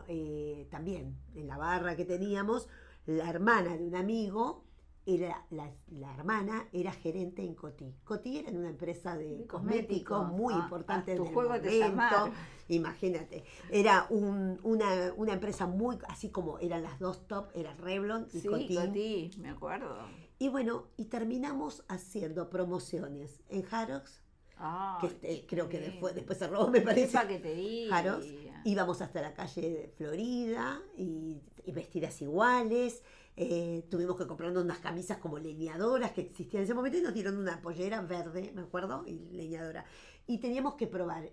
eh, 0.09 0.67
también 0.69 1.15
en 1.35 1.47
la 1.47 1.57
barra 1.57 1.95
que 1.95 2.03
teníamos, 2.03 2.67
la 3.05 3.29
hermana 3.29 3.77
de 3.77 3.85
un 3.85 3.95
amigo, 3.95 4.65
era, 5.05 5.45
la, 5.49 5.71
la 5.87 6.13
hermana 6.13 6.67
era 6.71 6.91
gerente 6.91 7.41
en 7.43 7.55
Cotí. 7.55 7.95
Cotí 8.03 8.37
era 8.37 8.51
una 8.51 8.69
empresa 8.69 9.17
de 9.17 9.37
De 9.37 9.47
cosméticos 9.47 10.19
cosméticos. 10.19 10.31
muy 10.31 10.53
Ah, 10.53 10.59
importante 10.63 11.11
del 11.11 11.21
juego 11.33 11.53
te 11.59 11.69
momento. 11.69 11.79
llamaron. 11.87 12.31
Imagínate, 12.67 13.43
era 13.71 14.05
un- 14.09 14.59
una, 14.63 15.13
una 15.17 15.33
empresa 15.33 15.65
muy, 15.65 15.97
así 16.07 16.29
como 16.29 16.59
eran 16.59 16.83
las 16.83 16.99
dos 16.99 17.27
top, 17.27 17.49
era 17.55 17.73
Revlon 17.73 18.27
y 18.33 18.39
Sí. 18.39 18.47
Cotí, 18.47 19.31
me 19.39 19.49
acuerdo. 19.49 19.97
Y 20.37 20.49
bueno, 20.49 20.85
y 20.95 21.05
terminamos 21.05 21.83
haciendo 21.87 22.49
promociones 22.49 23.41
en 23.49 23.65
Harrods, 23.71 24.21
Ah, 24.61 24.97
que 24.99 25.07
este, 25.07 25.45
creo 25.47 25.69
que 25.69 25.79
después, 25.79 26.13
después 26.13 26.37
cerró, 26.37 26.67
me 26.67 26.79
Qué 26.79 26.85
parece. 26.85 27.13
paquetería. 27.17 27.95
Harrods. 27.95 28.27
Íbamos 28.65 29.01
hasta 29.01 29.21
la 29.21 29.33
calle 29.33 29.61
de 29.61 29.87
Florida 29.87 30.81
y, 30.97 31.41
y 31.63 31.71
vestidas 31.71 32.21
iguales. 32.21 33.01
Eh, 33.41 33.87
tuvimos 33.89 34.17
que 34.17 34.27
comprarnos 34.27 34.63
unas 34.65 34.79
camisas 34.79 35.17
como 35.19 35.39
leñadoras 35.39 36.11
que 36.11 36.19
existían 36.21 36.59
en 36.61 36.65
ese 36.65 36.73
momento 36.73 36.97
y 36.97 37.01
nos 37.01 37.13
dieron 37.13 37.37
una 37.37 37.61
pollera 37.61 38.01
verde, 38.01 38.51
me 38.53 38.61
acuerdo, 38.63 39.03
y 39.07 39.29
leñadora. 39.31 39.85
Y 40.27 40.39
teníamos 40.39 40.75
que 40.75 40.87
probar. 40.87 41.29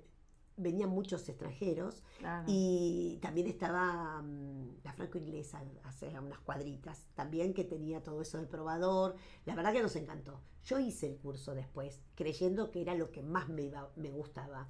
Venían 0.58 0.88
muchos 0.88 1.28
extranjeros 1.28 2.02
Claro. 2.18 2.44
y 2.46 3.18
también 3.20 3.46
estaba 3.48 4.22
mm, 4.22 4.82
la 4.84 4.92
franco 4.94 5.18
inglesa 5.18 5.62
hace 5.84 6.18
unas 6.18 6.38
cuadritas 6.38 7.04
también 7.14 7.52
que 7.52 7.64
tenía 7.64 8.02
todo 8.02 8.22
eso 8.22 8.38
de 8.38 8.46
probador. 8.46 9.16
La 9.44 9.54
verdad 9.56 9.72
que 9.72 9.82
nos 9.82 9.96
encantó. 9.96 10.40
Yo 10.64 10.78
hice 10.78 11.08
el 11.08 11.18
curso 11.18 11.54
después, 11.54 12.00
creyendo 12.14 12.70
que 12.70 12.80
era 12.82 12.94
lo 12.94 13.10
que 13.10 13.22
más 13.22 13.48
me, 13.48 13.62
iba- 13.64 13.90
me 13.96 14.10
gustaba. 14.12 14.68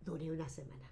Duré 0.00 0.30
una 0.32 0.48
semana 0.48 0.90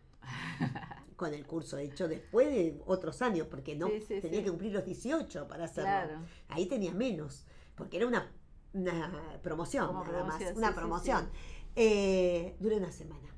con 1.16 1.34
el 1.34 1.46
curso 1.46 1.76
hecho 1.78 2.08
después 2.08 2.48
de 2.48 2.80
otros 2.86 3.20
años, 3.22 3.46
porque 3.48 3.76
no 3.76 3.88
Sí, 3.88 4.00
sí, 4.00 4.20
tenía 4.20 4.38
sí. 4.40 4.44
que 4.44 4.50
cumplir 4.50 4.72
los 4.72 4.84
18 4.84 5.46
para 5.48 5.64
hacerlo. 5.64 5.90
Claro. 5.90 6.22
Ahí 6.48 6.66
tenía 6.66 6.92
menos, 6.94 7.46
porque 7.74 7.98
era 7.98 8.06
una, 8.06 8.32
una 8.72 9.38
promoción, 9.42 9.86
Como 9.88 10.04
nada 10.04 10.24
más, 10.24 10.42
una 10.56 10.74
promoción. 10.74 11.28
Eh, 11.76 12.56
duré 12.58 12.76
una 12.78 12.90
semana. 12.90 13.28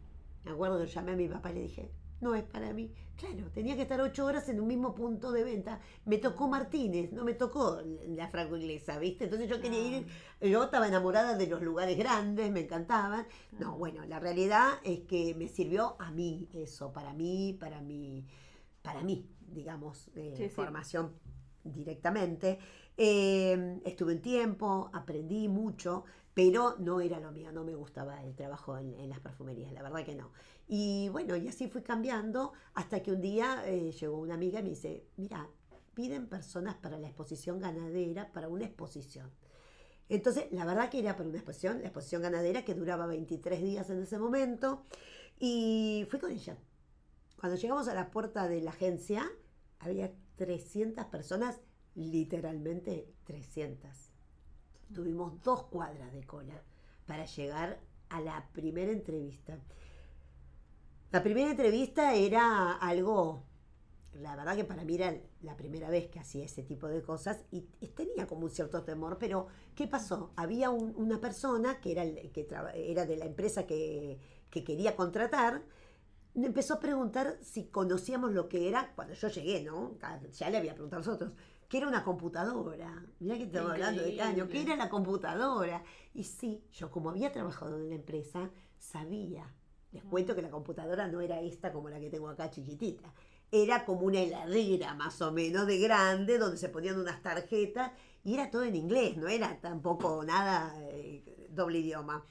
Me 0.45 0.53
acuerdo 0.53 0.78
que 0.80 0.87
llamé 0.87 1.12
a 1.12 1.16
mi 1.16 1.28
papá 1.28 1.51
y 1.51 1.55
le 1.55 1.61
dije, 1.62 1.91
no 2.23 2.35
es 2.35 2.45
para 2.45 2.73
mí. 2.73 2.91
Claro, 3.16 3.51
tenía 3.53 3.77
que 3.77 3.83
estar 3.83 4.01
ocho 4.01 4.25
horas 4.25 4.49
en 4.49 4.61
un 4.61 4.66
mismo 4.66 4.95
punto 4.95 5.31
de 5.33 5.45
venta. 5.45 5.81
Me 6.07 6.18
tocó 6.18 6.49
Martínez, 6.49 7.12
no 7.12 7.25
me 7.25 7.35
tocó 7.35 7.81
la 8.09 8.29
franco 8.29 8.57
inglesa, 8.57 8.99
¿viste? 8.99 9.25
Entonces 9.25 9.49
yo 9.49 9.61
quería 9.61 9.81
ir, 9.81 10.07
yo 10.41 10.64
estaba 10.64 10.89
enamorada 10.89 11.37
de 11.37 11.47
los 11.47 11.62
lugares 11.62 11.97
grandes, 11.99 12.51
me 12.51 12.61
encantaban. 12.61 13.27
No, 13.59 13.77
bueno, 13.77 14.05
la 14.07 14.18
realidad 14.18 14.70
es 14.83 15.01
que 15.01 15.35
me 15.35 15.49
sirvió 15.49 15.97
a 16.01 16.11
mí 16.11 16.49
eso, 16.53 16.93
para 16.93 17.12
mí, 17.12 17.57
para 17.61 17.81
mí, 17.81 18.27
para 18.83 19.03
mí, 19.03 19.29
digamos, 19.47 20.11
Sí, 20.14 20.33
sí. 20.37 20.49
formación 20.49 21.12
directamente. 21.64 22.59
Eh, 22.97 23.81
estuve 23.85 24.14
un 24.14 24.23
tiempo, 24.23 24.91
aprendí 24.93 25.49
mucho, 25.49 26.05
pero 26.35 26.76
no 26.78 27.01
era 27.01 27.20
lo 27.20 27.33
mío, 27.33 27.53
no 27.53 27.64
me 27.64 27.74
gustaba 27.74 28.22
el 28.22 28.35
trabajo 28.35 28.78
en, 28.78 28.95
en 28.95 29.11
las 29.11 29.20
perfumerías, 29.20 29.72
la 29.72 29.83
verdad 29.83 30.05
que 30.05 30.14
no. 30.14 30.30
Y 30.68 31.09
bueno, 31.11 31.37
y 31.37 31.49
así 31.49 31.68
fui 31.68 31.83
cambiando 31.83 32.53
hasta 32.74 33.03
que 33.03 33.12
un 33.12 33.20
día 33.20 33.62
eh, 33.66 33.93
llegó 33.93 34.18
una 34.18 34.35
amiga 34.35 34.61
y 34.61 34.62
me 34.62 34.70
dice, 34.70 35.07
mira, 35.16 35.49
piden 35.95 36.26
personas 36.28 36.76
para 36.76 36.99
la 36.99 37.09
exposición 37.09 37.61
ganadera, 37.61 38.33
para 38.33 38.49
una 38.49 38.64
exposición. 38.64 39.30
Entonces, 40.09 40.47
la 40.51 40.64
verdad 40.64 40.91
que 40.91 40.99
era 40.99 41.16
para 41.16 41.28
una 41.28 41.39
exposición, 41.39 41.80
la 41.80 41.89
exposición 41.89 42.22
ganadera 42.22 42.64
que 42.64 42.74
duraba 42.74 43.07
23 43.07 43.62
días 43.62 43.91
en 43.91 44.03
ese 44.03 44.18
momento, 44.18 44.85
y 45.39 46.07
fui 46.11 46.18
con 46.18 46.30
ella. 46.30 46.57
Cuando 47.39 47.59
llegamos 47.59 47.89
a 47.89 47.95
la 47.95 48.11
puerta 48.11 48.49
de 48.49 48.61
la 48.61 48.70
agencia, 48.70 49.30
había 49.78 50.12
300 50.37 51.07
personas, 51.07 51.61
literalmente 51.95 53.12
300. 53.24 54.12
Tuvimos 54.93 55.43
dos 55.43 55.64
cuadras 55.64 56.12
de 56.12 56.24
cola 56.24 56.62
para 57.07 57.24
llegar 57.24 57.80
a 58.11 58.20
la 58.20 58.47
primera 58.53 58.93
entrevista. 58.93 59.59
La 61.11 61.22
primera 61.22 61.51
entrevista 61.51 62.14
era 62.14 62.72
algo, 62.72 63.43
la 64.14 64.34
verdad 64.36 64.57
que 64.57 64.64
para 64.64 64.84
mí 64.84 64.95
era 64.95 65.14
la 65.43 65.57
primera 65.57 65.90
vez 65.90 66.09
que 66.09 66.18
hacía 66.18 66.45
ese 66.45 66.62
tipo 66.62 66.88
de 66.88 67.03
cosas 67.03 67.45
y, 67.51 67.62
tenía 67.95 68.26
como 68.26 68.45
un 68.47 68.51
cierto 68.51 68.82
temor, 68.82 69.18
pero 69.18 69.47
¿qué 69.74 69.86
pasó? 69.86 70.32
Había 70.36 70.70
un- 70.70 70.95
una 70.97 71.20
persona 71.20 71.80
que, 71.80 71.93
era, 71.93 72.03
el- 72.05 72.30
que 72.32 72.47
era 72.74 73.07
de 73.07 73.16
la 73.16 73.26
empresa 73.26 73.66
que, 73.66 74.18
que 74.51 74.64
quería 74.64 74.97
contratar, 74.97 75.62
me 76.34 76.47
empezó 76.47 76.74
a 76.74 76.80
preguntar 76.80 77.38
si 77.43 77.64
conocíamos 77.66 78.32
lo 78.32 78.49
que 78.49 78.68
era, 78.68 78.93
cuando 78.95 79.14
yo 79.14 79.28
llegué, 79.28 79.62
¿no? 79.64 79.97
Ya 80.32 80.51
le 80.51 80.59
había 80.59 80.74
preguntado 80.74 81.03
a 81.03 81.05
nosotros, 81.07 81.32
que 81.73 81.79
era 81.79 81.89
una 81.89 82.05
computadora. 82.05 83.03
Mirá 83.18 83.39
que 83.39 83.45
estamos 83.45 83.70
hablando 83.70 84.03
de 84.03 84.14
caño, 84.14 84.35
¿qué 84.35 84.59
Increíble. 84.59 84.75
era 84.75 84.85
la 84.85 84.91
computadora? 84.91 85.83
Y 86.12 86.25
sí, 86.25 86.62
yo 86.70 86.91
como 86.91 87.09
había 87.09 87.33
trabajado 87.33 87.79
en 87.79 87.89
la 87.89 87.95
empresa, 87.95 88.51
sabía. 88.79 89.51
Les 89.91 90.05
cuento 90.05 90.35
que 90.35 90.43
la 90.43 90.51
computadora 90.51 91.09
no 91.09 91.23
era 91.23 91.41
esta 91.41 91.73
como 91.73 91.89
la 91.89 91.99
que 91.99 92.11
tengo 92.11 92.29
acá 92.29 92.51
chiquitita. 92.51 93.14
Era 93.51 93.87
como 93.87 94.03
una 94.03 94.20
heladera 94.20 94.93
más 94.93 95.23
o 95.23 95.33
menos 95.33 95.66
de 95.66 95.79
grande, 95.79 96.37
donde 96.37 96.59
se 96.59 96.68
ponían 96.68 97.01
unas 97.01 97.23
tarjetas 97.23 97.93
y 98.23 98.35
era 98.35 98.51
todo 98.51 98.64
en 98.64 98.77
inglés, 98.77 99.16
no 99.16 99.29
era 99.29 99.59
tampoco 99.59 100.23
nada 100.25 100.75
eh, 100.91 101.49
doble 101.49 101.79
idioma. 101.79 102.23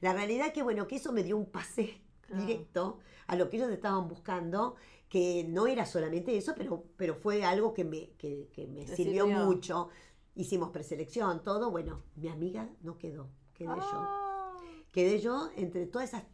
La 0.00 0.12
realidad 0.12 0.52
que, 0.52 0.64
bueno, 0.64 0.88
que 0.88 0.96
eso 0.96 1.12
me 1.12 1.22
dio 1.22 1.36
un 1.36 1.46
pase 1.46 2.00
Claro. 2.26 2.44
directo 2.44 2.98
a 3.28 3.36
lo 3.36 3.48
que 3.48 3.56
ellos 3.58 3.70
estaban 3.70 4.06
buscando, 4.06 4.74
que 5.08 5.44
no 5.48 5.66
era 5.66 5.86
solamente 5.86 6.36
eso, 6.36 6.54
pero, 6.56 6.84
pero 6.96 7.14
fue 7.14 7.44
algo 7.44 7.72
que 7.72 7.84
me, 7.84 8.10
que, 8.18 8.48
que 8.52 8.66
me 8.66 8.86
sirvió 8.86 9.24
sirvió. 9.26 9.44
mucho. 9.46 9.88
Hicimos 10.34 10.70
preselección, 10.70 11.42
todo. 11.42 11.70
Bueno, 11.70 12.02
mi 12.16 12.28
amiga 12.28 12.68
no 12.82 12.98
quedó, 12.98 13.28
quedé 13.54 13.68
yo. 13.68 13.74
Ah, 13.94 14.56
Quedé 14.92 15.18
yo, 15.20 15.50
entre 15.56 15.86
todas 15.86 16.08
esas 16.08 16.24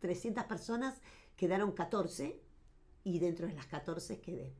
300 0.00 0.44
personas, 0.44 1.00
quedaron 1.36 1.72
14 1.72 2.40
y 3.04 3.18
dentro 3.18 3.46
de 3.46 3.54
las 3.54 3.66
14 3.66 4.20
quedé. 4.20 4.54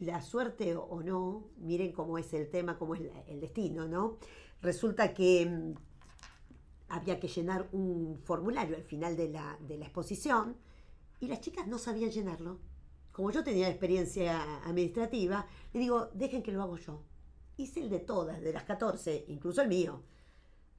La 0.00 0.20
suerte 0.22 0.74
o- 0.76 1.02
no, 1.02 1.48
miren 1.58 1.92
cómo 1.92 2.18
es 2.18 2.32
el 2.34 2.48
tema, 2.50 2.76
cómo 2.78 2.94
es 2.94 3.00
la- 3.02 3.20
el 3.26 3.40
destino, 3.40 3.86
¿no? 3.88 4.18
Resulta 4.60 5.14
que 5.14 5.46
mm, 5.46 5.74
había 6.88 7.18
que 7.20 7.28
llenar 7.28 7.68
un 7.72 8.20
formulario 8.24 8.76
al 8.76 8.82
final 8.84 9.16
de 9.16 9.28
la, 9.30 9.58
de 9.60 9.78
la 9.78 9.84
exposición 9.86 10.56
y 11.24 11.28
las 11.28 11.40
chicas 11.40 11.66
no 11.66 11.78
sabían 11.78 12.10
llenarlo. 12.10 12.60
Como 13.12 13.30
yo 13.30 13.44
tenía 13.44 13.68
experiencia 13.68 14.62
administrativa, 14.64 15.46
le 15.72 15.80
digo, 15.80 16.10
dejen 16.14 16.42
que 16.42 16.52
lo 16.52 16.62
hago 16.62 16.76
yo. 16.76 17.02
Hice 17.56 17.80
el 17.80 17.90
de 17.90 18.00
todas, 18.00 18.40
de 18.40 18.52
las 18.52 18.64
14, 18.64 19.24
incluso 19.28 19.62
el 19.62 19.68
mío. 19.68 20.02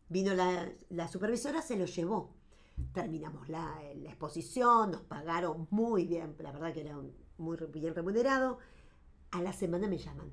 Vino 0.09 0.33
la, 0.33 0.69
la 0.89 1.07
supervisora, 1.07 1.61
se 1.61 1.77
lo 1.77 1.85
llevó. 1.85 2.33
Terminamos 2.93 3.47
la, 3.49 3.79
la 3.95 4.09
exposición, 4.09 4.91
nos 4.91 5.01
pagaron 5.01 5.67
muy 5.71 6.05
bien, 6.05 6.35
la 6.39 6.51
verdad 6.51 6.73
que 6.73 6.81
era 6.81 6.97
un- 6.97 7.15
muy 7.37 7.57
bien 7.71 7.95
remunerado. 7.95 8.59
A 9.31 9.41
la 9.41 9.53
semana 9.53 9.87
me 9.87 9.97
llaman. 9.97 10.31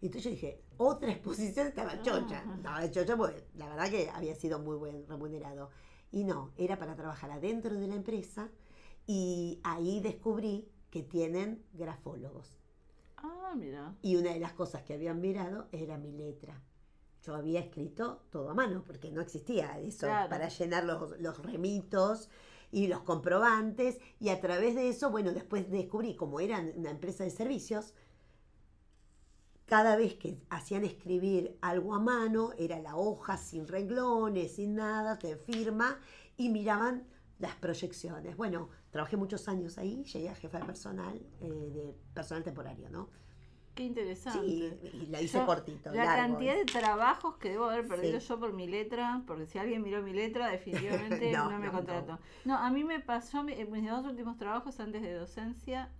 Y 0.00 0.06
entonces 0.06 0.24
yo 0.24 0.30
dije, 0.30 0.62
otra 0.78 1.12
exposición 1.12 1.66
estaba 1.68 2.00
chocha. 2.02 2.38
Ajá. 2.40 2.54
Estaba 2.56 2.90
chocha 2.90 3.16
porque 3.16 3.44
la 3.54 3.68
verdad 3.68 3.90
que 3.90 4.10
había 4.10 4.34
sido 4.34 4.58
muy 4.58 4.76
buen 4.76 5.06
remunerado. 5.06 5.70
Y 6.10 6.24
no, 6.24 6.52
era 6.56 6.78
para 6.78 6.96
trabajar 6.96 7.30
adentro 7.30 7.74
de 7.74 7.86
la 7.86 7.94
empresa 7.94 8.50
y 9.06 9.60
ahí 9.64 10.00
descubrí 10.00 10.68
que 10.90 11.02
tienen 11.02 11.64
grafólogos. 11.72 12.56
ah, 13.16 13.54
mira. 13.56 13.94
Y 14.02 14.16
una 14.16 14.32
de 14.32 14.40
las 14.40 14.52
cosas 14.52 14.82
que 14.82 14.94
habían 14.94 15.20
mirado 15.20 15.68
era 15.72 15.98
mi 15.98 16.12
letra. 16.12 16.60
Yo 17.22 17.34
había 17.36 17.60
escrito 17.60 18.24
todo 18.30 18.50
a 18.50 18.54
mano, 18.54 18.82
porque 18.86 19.10
no 19.12 19.20
existía 19.20 19.78
eso 19.78 20.06
Claro. 20.06 20.28
para 20.28 20.48
llenar 20.48 20.84
los, 20.84 21.18
los 21.20 21.38
remitos 21.38 22.28
y 22.72 22.88
los 22.88 23.00
comprobantes. 23.02 23.98
Y 24.20 24.30
a 24.30 24.40
través 24.40 24.74
de 24.74 24.88
eso, 24.88 25.10
bueno, 25.10 25.32
después 25.32 25.70
descubrí, 25.70 26.16
como 26.16 26.40
eran 26.40 26.72
una 26.76 26.90
empresa 26.90 27.24
de 27.24 27.30
servicios, 27.30 27.94
cada 29.66 29.96
vez 29.96 30.14
que 30.14 30.38
hacían 30.50 30.84
escribir 30.84 31.56
algo 31.62 31.94
a 31.94 32.00
mano, 32.00 32.50
era 32.58 32.78
la 32.80 32.96
hoja 32.96 33.36
sin 33.38 33.66
renglones, 33.66 34.56
sin 34.56 34.74
nada, 34.74 35.16
de 35.16 35.36
firma, 35.36 35.98
y 36.36 36.48
miraban 36.50 37.06
las 37.42 37.54
proyecciones. 37.56 38.36
Bueno, 38.36 38.68
trabajé 38.90 39.16
muchos 39.16 39.48
años 39.48 39.76
ahí, 39.76 40.04
llegué 40.04 40.30
a 40.30 40.34
jefa 40.34 40.58
de 40.60 40.64
personal, 40.64 41.20
eh, 41.40 41.48
de 41.74 41.94
personal 42.14 42.42
temporario, 42.44 42.88
¿no? 42.88 43.10
Qué 43.74 43.84
interesante. 43.84 44.46
Sí, 44.46 44.78
y 44.92 45.06
la 45.06 45.20
hice 45.20 45.38
Yo- 45.38 45.46
cortito. 45.46 45.90
La 45.92 46.04
largo, 46.04 46.22
cantidad 46.34 46.54
¿eh? 46.54 46.58
de 46.58 46.64
trabajos 46.66 47.36
que 47.38 47.48
debo 47.50 47.64
haber 47.64 47.88
perdido 47.88 48.20
Sí. 48.20 48.28
yo 48.28 48.38
por 48.38 48.52
mi 48.52 48.66
letra, 48.68 49.22
porque 49.26 49.46
si 49.46 49.58
alguien 49.58 49.82
miró 49.82 50.02
mi 50.02 50.12
letra, 50.12 50.48
definitivamente 50.50 51.32
no, 51.32 51.50
No, 51.50 51.58
me 51.58 51.66
no, 51.66 51.72
contrató. 51.72 52.18
No. 52.44 52.58
a 52.58 52.70
mí 52.70 52.84
me 52.84 53.00
pasó, 53.00 53.42
mi- 53.42 53.56
mis 53.64 53.88
dos 53.90 54.04
últimos 54.06 54.36
trabajos 54.36 54.78
antes 54.78 55.02
de 55.02 55.14
docencia, 55.14 55.90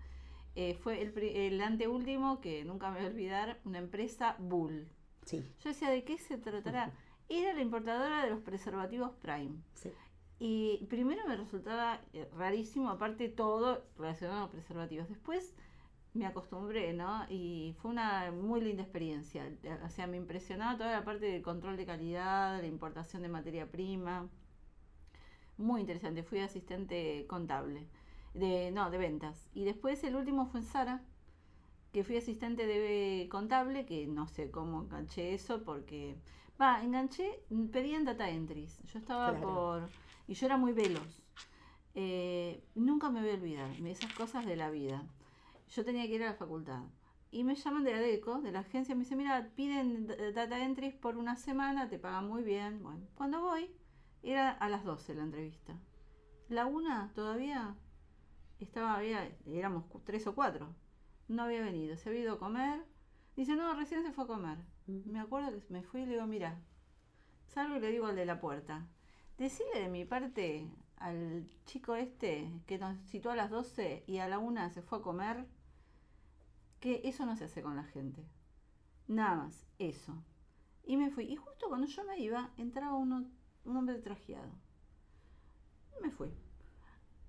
eh, 0.54 0.74
fue 0.74 1.00
el, 1.02 1.16
el 1.18 1.60
anteúltimo, 1.60 2.40
que 2.40 2.62
nunca 2.64 2.90
me 2.90 2.98
voy 2.98 3.06
a 3.06 3.08
olvidar, 3.10 3.60
una 3.64 3.78
empresa 3.78 4.36
Bull. 4.38 4.86
Sí, 5.24 5.38
Yo 5.64 5.70
decía, 5.70 5.88
¿de 5.90 6.04
qué 6.04 6.18
se 6.18 6.36
tratará? 6.38 6.92
Era 7.28 7.54
la 7.54 7.62
importadora 7.62 8.22
de 8.24 8.30
los 8.30 8.40
preservativos 8.42 9.10
Prime. 9.20 9.56
sí. 9.74 9.90
Y 10.38 10.84
primero 10.90 11.22
me 11.28 11.36
resultaba 11.36 12.00
eh, 12.12 12.28
rarísimo, 12.36 12.90
aparte 12.90 13.28
todo 13.28 13.84
relacionado 13.96 14.38
a 14.38 14.42
los 14.42 14.50
preservativos. 14.50 15.08
Después 15.08 15.54
me 16.14 16.26
acostumbré, 16.26 16.92
¿no? 16.92 17.24
Y 17.30 17.74
fue 17.80 17.90
una 17.92 18.30
muy 18.32 18.60
linda 18.60 18.82
experiencia. 18.82 19.48
O 19.84 19.88
sea, 19.88 20.06
me 20.06 20.16
impresionaba 20.16 20.76
toda 20.76 20.92
la 20.92 21.04
parte 21.04 21.26
del 21.26 21.42
control 21.42 21.76
de 21.76 21.86
calidad, 21.86 22.60
la 22.60 22.66
importación 22.66 23.22
de 23.22 23.28
materia 23.28 23.70
prima. 23.70 24.28
Muy 25.56 25.80
interesante. 25.80 26.22
Fui 26.22 26.40
asistente 26.40 27.26
contable. 27.28 27.86
De, 28.34 28.70
no, 28.72 28.90
de 28.90 28.98
ventas. 28.98 29.48
Y 29.54 29.64
después 29.64 30.02
el 30.04 30.16
último 30.16 30.46
fue 30.46 30.60
en 30.60 30.66
Sara, 30.66 31.02
que 31.92 32.04
fui 32.04 32.16
asistente 32.16 32.66
de 32.66 33.28
contable, 33.30 33.84
que 33.86 34.06
no 34.06 34.26
sé 34.26 34.50
cómo 34.50 34.82
enganché 34.82 35.34
eso, 35.34 35.62
porque... 35.62 36.16
Va, 36.60 36.82
enganché, 36.82 37.42
pedían 37.72 38.04
data 38.04 38.28
entries. 38.30 38.80
Yo 38.84 38.98
estaba 38.98 39.30
Claro. 39.30 39.40
por... 39.42 39.90
Y 40.26 40.34
yo 40.34 40.46
era 40.46 40.56
muy 40.56 40.72
veloz. 40.72 41.22
Eh, 41.94 42.64
nunca 42.74 43.10
me 43.10 43.20
voy 43.20 43.30
a 43.30 43.34
olvidar 43.34 43.76
de 43.76 43.90
esas 43.90 44.12
cosas 44.14 44.46
de 44.46 44.56
la 44.56 44.70
vida. 44.70 45.02
Yo 45.70 45.84
tenía 45.84 46.06
que 46.06 46.14
ir 46.14 46.22
a 46.22 46.30
la 46.30 46.34
facultad. 46.34 46.82
Y 47.30 47.44
me 47.44 47.54
llaman 47.54 47.84
de 47.84 47.92
la 47.92 48.00
DECO, 48.00 48.42
de 48.42 48.52
la 48.52 48.60
agencia, 48.60 48.94
me 48.94 49.00
dicen, 49.04 49.18
mira, 49.18 49.50
piden 49.56 50.06
data 50.34 50.62
entries 50.62 50.94
por 50.94 51.16
una 51.16 51.36
semana, 51.36 51.88
te 51.88 51.98
pagan 51.98 52.28
muy 52.28 52.42
bien. 52.42 52.82
Bueno, 52.82 53.06
cuando 53.14 53.40
voy, 53.40 53.70
era 54.22 54.50
a 54.50 54.68
las 54.68 54.84
12 54.84 55.14
la 55.14 55.22
entrevista. 55.22 55.74
La 56.48 56.66
una 56.66 57.10
todavía 57.14 57.74
estaba, 58.60 58.96
había, 58.96 59.30
éramos 59.46 59.84
tres 60.04 60.26
o 60.26 60.34
cuatro. 60.34 60.74
No 61.28 61.44
había 61.44 61.62
venido, 61.62 61.96
se 61.96 62.10
había 62.10 62.22
ido 62.22 62.34
a 62.34 62.38
comer. 62.38 62.84
Dice, 63.34 63.56
no, 63.56 63.72
recién 63.74 64.02
se 64.02 64.12
fue 64.12 64.24
a 64.24 64.26
comer. 64.26 64.58
Me 64.86 65.20
acuerdo 65.20 65.50
que 65.52 65.64
me 65.72 65.82
fui 65.82 66.02
y 66.02 66.06
le 66.06 66.12
digo, 66.12 66.26
mira, 66.26 66.60
salgo 67.46 67.76
y 67.76 67.80
le 67.80 67.90
digo 67.90 68.06
al 68.06 68.16
de 68.16 68.26
la 68.26 68.40
puerta, 68.40 68.86
decirle 69.42 69.80
de 69.80 69.88
mi 69.88 70.04
parte 70.04 70.70
al 70.98 71.48
chico 71.66 71.96
este 71.96 72.52
que 72.64 72.78
nos 72.78 72.96
citó 73.08 73.32
a 73.32 73.36
las 73.36 73.50
12 73.50 74.04
y 74.06 74.18
a 74.18 74.28
la 74.28 74.38
una 74.38 74.70
se 74.70 74.82
fue 74.82 74.98
a 74.98 75.02
comer, 75.02 75.48
que 76.78 77.00
eso 77.04 77.26
no 77.26 77.36
se 77.36 77.44
hace 77.44 77.60
con 77.60 77.74
la 77.74 77.82
gente. 77.82 78.24
Nada 79.08 79.34
más, 79.36 79.66
eso. 79.80 80.14
Y 80.84 80.96
me 80.96 81.10
fui. 81.10 81.24
Y 81.24 81.36
justo 81.36 81.68
cuando 81.68 81.88
yo 81.88 82.04
me 82.04 82.18
iba, 82.20 82.50
entraba 82.56 82.94
uno, 82.94 83.24
un 83.64 83.76
hombre 83.76 83.98
trajeado. 83.98 84.50
Me 86.00 86.10
fui. 86.10 86.30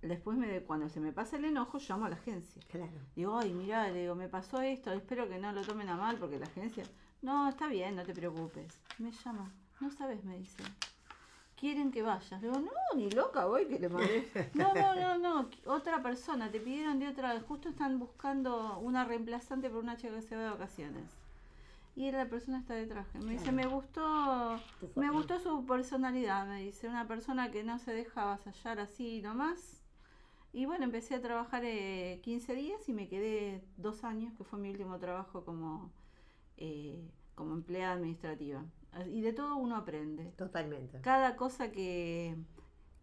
Después, 0.04 0.38
me, 0.38 0.62
cuando 0.64 0.90
se 0.90 1.00
me 1.00 1.14
pasa 1.14 1.38
el 1.38 1.46
enojo, 1.46 1.80
llamo 1.80 2.06
a 2.06 2.10
la 2.10 2.16
agencia. 2.16 2.62
Claro. 2.68 3.00
Digo, 3.16 3.40
ay, 3.40 3.54
mira, 3.54 3.90
le 3.90 4.02
digo, 4.02 4.16
me 4.16 4.30
pasó 4.30 4.62
esto, 4.62 4.92
espero 4.92 5.30
que 5.30 5.40
no 5.40 5.52
lo 5.52 5.62
tomen 5.62 5.90
a 5.90 5.96
mal 5.96 6.18
porque 6.18 6.40
la 6.40 6.46
agencia. 6.46 6.84
No, 7.22 7.50
está 7.50 7.68
bien, 7.68 7.96
no 7.96 8.04
te 8.04 8.14
preocupes. 8.14 8.82
Me 9.00 9.12
llama, 9.12 9.52
no 9.80 9.90
sabes, 9.90 10.24
me 10.26 10.38
dice. 10.38 10.62
Quieren 11.64 11.92
que 11.92 12.02
vayas. 12.02 12.42
Le 12.42 12.50
digo, 12.50 12.60
no, 12.60 12.98
ni 12.98 13.10
loca 13.10 13.46
voy 13.46 13.66
que 13.68 13.80
le 13.80 13.88
mandé. 13.88 14.28
No, 14.54 14.74
no, 14.74 14.96
no, 14.96 15.18
no, 15.18 15.50
otra 15.66 16.04
persona, 16.04 16.52
te 16.52 16.60
pidieron 16.60 17.00
de 17.00 17.08
otra, 17.08 17.40
justo 17.40 17.70
están 17.70 18.00
buscando 18.00 18.80
una 18.80 19.06
reemplazante 19.06 19.70
por 19.70 19.82
una 19.82 19.96
chica 19.96 20.14
que 20.14 20.22
se 20.24 20.36
va 20.36 20.44
de 20.44 20.50
vacaciones. 20.50 21.06
Y 21.96 22.12
la 22.12 22.28
persona 22.28 22.60
está 22.60 22.74
de 22.74 22.86
traje. 22.86 23.18
Me 23.20 23.32
dice, 23.32 23.54
me 23.54 23.66
gustó, 23.66 24.60
me 24.96 25.10
gustó 25.10 25.40
su 25.40 25.66
personalidad, 25.66 26.46
me 26.48 26.64
dice, 26.64 26.90
una 26.90 27.08
persona 27.08 27.50
que 27.50 27.64
no 27.64 27.80
se 27.80 27.94
deja 27.94 28.24
avasallar 28.24 28.82
así 28.82 29.22
nomás. 29.22 29.82
Y 30.52 30.66
bueno, 30.66 30.84
empecé 30.84 31.16
a 31.16 31.22
trabajar 31.22 31.64
eh, 31.64 32.20
15 32.24 32.56
días 32.56 32.90
y 32.90 32.92
me 32.92 33.08
quedé 33.08 33.64
dos 33.78 34.04
años, 34.04 34.34
que 34.38 34.44
fue 34.44 34.60
mi 34.60 34.70
último 34.70 35.00
trabajo 35.00 35.46
como, 35.46 35.94
eh, 36.58 37.10
como 37.36 37.54
empleada 37.54 37.94
administrativa. 37.94 38.66
Y 39.12 39.22
de 39.22 39.34
todo 39.34 39.56
uno 39.56 39.76
aprende. 39.76 40.32
Totalmente. 40.38 41.02
Cada 41.02 41.36
cosa 41.36 41.72
que, 41.72 42.36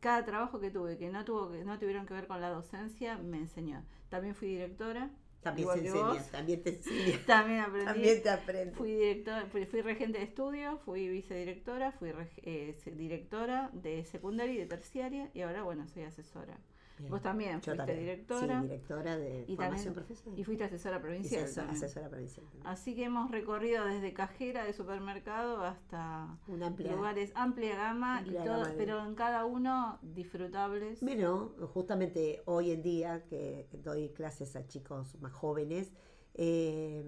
cada 0.00 0.24
trabajo 0.24 0.60
que 0.60 0.70
tuve 0.70 0.96
que 0.98 1.10
no 1.10 1.24
tuvo 1.24 1.50
que 1.50 1.64
no 1.64 1.78
tuvieron 1.78 2.06
que 2.06 2.14
ver 2.14 2.26
con 2.26 2.40
la 2.40 2.50
docencia, 2.50 3.18
me 3.18 3.38
enseñó. 3.38 3.84
También 4.08 4.34
fui 4.34 4.48
directora. 4.48 5.10
También 5.42 5.62
igual 5.64 5.78
se 5.78 5.82
que 5.82 5.88
enseña, 5.88 6.12
vos. 6.12 6.30
también 6.30 6.62
te 6.62 6.70
enseña. 6.76 7.18
También 7.26 7.60
aprendí. 7.60 7.86
También 7.86 8.22
te 8.22 8.28
aprende. 8.30 8.74
Fui 8.74 8.90
directora, 8.90 9.46
fui, 9.46 9.64
fui 9.64 9.80
regente 9.80 10.18
de 10.18 10.24
estudio, 10.24 10.78
fui 10.84 11.08
vicedirectora, 11.08 11.92
fui 11.92 12.12
eh, 12.42 12.76
directora 12.94 13.70
de 13.72 14.04
secundaria 14.04 14.54
y 14.54 14.58
de 14.58 14.66
terciaria 14.66 15.30
y 15.32 15.40
ahora 15.40 15.62
bueno 15.62 15.88
soy 15.88 16.02
asesora. 16.02 16.58
Bien. 17.00 17.10
Vos 17.10 17.22
también 17.22 17.52
Yo 17.56 17.60
fuiste 17.60 17.76
también. 17.78 17.98
directora 18.00 18.60
Sí, 18.60 18.66
directora 18.68 19.16
de 19.16 19.44
y 19.48 19.56
formación 19.56 19.58
también 19.58 19.94
profesional. 19.94 20.38
y 20.38 20.44
fuiste 20.44 20.64
asesora 20.64 21.00
provincial. 21.00 21.44
asesora, 21.44 22.08
provincial. 22.10 22.46
también. 22.46 22.66
Así 22.66 22.94
que 22.94 23.04
hemos 23.04 23.30
recorrido 23.30 23.84
desde 23.86 24.12
cajera 24.12 24.64
de 24.64 24.72
supermercado 24.72 25.62
hasta 25.62 26.38
amplia. 26.62 26.94
lugares 26.94 27.32
amplia 27.34 27.74
gama 27.76 28.18
Amplia 28.18 28.40
y 28.42 28.44
todo, 28.44 28.56
gama 28.58 28.68
de- 28.68 28.76
pero 28.76 29.04
en 29.04 29.14
cada 29.14 29.44
uno 29.46 29.98
disfrutables. 30.02 31.00
Bueno, 31.00 31.52
justamente 31.72 32.42
hoy 32.44 32.70
en 32.70 32.82
día 32.82 33.24
que 33.24 33.66
doy 33.82 34.10
clases 34.10 34.54
a 34.56 34.66
chicos 34.66 35.18
más 35.20 35.32
jóvenes, 35.32 35.92
eh, 36.34 37.02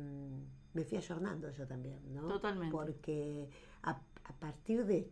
me 0.74 0.84
fui 0.84 0.97
ayornando 0.99 1.51
yo 1.51 1.66
también, 1.66 2.01
¿no? 2.14 2.28
Totalmente. 2.28 2.72
Porque 2.72 3.49
a, 3.82 4.01
a 4.24 4.32
partir 4.40 4.86
de, 4.86 5.11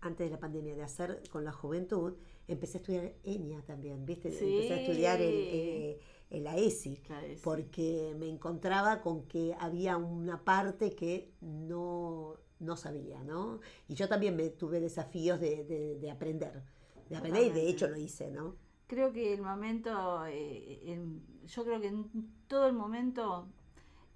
antes 0.00 0.26
de 0.26 0.30
la 0.30 0.40
pandemia, 0.40 0.74
de 0.74 0.82
hacer 0.82 1.22
con 1.30 1.44
la 1.44 1.52
juventud, 1.52 2.14
empecé 2.48 2.78
a 2.78 2.80
estudiar 2.80 3.14
ENIA 3.24 3.62
también, 3.62 4.04
¿viste? 4.06 4.30
Sí. 4.32 4.44
Empecé 4.54 4.74
a 4.74 4.80
estudiar 4.80 5.20
el, 5.20 5.34
eh, 5.34 6.00
el 6.30 6.46
AESI. 6.46 6.96
Claro, 7.06 7.26
sí. 7.28 7.40
porque 7.42 8.14
me 8.18 8.28
encontraba 8.28 9.00
con 9.00 9.26
que 9.26 9.54
había 9.58 9.96
una 9.96 10.44
parte 10.44 10.94
que 10.94 11.32
no, 11.40 12.36
no 12.60 12.76
sabía, 12.76 13.22
¿no? 13.24 13.60
Y 13.88 13.94
yo 13.94 14.08
también 14.08 14.36
me 14.36 14.50
tuve 14.50 14.80
desafíos 14.80 15.40
de, 15.40 15.64
de- 15.64 15.98
de 15.98 16.10
aprender, 16.10 16.62
de 17.08 17.16
aprender 17.16 17.44
y 17.46 17.50
de 17.50 17.68
hecho 17.68 17.86
lo 17.88 17.96
hice, 17.96 18.30
¿no? 18.30 18.56
Creo 18.86 19.12
que 19.12 19.34
el 19.34 19.42
momento, 19.42 20.24
eh, 20.26 20.98
yo 21.46 21.64
creo 21.64 21.80
que 21.80 21.88
en 21.88 22.08
todo 22.46 22.66
el 22.68 22.72
momento 22.74 23.48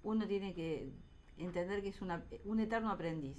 uno 0.03 0.27
tiene 0.27 0.53
que 0.53 0.91
entender 1.37 1.81
que 1.81 1.89
es 1.89 2.01
una, 2.01 2.25
un 2.45 2.59
eterno 2.59 2.89
aprendiz. 2.91 3.37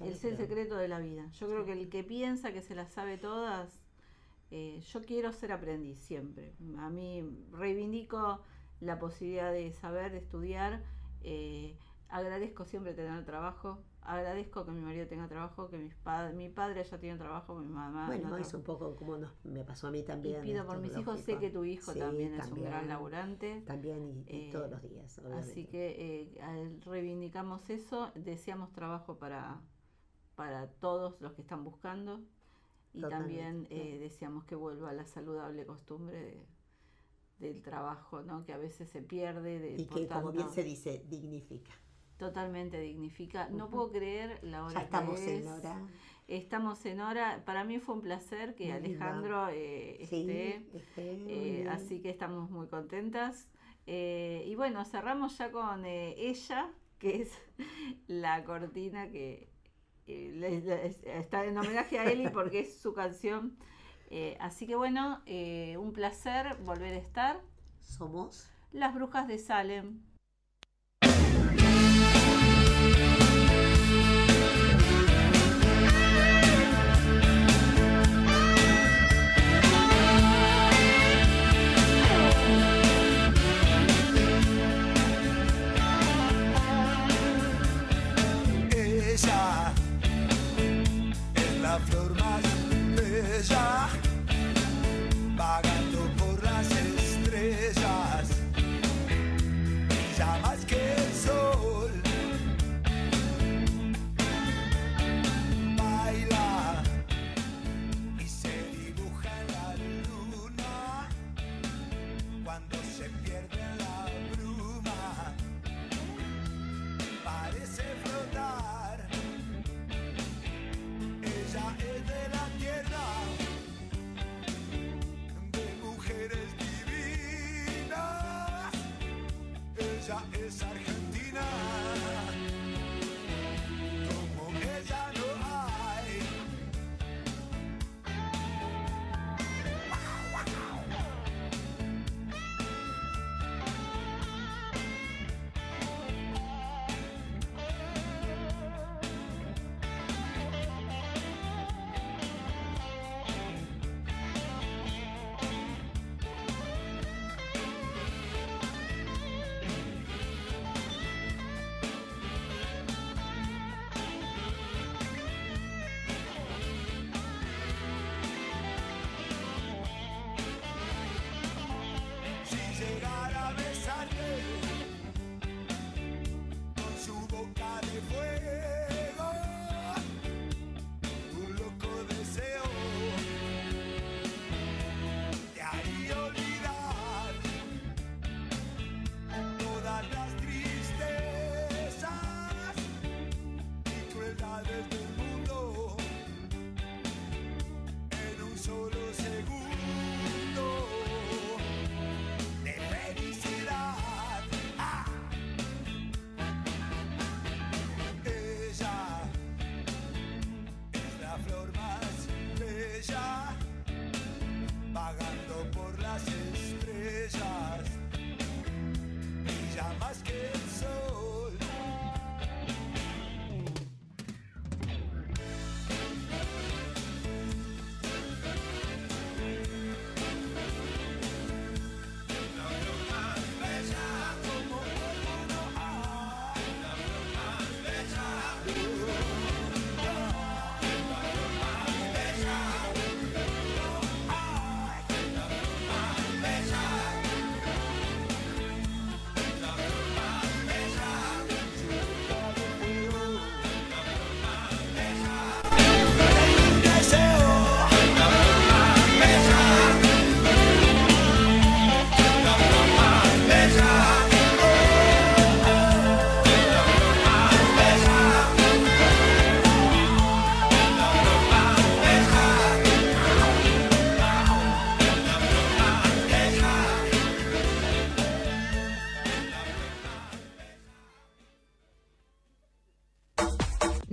es 0.00 0.24
el 0.24 0.36
secreto 0.36 0.76
de 0.76 0.88
la 0.88 0.98
vida. 1.00 1.28
Yo 1.32 1.48
creo 1.48 1.64
que 1.64 1.72
el 1.72 1.88
que 1.88 2.04
piensa 2.04 2.52
que 2.52 2.62
se 2.62 2.74
las 2.74 2.92
sabe 2.92 3.18
todas, 3.18 3.77
eh, 4.50 4.80
yo 4.80 5.02
quiero 5.02 5.32
ser 5.32 5.52
aprendiz 5.52 5.98
siempre. 5.98 6.54
A 6.78 6.88
mí 6.90 7.22
reivindico 7.52 8.40
la 8.80 8.98
posibilidad 8.98 9.52
de 9.52 9.72
saber, 9.72 10.12
de 10.12 10.18
estudiar. 10.18 10.82
eh, 11.22 11.76
agradezco 12.10 12.64
siempre 12.64 12.94
tener 12.94 13.24
trabajo. 13.26 13.82
Agradezco 14.00 14.64
que 14.64 14.70
mi 14.70 14.80
marido 14.80 15.06
tenga 15.06 15.28
trabajo, 15.28 15.68
que 15.68 15.76
mis 15.76 15.94
pa- 15.96 16.30
mi 16.30 16.48
padre 16.48 16.80
haya 16.80 16.98
tenido 16.98 17.18
trabajo, 17.18 17.56
mi 17.56 17.66
mamá. 17.66 18.06
Bueno, 18.06 18.30
no 18.30 18.38
es 18.38 18.54
un 18.54 18.62
poco 18.62 18.96
como 18.96 19.18
nos- 19.18 19.34
me 19.44 19.62
pasó 19.64 19.88
a 19.88 19.90
mí 19.90 19.98
y 19.98 20.02
también. 20.04 20.40
pido 20.40 20.60
esto 20.60 20.66
por 20.72 20.78
mis 20.80 20.96
hijos, 20.96 21.20
sé 21.20 21.36
que 21.38 21.50
tu 21.50 21.64
hijo 21.64 21.92
Sí, 21.92 21.98
también 21.98 22.32
es 22.34 22.50
un 22.50 22.62
gran 22.62 22.88
laburante. 22.88 23.62
También 23.66 24.08
y, 24.08 24.20
y 24.20 24.48
Eh, 24.48 24.50
todos 24.50 24.70
los 24.70 24.80
días, 24.82 25.18
obviamente. 25.18 25.50
Así 25.50 25.66
que 25.66 26.30
eh, 26.38 26.78
reivindicamos 26.86 27.68
eso, 27.68 28.10
deseamos 28.14 28.72
trabajo 28.72 29.18
para, 29.18 29.60
para 30.36 30.68
todos 30.68 31.20
los 31.20 31.32
que 31.34 31.42
están 31.42 31.64
buscando 31.64 32.20
y 32.94 33.00
Totalmente, 33.00 33.40
también 33.40 33.66
eh, 33.70 33.82
claro. 33.84 34.00
deseamos 34.00 34.44
que 34.44 34.54
vuelva 34.54 34.92
la 34.92 35.06
saludable 35.06 35.64
costumbre 35.66 36.18
de- 36.20 36.46
del 37.38 37.62
trabajo, 37.62 38.22
¿no? 38.22 38.44
que 38.44 38.52
a 38.52 38.58
veces 38.58 38.90
se 38.90 39.00
pierde. 39.02 39.58
De, 39.60 39.74
Y 39.76 39.86
que, 39.86 40.06
como 40.08 40.32
bien 40.32 40.38
tanto, 40.46 40.52
se 40.54 40.64
dice, 40.64 41.04
dignifica. 41.08 41.72
Totalmente 42.16 42.80
dignifica. 42.80 43.48
No 43.48 43.70
puedo 43.70 43.92
creer 43.92 44.40
la 44.42 44.64
hora 44.64 44.74
Ya 44.74 44.80
estamos 44.82 45.20
que 45.20 45.36
en 45.36 45.42
es. 45.42 45.46
hora. 45.46 45.86
Estamos 46.26 46.84
en 46.84 47.00
hora. 47.00 47.42
Para 47.46 47.62
mí 47.64 47.78
fue 47.78 47.94
un 47.94 48.02
placer 48.02 48.54
que. 48.56 48.72
Alejandro 48.72 49.48
eh, 49.50 50.04
Sí, 50.10 50.28
esté. 50.28 50.66
Eh, 50.96 51.66
así 51.70 52.00
que 52.00 52.10
estamos 52.10 52.50
muy 52.50 52.66
contentas. 52.66 53.48
Eh, 53.86 54.42
y 54.46 54.54
bueno, 54.56 54.84
cerramos 54.84 55.38
ya 55.38 55.50
con 55.52 55.86
ella, 55.86 56.70
que 56.98 57.22
es 57.22 57.32
la 58.08 58.42
cortina 58.44 59.10
que 59.10 59.48
eh, 60.08 60.32
le- 60.34 60.60
le- 60.62 60.86
es- 60.86 61.02
está 61.04 61.44
en 61.44 61.56
homenaje 61.58 61.98
a 61.98 62.04
Eli 62.10 62.28
porque 62.28 62.60
es 62.60 62.78
su 62.80 62.92
canción. 62.94 63.56
Eh, 64.10 64.36
así 64.40 64.66
que 64.66 64.74
bueno, 64.74 65.20
eh, 65.26 65.76
un 65.78 65.92
placer 65.92 66.56
volver 66.64 66.94
a 66.94 66.98
estar. 66.98 67.40
Somos 67.80 68.48
Las 68.72 68.94
Brujas 68.94 69.28
de 69.28 69.38
Salem. 69.38 70.00
Flor 91.86 92.14
más 92.14 92.42
bella, 92.96 93.77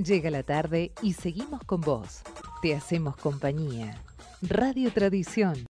Llega 0.05 0.29
la 0.29 0.43
tarde 0.43 0.91
y 1.01 1.13
seguimos 1.13 1.63
con 1.63 1.81
vos. 1.81 2.21
Te 2.61 2.75
hacemos 2.75 3.15
compañía. 3.17 4.03
Radio 4.43 4.91
Tradición 4.91 5.55